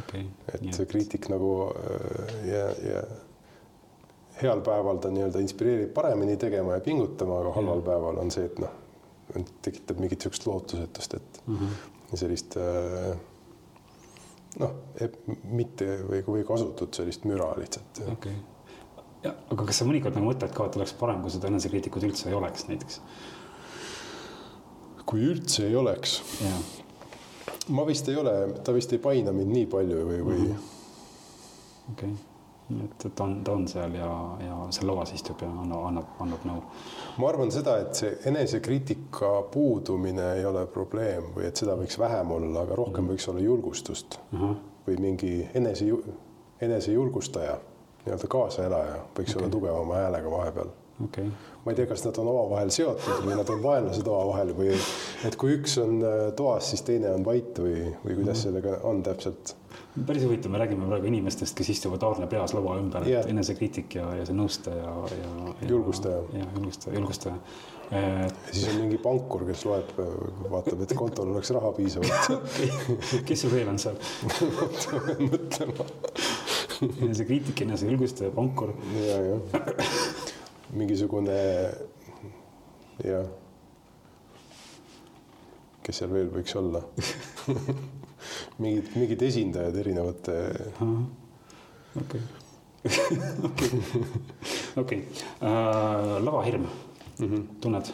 okei. 0.00 0.26
et 0.52 0.66
see 0.76 0.86
kriitik 0.90 1.28
nagu 1.32 1.50
äh, 1.70 2.34
ja, 2.48 2.64
ja 2.90 3.04
heal 4.42 4.62
päeval 4.66 4.98
ta 5.02 5.10
nii-öelda 5.14 5.42
inspireerib 5.44 5.92
paremini 5.94 6.36
tegema 6.40 6.78
ja 6.78 6.84
pingutama, 6.84 7.40
aga 7.42 7.52
halval 7.58 7.84
päeval 7.86 8.18
on 8.24 8.32
see, 8.34 8.48
et 8.50 8.58
noh, 8.62 8.72
tekitab 9.62 10.00
mingit 10.02 10.20
niisugust 10.20 10.46
lootusetust, 10.46 11.14
et 11.14 11.40
mm 11.46 11.60
-hmm. 11.60 12.16
sellist 12.18 12.56
äh, 12.56 13.14
noh, 14.60 14.74
mitte 15.44 15.88
või, 16.08 16.24
või 16.26 16.44
kasutut 16.46 16.94
sellist 16.94 17.24
müra 17.28 17.52
lihtsalt. 17.58 18.02
okei 18.02 18.12
okay.. 18.12 19.02
ja 19.22 19.34
aga 19.50 19.64
kas 19.64 19.82
sa 19.82 19.88
mõnikord 19.88 20.18
nagu 20.18 20.30
mõtled 20.30 20.54
ka, 20.54 20.66
et 20.66 20.76
oleks 20.80 20.94
parem, 20.98 21.22
kui 21.22 21.34
seda 21.34 21.50
enesekriitikut 21.50 22.06
üldse 22.10 22.28
ei 22.28 22.38
oleks 22.38 22.68
näiteks? 22.68 23.00
kui 25.04 25.26
üldse 25.30 25.66
ei 25.66 25.76
oleks, 25.76 26.22
ma 27.68 27.86
vist 27.86 28.08
ei 28.08 28.16
ole, 28.16 28.34
ta 28.64 28.74
vist 28.74 28.92
ei 28.92 28.98
paina 28.98 29.32
mind 29.32 29.52
nii 29.52 29.66
palju 29.70 30.06
või, 30.06 30.20
või 30.28 30.38
mm 30.38 30.46
-hmm. 30.46 31.92
okei 31.92 32.10
okay.. 32.10 32.84
et, 32.84 33.06
et 33.06 33.14
ta 33.14 33.24
on, 33.24 33.36
ta 33.44 33.52
on 33.52 33.68
seal 33.68 33.94
ja, 33.94 34.10
ja 34.44 34.58
seal 34.70 34.86
lauas 34.90 35.12
istub 35.16 35.42
ja 35.42 35.48
annab, 35.48 35.86
annab, 35.88 36.12
annab 36.26 36.46
nõu. 36.48 36.62
ma 37.18 37.28
arvan 37.28 37.52
seda, 37.52 37.78
et 37.84 37.94
see 37.94 38.12
enesekriitika 38.30 39.32
puudumine 39.52 40.32
ei 40.38 40.44
ole 40.44 40.66
probleem 40.66 41.32
või 41.36 41.48
et 41.48 41.56
seda 41.56 41.76
võiks 41.80 41.98
vähem 41.98 42.30
olla, 42.30 42.62
aga 42.62 42.74
rohkem 42.74 43.08
võiks 43.08 43.28
olla 43.30 43.40
julgustust 43.40 44.18
või 44.86 45.00
mingi 45.00 45.48
enese, 45.54 45.86
enesejulgustaja, 46.60 47.58
nii-öelda 48.04 48.28
kaasaelaja 48.28 48.96
võiks 49.16 49.30
okay. 49.30 49.42
olla 49.42 49.52
tugevama 49.58 50.00
häälega 50.04 50.30
vahepeal 50.30 50.72
okei 51.04 51.28
okay., 51.28 51.53
ma 51.64 51.72
ei 51.72 51.78
tea, 51.78 51.88
kas 51.88 52.04
nad 52.04 52.18
on 52.20 52.30
omavahel 52.34 52.70
seotud 52.74 53.24
või 53.24 53.36
nad 53.38 53.50
on 53.50 53.62
vaenlased 53.64 54.08
omavahel 54.08 54.54
või 54.56 54.72
et 55.24 55.36
kui 55.40 55.56
üks 55.58 55.78
on 55.82 56.00
äh, 56.04 56.24
toas, 56.36 56.70
siis 56.72 56.84
teine 56.86 57.14
on 57.16 57.26
vait 57.26 57.60
või, 57.60 57.90
või 58.04 58.18
kuidas 58.20 58.44
sellega 58.46 58.80
on 58.88 59.02
täpselt 59.06 59.56
päris 60.06 60.24
huvitav, 60.24 60.50
me 60.50 60.58
räägime 60.58 60.86
praegu 60.88 61.06
inimestest, 61.06 61.54
kes 61.56 61.70
istuvad 61.70 62.02
Aarne 62.02 62.26
peas 62.30 62.54
laua 62.54 62.76
ümber 62.80 63.06
yeah., 63.06 63.26
enesekriitik 63.30 63.94
ja, 64.00 64.08
ja 64.18 64.26
see 64.26 64.34
nõustaja 64.36 64.82
ja, 64.82 64.94
ja. 65.20 65.68
Julgustaja. 65.70 66.20
ja 66.34 66.48
julgustaja, 66.56 66.96
julgustaja. 66.98 67.36
ja 67.94 68.28
siis 68.50 68.66
on 68.72 68.80
mingi 68.82 68.98
pankur, 69.02 69.46
kes 69.46 69.64
loeb, 69.68 69.94
vaatab, 70.50 70.82
et 70.82 70.96
kontol 70.98 71.30
oleks 71.34 71.54
raha 71.54 71.70
piisavalt 71.78 72.74
kes 73.28 73.46
sul 73.46 73.54
veel 73.54 73.70
on 73.70 73.78
seal? 73.82 73.98
mõtlema 75.30 75.86
enesekriitik, 76.82 77.64
enesejulgustaja, 77.66 78.34
pankur. 78.34 78.74
ja, 78.98 79.18
jah, 79.30 79.58
mingisugune 80.74 81.38
jah, 83.04 83.26
kes 85.84 86.00
seal 86.00 86.14
veel 86.14 86.30
võiks 86.34 86.56
olla? 86.60 86.84
Mingid, 88.62 88.94
mingid 88.96 89.20
esindajad 89.26 89.76
erinevate 89.82 90.34
okei, 92.00 92.22
okei, 93.48 93.82
okei, 94.80 95.00
lavahirm 96.24 96.64
mm, 96.64 97.26
-hmm. 97.26 97.44
tunned? 97.60 97.92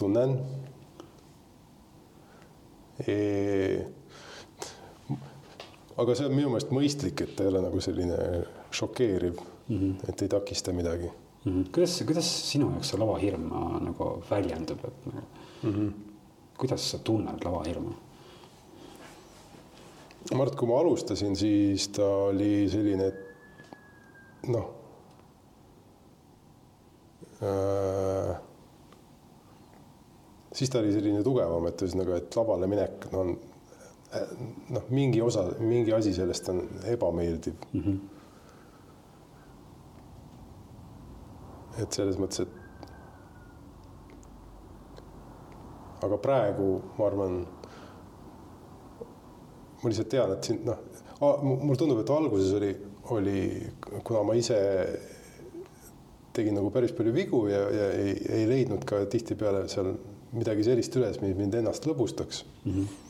tunnen. 0.00 0.36
E.... 3.06 3.16
aga 5.96 6.14
see 6.16 6.28
on 6.28 6.36
minu 6.36 6.52
meelest 6.52 6.72
mõistlik, 6.72 7.24
et 7.24 7.32
ta 7.36 7.44
ei 7.44 7.50
ole 7.52 7.64
nagu 7.64 7.80
selline 7.84 8.18
šokeeriv 8.76 9.40
-hmm. 9.78 10.08
et 10.08 10.22
ei 10.22 10.28
takista 10.28 10.72
midagi 10.72 11.10
Mm 11.44 11.52
-hmm. 11.52 11.72
kuidas, 11.72 12.02
kuidas 12.06 12.50
sinu 12.50 12.70
jaoks 12.70 12.88
see 12.88 12.98
lavahirm 13.00 13.52
äh, 13.52 13.80
nagu 13.80 14.22
väljendub, 14.30 14.78
et 14.84 15.06
mm 15.62 15.72
-hmm. 15.72 15.92
kuidas 16.58 16.90
sa 16.90 16.98
tunned 16.98 17.44
lavahirmu? 17.44 17.92
ma 20.30 20.42
arvan, 20.42 20.48
et 20.48 20.58
kui 20.58 20.68
ma 20.68 20.80
alustasin, 20.80 21.36
siis 21.36 21.88
ta 21.88 22.06
oli 22.06 22.68
selline, 22.68 23.12
noh 24.48 24.68
äh,. 27.42 28.36
siis 30.52 30.70
ta 30.70 30.78
oli 30.78 30.92
selline 30.92 31.22
tugevam, 31.22 31.66
et 31.66 31.82
ühesõnaga, 31.82 32.16
et 32.16 32.36
lavale 32.36 32.66
minek 32.66 33.08
on 33.12 33.38
noh, 34.68 34.84
mingi 34.90 35.22
osa, 35.22 35.46
mingi 35.58 35.92
asi 35.92 36.14
sellest 36.14 36.48
on 36.48 36.62
ebameeldiv 36.84 37.54
mm. 37.72 37.80
-hmm. 37.80 37.98
Et 41.78 41.92
selles 41.92 42.18
mõttes, 42.18 42.40
et 42.40 42.48
aga 46.04 46.16
praegu 46.20 46.82
ma 46.98 47.06
arvan 47.06 47.40
ma 49.80 49.88
lihtsalt 49.88 50.10
tean, 50.12 50.32
et 50.34 50.44
siin 50.44 50.62
noh, 50.66 50.78
mulle 51.44 51.78
tundub, 51.80 52.00
et 52.02 52.12
alguses 52.12 52.52
oli, 52.56 52.70
oli, 53.16 53.40
kuna 54.04 54.22
ma 54.26 54.36
ise 54.38 54.58
tegin 56.36 56.56
nagu 56.56 56.70
päris 56.72 56.92
palju 56.96 57.12
vigu 57.14 57.44
ja, 57.50 57.62
ja 57.74 57.86
ei, 57.98 58.14
ei 58.38 58.48
leidnud 58.48 58.84
ka 58.88 59.02
tihtipeale 59.10 59.66
seal 59.72 59.94
midagi 60.36 60.64
sellist 60.66 60.94
üles, 60.96 61.18
mis 61.22 61.34
mind 61.38 61.56
ennast 61.58 61.86
lõbustaks 61.88 62.44
mm. 62.64 62.72
-hmm. 62.72 63.09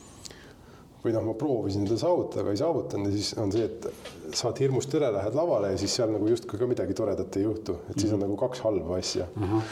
Või 1.01 1.13
noh, 1.15 1.23
ma 1.25 1.33
proovisin 1.37 1.87
seda 1.89 1.99
saavutada, 2.03 2.43
aga 2.43 2.53
ei 2.53 2.59
saavutanud 2.59 3.09
ja 3.09 3.15
siis 3.15 3.31
on 3.41 3.51
see, 3.53 3.65
et 3.65 4.35
saad 4.37 4.59
hirmust 4.61 4.93
üle, 4.97 5.09
lähed 5.15 5.37
lavale 5.37 5.73
ja 5.73 5.79
siis 5.81 5.95
seal 5.97 6.13
nagu 6.13 6.27
justkui 6.29 6.59
ka 6.61 6.67
midagi 6.69 6.95
toredat 6.97 7.37
ei 7.39 7.47
juhtu, 7.47 7.77
et 7.89 7.99
siis 7.99 8.13
on 8.13 8.21
nagu 8.21 8.37
kaks 8.39 8.61
halba 8.65 8.99
asja 8.99 9.25
mm. 9.33 9.47
-hmm. 9.47 9.71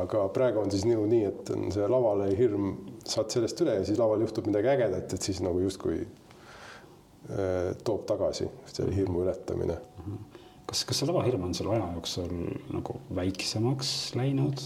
aga 0.00 0.26
praegu 0.36 0.62
on 0.62 0.72
siis 0.72 0.86
nii, 0.88 0.96
nii, 1.12 1.24
et 1.28 1.50
on 1.56 1.72
see 1.72 1.88
lavale 1.88 2.30
hirm, 2.38 2.70
saad 3.04 3.34
sellest 3.36 3.60
üle 3.60 3.78
ja 3.80 3.84
siis 3.84 4.00
laval 4.00 4.24
juhtub 4.24 4.48
midagi 4.48 4.72
ägedat, 4.72 5.12
et 5.12 5.28
siis 5.28 5.42
nagu 5.44 5.60
justkui 5.60 6.00
äh, 6.00 7.74
toob 7.84 8.06
tagasi 8.08 8.48
selle 8.72 8.96
hirmu 8.96 9.26
ületamine 9.26 9.76
mm. 9.76 10.04
-hmm. 10.06 10.40
kas, 10.66 10.84
kas 10.84 10.98
see 10.98 11.10
lavahirm 11.10 11.44
on 11.44 11.54
sul 11.54 11.68
aja 11.70 11.90
jooksul 11.94 12.32
nagu 12.72 12.96
väiksemaks 13.14 14.14
läinud? 14.14 14.64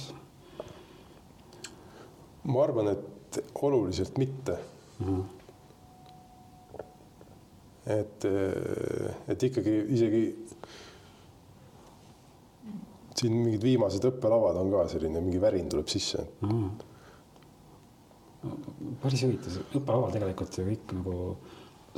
ma 2.45 2.63
arvan, 2.63 2.89
et 2.89 3.43
oluliselt 3.55 4.19
mitte 4.19 4.59
mm. 5.01 5.07
-hmm 5.07 5.38
et, 7.89 8.26
et 9.32 9.49
ikkagi 9.49 9.74
isegi 9.97 10.22
siin 13.18 13.34
mingid 13.34 13.64
viimased 13.64 14.05
õppelavad 14.11 14.61
on 14.61 14.70
ka 14.74 14.84
selline, 14.93 15.22
mingi 15.24 15.41
värin 15.43 15.70
tuleb 15.70 15.89
sisse 15.91 16.22
mm.. 16.45 16.68
päris 19.03 19.24
huvitav, 19.26 19.57
õppelaval 19.80 20.14
tegelikult 20.14 20.61
ju 20.61 20.66
kõik 20.68 20.95
nagu 20.99 21.16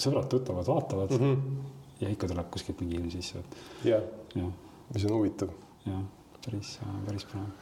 sõbrad-tuttavad 0.00 0.70
vaatavad 0.70 1.12
mm. 1.16 1.20
-hmm. 1.26 1.74
ja 2.04 2.14
ikka 2.14 2.30
tuleb 2.30 2.48
kuskilt 2.54 2.80
mingi 2.80 2.96
ilm 3.00 3.10
sisse. 3.12 3.44
jah 3.84 4.02
ja., 4.34 4.48
mis 4.94 5.04
on 5.04 5.16
huvitav. 5.18 5.52
jah, 5.86 6.02
päris, 6.44 6.78
päris 7.06 7.28
põnev. 7.32 7.52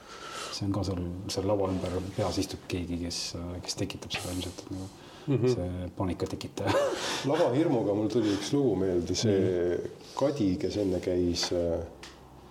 see 0.52 0.66
on 0.66 0.72
ka 0.72 0.86
seal, 0.90 1.02
seal 1.34 1.50
laua 1.50 1.70
ümber 1.72 1.98
peas 2.16 2.38
istub 2.38 2.62
keegi, 2.68 3.02
kes, 3.04 3.20
kes 3.64 3.78
tekitab 3.82 4.14
seda 4.14 4.34
ilmselt 4.36 4.64
nagu 4.70 4.88
mm 5.28 5.36
-hmm. 5.36 5.54
see 5.54 5.90
paanika 5.96 6.26
tekitaja 6.26 6.72
lavahirmuga 7.30 7.94
mul 7.94 8.08
tuli 8.12 8.32
üks 8.34 8.52
lugu 8.52 8.74
meelde, 8.76 9.14
see 9.14 9.38
mm 9.38 9.46
-hmm. 9.46 10.04
Kadi, 10.18 10.56
kes 10.58 10.76
enne 10.76 11.00
käis 11.00 11.52
äh, 11.52 11.78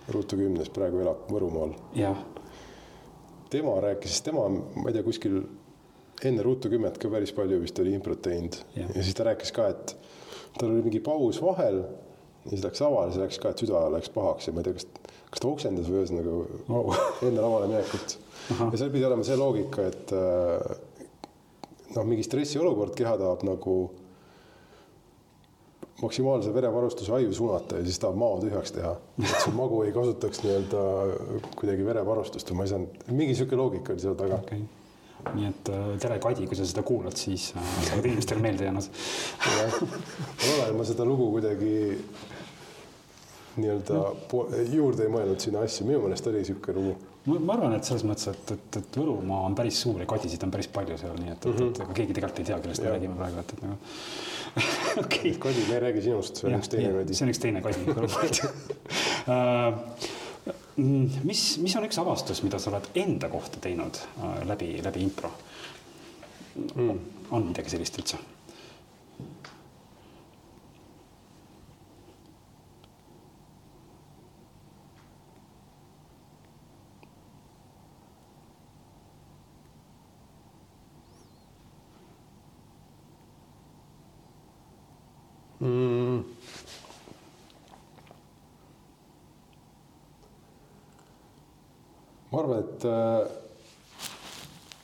Ruutu 0.08 0.36
kümnes, 0.36 0.70
praegu 0.72 1.00
elab 1.00 1.26
Võrumaal. 1.28 1.74
tema 3.50 3.80
rääkis, 3.80 4.22
tema, 4.22 4.48
ma 4.48 4.88
ei 4.88 4.92
tea, 4.92 5.02
kuskil 5.02 5.42
enne 6.24 6.42
Ruutu 6.42 6.68
kümmet 6.68 6.98
ka 6.98 7.10
päris 7.12 7.32
palju 7.32 7.60
vist 7.60 7.78
oli 7.78 7.92
improt 7.92 8.22
teinud 8.22 8.56
ja. 8.76 8.86
ja 8.94 9.02
siis 9.02 9.14
ta 9.14 9.24
rääkis 9.24 9.52
ka, 9.52 9.68
et 9.68 9.96
tal 10.58 10.70
oli 10.70 10.82
mingi 10.82 11.00
paus 11.00 11.42
vahel 11.42 11.82
ja 12.44 12.50
siis 12.50 12.64
läks 12.64 12.80
lavale, 12.80 13.12
siis 13.12 13.22
läks 13.22 13.38
ka, 13.42 13.52
et 13.52 13.62
süda 13.64 13.84
läks 13.92 14.10
pahaks 14.14 14.48
ja 14.48 14.52
ma 14.52 14.60
ei 14.60 14.68
tea, 14.68 14.78
kas, 14.78 14.86
kas 15.30 15.44
ta 15.44 15.48
oksendas 15.48 15.90
või 15.90 16.02
ühesõnaga 16.02 16.36
wow. 16.68 16.92
enne 17.28 17.40
lavale 17.40 17.70
minekut. 17.70 18.18
ja 18.48 18.80
seal 18.80 18.92
pidi 18.94 19.04
olema 19.04 19.26
see 19.26 19.36
loogika, 19.36 19.88
et 19.92 20.14
äh, 20.16 20.78
noh, 21.98 22.06
mingi 22.06 22.26
stressiolukord, 22.26 22.94
keha 22.98 23.16
tahab 23.20 23.44
nagu 23.48 23.78
maksimaalse 25.98 26.54
verevarustuse 26.54 27.12
aju 27.12 27.34
suunata 27.34 27.80
ja 27.80 27.86
siis 27.86 27.98
tahab 27.98 28.18
mao 28.20 28.38
tühjaks 28.42 28.74
teha. 28.76 28.94
et 29.18 29.36
see 29.42 29.54
magu 29.56 29.82
ei 29.82 29.94
kasutaks 29.94 30.44
nii-öelda 30.44 30.82
kuidagi 31.58 31.86
verevarustust 31.86 32.52
või 32.52 32.60
ma 32.60 32.68
ei 32.68 32.74
saanud, 32.74 33.06
mingi 33.10 33.38
sihuke 33.38 33.58
loogika 33.58 33.96
oli 33.96 34.06
seal 34.06 34.18
taga 34.18 34.38
okay 34.38 34.62
nii 35.34 35.48
et 35.48 35.68
äh, 35.72 35.86
tere, 36.00 36.18
Kadi, 36.22 36.46
kui 36.48 36.56
sa 36.56 36.66
seda 36.68 36.84
kuulad, 36.86 37.16
siis 37.18 37.50
äh, 37.58 37.70
sa 37.84 37.96
oled 37.96 38.06
inimestele 38.10 38.42
meelde 38.42 38.68
jäänud. 38.68 38.88
ma 39.44 40.52
olen, 40.54 40.76
ma 40.78 40.86
seda 40.88 41.06
lugu 41.08 41.30
kuidagi 41.34 41.74
nii-öelda 43.58 44.02
juurde 44.70 45.06
ei 45.06 45.12
mõelnud 45.12 45.42
sinna 45.42 45.64
asju, 45.66 45.86
minu 45.88 46.04
meelest 46.04 46.30
oli 46.30 46.44
niisugune 46.44 46.78
lugu. 46.78 46.96
Ma 47.28 47.54
arvan, 47.54 47.74
et 47.76 47.88
selles 47.88 48.04
mõttes, 48.08 48.28
et, 48.32 48.52
et, 48.54 48.78
et 48.80 48.98
Võrumaa 49.00 49.44
on 49.48 49.56
päris 49.58 49.80
suur 49.82 50.00
ja 50.02 50.06
kadisid 50.08 50.44
on 50.46 50.52
päris 50.54 50.70
palju 50.72 50.98
seal, 51.00 51.18
nii 51.20 51.34
et 51.34 51.48
mm, 51.48 51.66
et, 51.66 51.82
et 51.84 51.92
keegi 52.00 52.16
tegelikult 52.16 52.42
ei 52.42 52.48
tea, 52.50 52.60
kellest 52.64 52.84
me 52.84 52.94
räägime 52.94 53.18
praegu, 53.18 53.42
et, 53.42 53.52
et 53.56 53.66
nagu 53.66 53.76
okei 55.02 55.02
okay.. 55.02 55.34
Kadi, 55.48 55.66
me 55.68 55.76
ei 55.76 55.82
räägi 55.86 56.06
sinust, 56.08 56.40
see 56.40 56.48
on 56.48 56.56
üks 56.58 56.72
teine 56.72 56.94
kadi. 56.96 57.18
see 57.18 57.26
on 57.26 57.34
üks 57.34 57.42
teine 57.42 57.64
kadi 57.64 57.84
Võrumaalt 57.88 58.40
uh, 59.34 60.08
mis, 61.28 61.44
mis 61.64 61.76
on 61.78 61.86
üks 61.88 62.00
avastus, 62.00 62.42
mida 62.46 62.60
sa 62.62 62.72
oled 62.72 62.90
enda 63.02 63.30
kohta 63.32 63.62
teinud 63.62 64.00
uh, 64.22 64.40
läbi, 64.48 64.72
läbi 64.84 65.04
impro 65.04 65.32
mm.? 66.74 66.98
on 67.34 67.50
midagi 67.50 67.76
sellist 67.76 68.00
üldse? 68.00 68.20
Mm.? 85.68 86.24
ma 92.30 92.40
arvan, 92.42 92.58
et, 92.62 92.84
äh, 92.84 93.26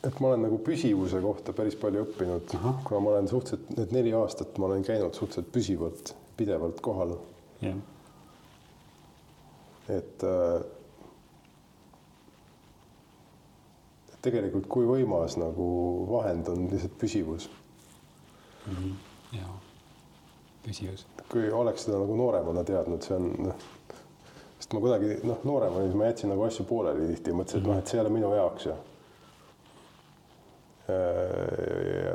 et 0.08 0.20
ma 0.20 0.30
olen 0.30 0.46
nagu 0.46 0.58
püsivuse 0.64 1.20
kohta 1.24 1.54
päris 1.56 1.76
palju 1.80 2.04
õppinud, 2.06 2.54
kuna 2.86 3.00
ma 3.04 3.16
olen 3.16 3.28
suhteliselt, 3.30 3.74
need 3.78 3.96
neli 3.96 4.14
aastat 4.16 4.56
ma 4.58 4.70
olen 4.70 4.86
käinud 4.86 5.16
suhteliselt 5.16 5.52
püsivalt, 5.52 6.14
pidevalt 6.38 6.80
kohal 6.84 7.16
yeah.. 7.62 7.76
et 9.92 10.24
äh, 10.24 10.64
tegelikult 14.24 14.66
kui 14.72 14.88
võimas 14.88 15.36
nagu 15.40 15.66
vahend 16.08 16.48
on 16.52 16.66
lihtsalt 16.72 16.96
püsivus 17.00 17.50
mm. 18.66 18.74
-hmm. 18.74 18.96
ja 19.36 19.48
püsivus. 20.64 21.06
kui 21.30 21.50
oleks 21.52 21.86
seda 21.86 21.98
nagu 22.00 22.16
nooremana 22.18 22.64
teadnud, 22.66 23.04
see 23.04 23.16
on 23.16 23.30
noh, 23.48 23.68
sest 24.58 24.74
ma 24.76 24.82
kuidagi 24.84 25.20
noh, 25.26 25.44
noorem 25.48 25.78
olin, 25.78 25.90
siis 25.90 26.00
ma 26.00 26.08
jätsin 26.08 26.32
nagu 26.32 26.44
asju 26.46 26.66
pooleli 26.68 27.08
tihti 27.12 27.32
ja 27.32 27.38
mõtlesin, 27.38 27.62
et 27.62 27.70
noh, 27.70 27.78
et 27.80 27.90
see 27.90 27.98
ei 27.98 28.04
ole 28.04 28.12
minu 28.14 28.32
jaoks 28.34 28.68
ja. 28.68 28.76
ja, 30.88 32.14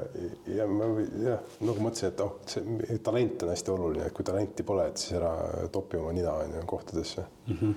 ja 0.56 0.68
ma 0.72 0.90
jah, 1.26 1.44
nagu 1.66 1.86
mõtlesin, 1.86 2.14
et 2.14 2.24
oh, 2.26 2.36
see 2.50 3.00
talent 3.06 3.46
on 3.46 3.54
hästi 3.54 3.76
oluline, 3.76 4.08
et 4.10 4.18
kui 4.18 4.28
talenti 4.28 4.66
pole, 4.66 4.88
et 4.92 5.02
siis 5.02 5.18
ära 5.20 5.34
topi 5.74 6.00
oma 6.02 6.14
nina 6.16 6.38
on 6.44 6.58
ju 6.60 6.66
kohtadesse 6.74 7.26
mm. 7.26 7.56
-hmm. 7.62 7.74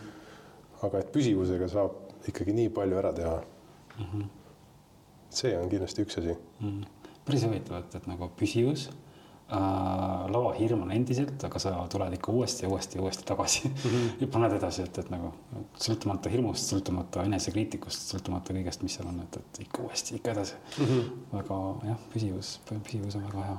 aga 0.89 1.05
et 1.05 1.12
püsivusega 1.12 1.68
saab 1.68 2.29
ikkagi 2.29 2.57
nii 2.57 2.73
palju 2.73 2.99
ära 2.99 3.12
teha 3.12 3.37
mm. 3.99 4.05
-hmm. 4.05 4.27
see 5.31 5.57
on 5.59 5.68
kindlasti 5.68 6.05
üks 6.07 6.18
asi 6.18 6.37
mm. 6.37 6.68
-hmm. 6.68 7.09
päris 7.25 7.45
huvitav, 7.45 7.79
et, 7.79 7.95
et 7.95 8.07
nagu 8.07 8.31
püsivus 8.39 8.89
äh, 8.89 9.01
lavahirm 10.32 10.82
on 10.86 10.92
endiselt, 10.94 11.44
aga 11.44 11.61
sa 11.61 11.72
tuled 11.92 12.14
ikka 12.16 12.32
uuesti 12.32 12.64
ja 12.64 12.70
uuesti 12.72 12.98
ja 12.98 13.03
uuesti 13.03 13.24
tagasi 13.28 13.68
mm 13.68 13.74
-hmm. 13.90 14.09
ja 14.20 14.26
paned 14.26 14.53
edasi, 14.57 14.82
et, 14.82 14.98
et 14.98 15.11
nagu 15.11 15.32
sõltumata 15.76 16.32
hirmust, 16.32 16.72
sõltumata 16.72 17.24
enesekriitikust, 17.28 18.14
sõltumata 18.14 18.55
kõigest, 18.57 18.82
mis 18.82 18.94
seal 18.94 19.09
on, 19.09 19.20
et, 19.20 19.36
et 19.36 19.61
ikka 19.66 19.82
uuesti, 19.82 20.16
ikka 20.16 20.30
edasi 20.30 20.55
mm. 20.78 20.84
-hmm. 20.84 21.11
väga 21.32 21.61
jah, 21.90 21.98
püsivus, 22.14 22.61
püsivus 22.70 23.16
on 23.16 23.26
väga 23.28 23.46
hea. 23.46 23.57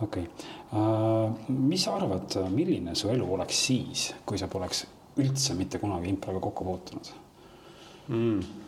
okei 0.00 0.22
okay. 0.22 0.46
äh,, 0.72 1.48
mis 1.48 1.84
sa 1.84 1.96
arvad, 1.96 2.38
milline 2.50 2.94
su 2.94 3.08
elu 3.08 3.34
oleks 3.34 3.66
siis, 3.66 4.14
kui 4.26 4.38
sa 4.38 4.48
poleks 4.48 4.86
üldse 5.16 5.54
mitte 5.54 5.78
kunagi 5.78 6.08
improga 6.08 6.40
kokku 6.40 6.64
puutunud 6.64 7.12
mm.? 8.08 8.61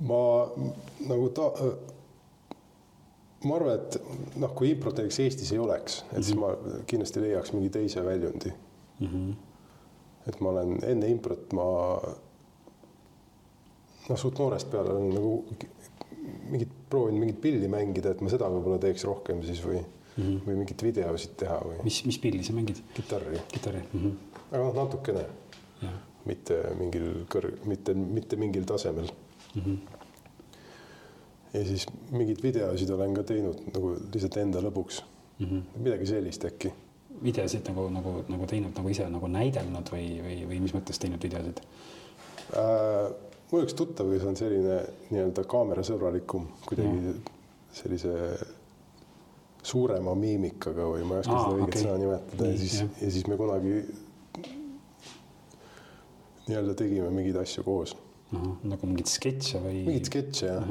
Ma 0.00 0.20
nagu 1.08 1.28
ta, 1.32 1.50
ma 3.46 3.56
arvan, 3.56 3.80
et 3.80 3.96
noh, 4.40 4.52
kui 4.56 4.70
improt 4.74 4.98
näiteks 5.00 5.20
Eestis 5.24 5.52
ei 5.54 5.58
oleks, 5.62 6.02
et 6.02 6.12
mm 6.12 6.18
-hmm. 6.18 6.22
siis 6.22 6.38
ma 6.38 6.82
kindlasti 6.86 7.20
leiaks 7.20 7.52
mingi 7.52 7.70
teise 7.70 8.04
väljundi 8.04 8.52
mm. 9.00 9.06
-hmm. 9.06 9.34
et 10.28 10.40
ma 10.40 10.48
olen 10.48 10.78
enne 10.84 11.08
improt, 11.08 11.52
ma 11.52 11.66
noh, 14.08 14.18
suht 14.18 14.38
noorest 14.38 14.70
peale 14.70 14.90
olen 14.92 15.14
nagu 15.14 15.44
mingit 16.50 16.72
proovinud 16.90 17.20
mingit 17.20 17.40
pilli 17.40 17.68
mängida, 17.68 18.10
et 18.10 18.20
ma 18.20 18.30
seda 18.30 18.48
võib-olla 18.50 18.78
teeks 18.82 19.04
rohkem 19.04 19.42
siis 19.42 19.62
või 19.64 19.80
mm, 19.80 20.22
-hmm. 20.22 20.40
või 20.46 20.56
mingeid 20.62 20.82
videosid 20.82 21.36
teha 21.36 21.60
või. 21.64 21.82
mis, 21.84 22.04
mis 22.06 22.18
pilli 22.18 22.44
sa 22.44 22.52
mängid? 22.52 22.82
kitarri. 22.94 23.40
kitarri 23.48 23.82
mm. 23.92 24.00
-hmm. 24.00 24.16
aga 24.52 24.64
noh, 24.64 24.74
natukene. 24.74 25.26
mitte 26.26 26.56
mingil 26.78 27.26
kõrg, 27.30 27.60
mitte, 27.70 27.94
mitte 27.94 28.36
mingil 28.36 28.64
tasemel 28.66 29.06
mm. 29.56 29.62
-hmm. 29.62 29.78
ja 31.52 31.64
siis 31.64 31.86
mingeid 32.10 32.42
videosid 32.42 32.90
olen 32.90 33.14
ka 33.14 33.22
teinud 33.22 33.62
nagu 33.74 33.94
lihtsalt 34.14 34.36
enda 34.36 34.60
lõbuks 34.60 35.02
mm. 35.38 35.46
-hmm. 35.46 35.62
midagi 35.82 36.06
sellist 36.06 36.44
äkki. 36.44 36.72
videosid 37.22 37.68
nagu, 37.68 37.88
nagu, 37.88 38.24
nagu 38.28 38.46
teinud 38.46 38.76
nagu 38.76 38.88
ise 38.88 39.08
nagu 39.08 39.26
näidelnud 39.26 39.92
või, 39.92 40.08
või, 40.24 40.42
või 40.48 40.60
mis 40.60 40.74
mõttes 40.74 41.00
teinud 41.00 41.22
videosid 41.22 41.62
äh,? 42.52 43.14
mul 43.52 43.62
üks 43.62 43.74
tuttav, 43.78 44.10
kes 44.10 44.24
on 44.26 44.36
selline 44.36 44.80
nii-öelda 45.10 45.44
kaamerasõbralikum, 45.44 46.48
kuidagi 46.66 46.88
mm. 46.88 47.20
sellise 47.72 48.14
suurema 49.66 50.14
miimikaga 50.14 50.86
või 50.90 51.04
ma 51.06 51.18
ei 51.18 51.22
oska 51.24 51.38
seda 51.38 51.54
õiget 51.54 51.68
okay. 51.68 51.82
sõna 51.82 52.00
nimetada 52.02 52.50
ja 52.50 52.58
siis, 52.58 52.80
ja 53.02 53.10
siis 53.10 53.26
me 53.30 53.38
kunagi 53.38 53.76
nii-öelda 56.46 56.74
tegime 56.78 57.10
mingeid 57.10 57.38
asju 57.42 57.64
koos 57.66 57.96
nagu 58.34 58.90
mingeid 58.90 59.10
sketše 59.10 59.62
või? 59.62 59.80
mingeid 59.86 60.10
sketše 60.10 60.50
jah. 60.50 60.70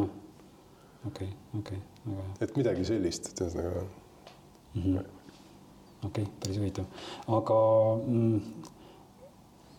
okei, 1.08 1.30
okei, 1.60 1.82
väga 2.06 2.22
hea. 2.22 2.38
et 2.46 2.56
midagi 2.60 2.88
sellist, 2.88 3.32
et 3.32 3.44
ühesõnaga 3.46 3.84
mm 3.84 4.82
-hmm.. 4.82 5.04
okei 6.04 6.10
okay,, 6.10 6.32
päris 6.42 6.60
huvitav, 6.60 6.90
aga 7.38 7.60
mm, 8.02 8.42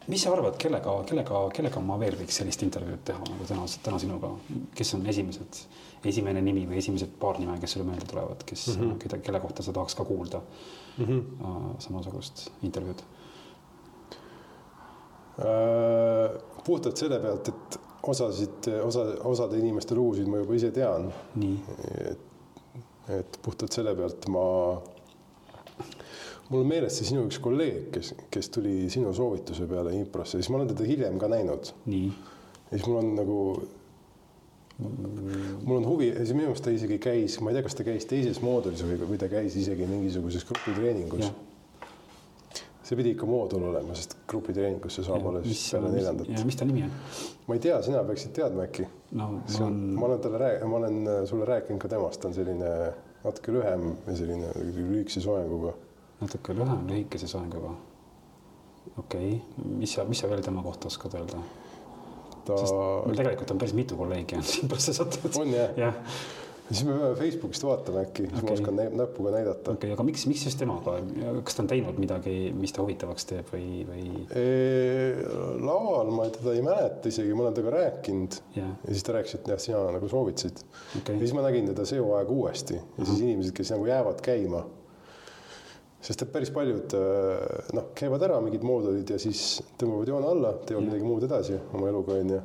mis 0.07 0.23
sa 0.23 0.33
arvad, 0.33 0.57
kellega, 0.63 0.95
kellega, 1.11 1.43
kellega 1.59 1.83
ma 1.83 1.99
veel 2.01 2.17
võiks 2.21 2.41
sellist 2.41 2.63
intervjuud 2.63 3.05
teha 3.05 3.21
nagu 3.27 3.49
täna, 3.49 3.67
täna 3.83 3.99
sinuga, 3.99 4.33
kes 4.75 4.95
on 4.95 5.07
esimesed, 5.13 5.61
esimene 6.05 6.41
nimi 6.41 6.65
või 6.71 6.81
esimesed 6.81 7.19
paar 7.21 7.41
nime, 7.43 7.59
kes 7.61 7.77
sulle 7.77 7.89
meelde 7.91 8.09
tulevad, 8.09 8.45
kes 8.47 8.69
mm, 8.69 8.81
-hmm. 8.81 8.99
keda, 9.05 9.19
kelle 9.19 9.41
kohta 9.41 9.63
sa 9.63 9.73
tahaks 9.73 9.95
ka 9.95 10.05
kuulda 10.05 10.41
mm 10.99 11.05
-hmm. 11.05 11.79
samasugust 11.79 12.49
intervjuud 12.63 13.03
Äh, 15.39 16.31
puhtalt 16.67 16.99
selle 16.99 17.21
pealt, 17.23 17.49
et 17.53 17.79
osasid, 18.07 18.69
osa, 18.83 19.07
osade 19.29 19.59
inimeste 19.61 19.95
lugusid 19.95 20.29
ma 20.31 20.43
juba 20.43 20.59
ise 20.59 20.73
tean. 20.75 21.09
et, 22.11 22.19
et 23.21 23.39
puhtalt 23.43 23.73
selle 23.73 23.95
pealt 23.99 24.29
ma, 24.35 24.45
mul 26.51 26.63
on 26.63 26.69
meeles 26.69 26.99
see 26.99 27.09
sinu 27.11 27.27
üks 27.29 27.41
kolleeg, 27.43 27.89
kes, 27.95 28.13
kes 28.33 28.51
tuli 28.55 28.91
sinu 28.93 29.15
soovituse 29.15 29.69
peale 29.71 29.95
improsse, 29.99 30.41
siis 30.41 30.51
ma 30.51 30.61
olen 30.61 30.75
teda 30.75 30.87
hiljem 30.89 31.19
ka 31.23 31.31
näinud. 31.31 31.73
ja 31.87 32.77
siis 32.77 32.87
mul 32.87 33.03
on 33.03 33.13
nagu 33.19 33.41
mul 34.77 35.79
on 35.79 35.87
huvi, 35.89 36.11
minu 36.35 36.51
arust 36.51 36.67
ta 36.67 36.73
isegi 36.75 36.99
käis, 37.01 37.39
ma 37.41 37.51
ei 37.51 37.57
tea, 37.57 37.65
kas 37.65 37.79
ta 37.79 37.87
käis 37.87 38.05
teises 38.11 38.43
moodulis 38.45 38.83
või, 38.85 38.99
või 39.09 39.21
ta 39.21 39.31
käis 39.33 39.57
isegi 39.57 39.89
mingisuguses 39.89 40.45
grupitreeningus 40.49 41.31
see 42.87 42.97
pidi 42.99 43.15
ikka 43.17 43.27
moodul 43.27 43.65
olema, 43.71 43.95
sest 43.99 44.15
grupitreeningusse 44.31 45.03
saab 45.07 45.27
alles 45.33 45.65
peale 45.73 45.91
neljandat. 45.91 46.29
ja 46.31 46.45
mis 46.47 46.59
ta 46.59 46.69
nimi 46.69 46.85
on? 46.87 46.93
ma 47.49 47.57
ei 47.57 47.63
tea, 47.65 47.81
sina 47.83 48.05
peaksid 48.07 48.35
teadma 48.37 48.67
äkki 48.69 48.87
no,. 49.19 49.29
On... 49.65 49.81
ma 49.97 50.07
olen 50.07 50.23
talle 50.23 50.41
rääkinud, 50.43 50.71
ma 50.71 50.81
olen 50.83 51.01
äh, 51.11 51.19
sulle 51.31 51.49
rääkinud 51.51 51.83
ka 51.83 51.91
temast, 51.91 52.21
ta 52.23 52.31
on 52.31 52.39
selline 52.39 52.71
natuke 53.25 53.55
lühem 53.57 53.91
ja 54.07 54.17
selline 54.21 54.55
lühikese 54.61 55.25
soenguga. 55.25 55.75
natuke 56.23 56.55
lühem, 56.55 56.89
lühikese 56.93 57.31
soenguga. 57.31 57.75
okei 58.97 59.35
okay., 59.35 59.71
mis 59.83 59.99
sa, 59.99 60.07
mis 60.07 60.23
sa 60.23 60.31
veel 60.31 60.47
tema 60.47 60.63
kohta 60.63 60.93
oskad 60.93 61.19
öelda? 61.19 61.43
ta. 62.47 62.63
mul 63.07 63.19
tegelikult 63.19 63.51
on 63.51 63.63
päris 63.65 63.75
mitu 63.75 63.99
kolleegi 63.99 64.39
on 64.39 64.47
siin 64.47 64.71
praegu 64.71 64.99
sattunud. 65.01 65.41
on 65.43 65.55
jah 65.59 65.81
ja.? 65.87 65.95
Siis 66.71 66.85
me 66.87 66.95
peame 66.97 67.15
Facebookist 67.19 67.67
vaatama 67.67 68.03
äkki, 68.07 68.27
siis 68.27 68.43
okay. 68.43 68.49
ma 68.49 68.55
oskan 68.57 68.99
näpuga 69.01 69.33
näidata. 69.35 69.73
okei 69.73 69.77
okay,, 69.77 69.93
aga 69.97 70.07
miks, 70.09 70.27
miks 70.31 70.47
just 70.49 70.61
temaga, 70.61 70.97
kas 71.47 71.59
ta 71.59 71.65
on 71.65 71.71
teinud 71.71 72.01
midagi, 72.03 72.37
mis 72.57 72.75
ta 72.75 72.83
huvitavaks 72.85 73.29
teeb 73.31 73.53
või, 73.53 73.83
või? 73.89 74.07
laval 75.67 76.13
ma 76.15 76.29
teda 76.35 76.57
ei 76.57 76.65
mäleta 76.67 77.13
isegi, 77.13 77.35
ma 77.37 77.47
olen 77.47 77.59
temaga 77.59 77.77
rääkinud 77.77 78.41
yeah. 78.57 78.73
ja 78.83 78.97
siis 78.97 79.07
ta 79.07 79.19
rääkis, 79.19 79.39
et 79.39 79.53
jah, 79.53 79.63
sina 79.63 79.85
nagu 79.97 80.11
soovitasid 80.11 80.65
okay.. 81.01 81.15
ja 81.15 81.21
siis 81.23 81.37
ma 81.37 81.45
nägin 81.47 81.71
teda 81.71 81.87
see 81.89 82.03
hooaeg 82.03 82.33
uuesti 82.33 82.79
ja 82.79 82.83
uh 82.83 82.99
-huh. 82.99 83.07
siis 83.07 83.21
inimesed, 83.21 83.55
kes 83.57 83.75
nagu 83.75 83.87
jäävad 83.87 84.21
käima 84.25 84.65
sest 86.07 86.23
et 86.23 86.31
päris 86.31 86.53
paljud 86.55 86.95
äh, 86.95 87.71
noh, 87.75 87.89
käivad 87.99 88.23
ära 88.27 88.39
mingid 88.45 88.65
moodulid 88.67 89.11
ja 89.11 89.19
siis 89.21 89.43
tõmbavad 89.81 90.11
joone 90.13 90.29
alla, 90.31 90.53
teevad 90.61 90.85
yeah. 90.85 90.93
midagi 90.93 91.09
muud 91.09 91.27
edasi 91.27 91.59
oma 91.75 91.91
eluga 91.91 92.19
onju 92.21 92.39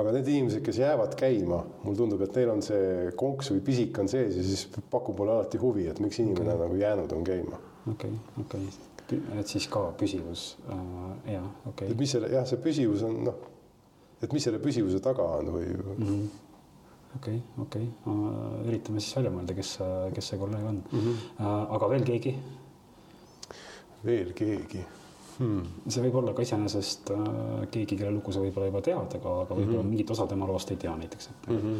aga 0.00 0.14
need 0.16 0.30
inimesed, 0.32 0.62
kes 0.64 0.80
jäävad 0.80 1.16
käima, 1.20 1.60
mulle 1.82 2.00
tundub, 2.00 2.24
et 2.24 2.38
neil 2.38 2.54
on 2.54 2.64
see 2.64 3.10
konks 3.20 3.52
või 3.52 3.64
pisik 3.66 4.00
on 4.00 4.10
sees 4.10 4.38
ja 4.38 4.46
siis 4.46 4.66
pakub 4.92 5.20
mulle 5.20 5.36
alati 5.36 5.60
huvi, 5.60 5.88
et 5.92 6.00
miks 6.04 6.20
inimene 6.24 6.54
okay. 6.54 6.62
nagu 6.64 6.80
jäänud 6.80 7.16
on 7.18 7.28
käima. 7.28 7.60
okei 7.92 8.14
okay,, 8.14 8.44
okei 8.46 8.68
okay., 8.70 9.40
et 9.40 9.52
siis 9.52 9.68
ka 9.68 9.84
püsivus 10.00 10.46
äh,, 10.64 10.78
jah, 11.34 11.50
okei 11.66 11.74
okay.. 11.74 11.92
et 11.92 12.00
mis 12.00 12.16
selle 12.16 12.32
jah, 12.32 12.48
see 12.48 12.62
püsivus 12.64 13.04
on 13.04 13.20
noh, 13.28 13.44
et 14.24 14.32
mis 14.32 14.48
selle 14.48 14.62
püsivuse 14.64 15.02
taga 15.04 15.28
on 15.42 15.52
või 15.58 15.68
mm? 15.76 16.08
-hmm 16.08 16.24
okei 17.14 17.36
okay,, 17.36 17.62
okei 17.62 17.88
okay., 18.10 18.66
üritame 18.66 18.98
siis 18.98 19.14
välja 19.14 19.30
mõelda, 19.30 19.54
kes, 19.54 19.76
kes 20.16 20.30
see 20.32 20.38
kolleeg 20.40 20.64
on 20.66 20.80
mm. 20.82 21.00
-hmm. 21.04 21.44
aga 21.76 21.90
veel 21.92 22.06
keegi 22.08 22.32
veel 24.04 24.32
keegi 24.36 24.82
hmm.? 25.38 25.62
see 25.88 26.02
võib 26.06 26.20
olla 26.20 26.34
ka 26.36 26.44
iseenesest 26.46 27.10
äh, 27.14 27.18
keegi, 27.70 27.96
kelle 27.96 28.14
lugu 28.14 28.32
sa 28.32 28.42
võib-olla 28.44 28.70
juba 28.70 28.82
tead, 28.84 29.18
aga, 29.20 29.36
aga 29.44 29.54
võib-olla 29.54 29.78
mm 29.78 29.82
-hmm. 29.82 29.94
mingit 29.96 30.10
osa 30.16 30.26
tema 30.30 30.48
loost 30.50 30.70
ei 30.70 30.76
tea 30.76 30.96
näiteks 30.96 31.30
mm. 31.48 31.58
-hmm. 31.58 31.78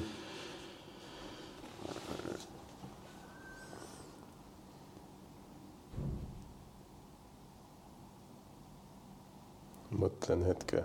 mõtlen 10.00 10.44
hetke 10.44 10.82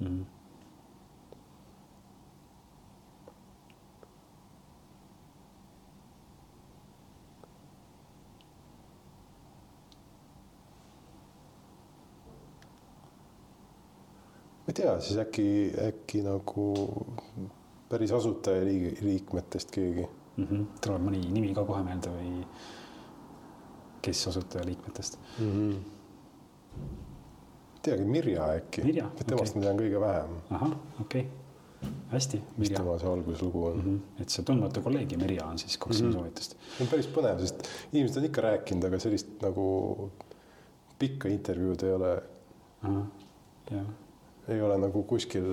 mm. 0.00 0.06
-hmm 0.06 0.37
ma 14.68 14.72
ei 14.72 14.76
tea, 14.76 15.00
siis 15.00 15.16
äkki, 15.16 15.72
äkki 15.80 16.18
nagu 16.20 16.64
päris 17.88 18.12
asutajaliikmetest 18.12 19.70
keegi 19.72 20.02
mm. 20.04 20.44
-hmm. 20.44 20.64
tuleb 20.84 21.06
mõni 21.06 21.22
nimi 21.32 21.54
ka 21.56 21.64
kohe 21.64 21.80
meelde 21.86 22.10
või 22.12 22.42
kes 24.04 24.26
asutajaliikmetest 24.28 25.16
mm? 25.38 25.52
-hmm. 25.54 25.78
teagi, 27.82 28.04
Mirja 28.04 28.50
äkki. 28.58 28.82
temast 28.82 29.22
okay. 29.24 29.54
ma 29.54 29.62
tean 29.62 29.80
kõige 29.80 30.00
vähem. 30.02 30.34
ahah, 30.50 30.74
okei 31.00 31.22
okay., 31.22 31.92
hästi. 32.10 32.40
mis 32.58 32.70
tema 32.74 32.98
see 32.98 33.08
alguslugu 33.08 33.62
on 33.66 33.76
mm? 33.76 33.84
-hmm. 33.84 34.22
et 34.22 34.28
see 34.28 34.44
tundmatu 34.50 34.82
kolleeg 34.82 35.12
ja 35.12 35.18
Mirja 35.18 35.46
on 35.46 35.58
siis 35.58 35.78
kaks 35.78 36.02
mm 36.02 36.08
-hmm. 36.08 36.12
soovitust. 36.12 36.58
see 36.76 36.84
on 36.84 36.90
päris 36.90 37.08
põnev, 37.14 37.40
sest 37.40 37.68
inimesed 37.92 38.20
on 38.20 38.28
ikka 38.28 38.44
rääkinud, 38.48 38.84
aga 38.84 38.98
sellist 38.98 39.32
nagu 39.42 39.64
pikka 40.98 41.28
intervjuud 41.28 41.82
ei 41.82 41.92
ole. 41.92 42.12
jah 43.70 43.88
ei 44.48 44.62
ole 44.62 44.78
nagu 44.80 45.02
kuskil 45.08 45.48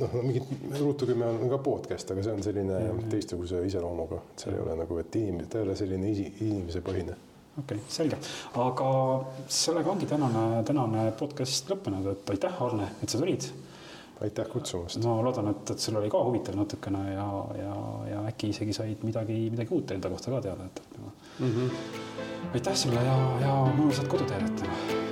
noh, 0.00 0.12
mingit 0.22 0.50
Ruutu 0.78 1.06
kümme 1.08 1.26
on 1.26 1.48
ka 1.50 1.58
podcast, 1.62 2.10
aga 2.14 2.22
see 2.22 2.34
on 2.34 2.42
selline 2.42 2.78
mm 2.78 2.98
-hmm. 2.98 3.08
teistsuguse 3.10 3.64
iseloomuga, 3.66 4.20
et 4.32 4.44
seal 4.44 4.54
ei 4.54 4.62
ole 4.66 4.76
nagu, 4.82 4.98
et 4.98 5.16
inimene, 5.16 5.46
ta 5.46 5.58
ei 5.58 5.64
ole 5.64 5.76
selline 5.76 6.10
isi, 6.10 6.26
inimesepõhine. 6.40 7.16
okei 7.58 7.76
okay,, 7.76 7.80
selge, 7.88 8.18
aga 8.54 8.92
sellega 9.48 9.90
ongi 9.90 10.06
tänane, 10.06 10.62
tänane 10.64 11.10
podcast 11.18 11.70
lõppenud, 11.70 12.12
et 12.12 12.30
aitäh, 12.30 12.62
Arne, 12.62 12.88
et 13.02 13.08
sa 13.08 13.18
tulid. 13.18 13.50
aitäh 14.20 14.48
kutsumast. 14.48 15.04
ma 15.04 15.22
loodan, 15.22 15.48
et, 15.48 15.70
et 15.70 15.78
sul 15.78 15.96
oli 15.96 16.10
ka 16.10 16.24
huvitav 16.24 16.54
natukene 16.54 17.12
ja, 17.12 17.28
ja, 17.58 17.76
ja 18.10 18.24
äkki 18.28 18.48
isegi 18.54 18.72
said 18.72 19.02
midagi, 19.02 19.50
midagi 19.50 19.74
uut 19.74 19.90
enda 19.90 20.08
kohta 20.08 20.30
ka 20.30 20.40
teada, 20.40 20.64
et 20.64 20.82
mm. 20.98 21.46
-hmm. 21.46 21.70
aitäh 22.54 22.74
sulle 22.74 23.04
ja, 23.04 23.16
ja 23.40 23.54
mõnusat 23.78 24.08
koduteed 24.08 24.60
täna 24.60 25.09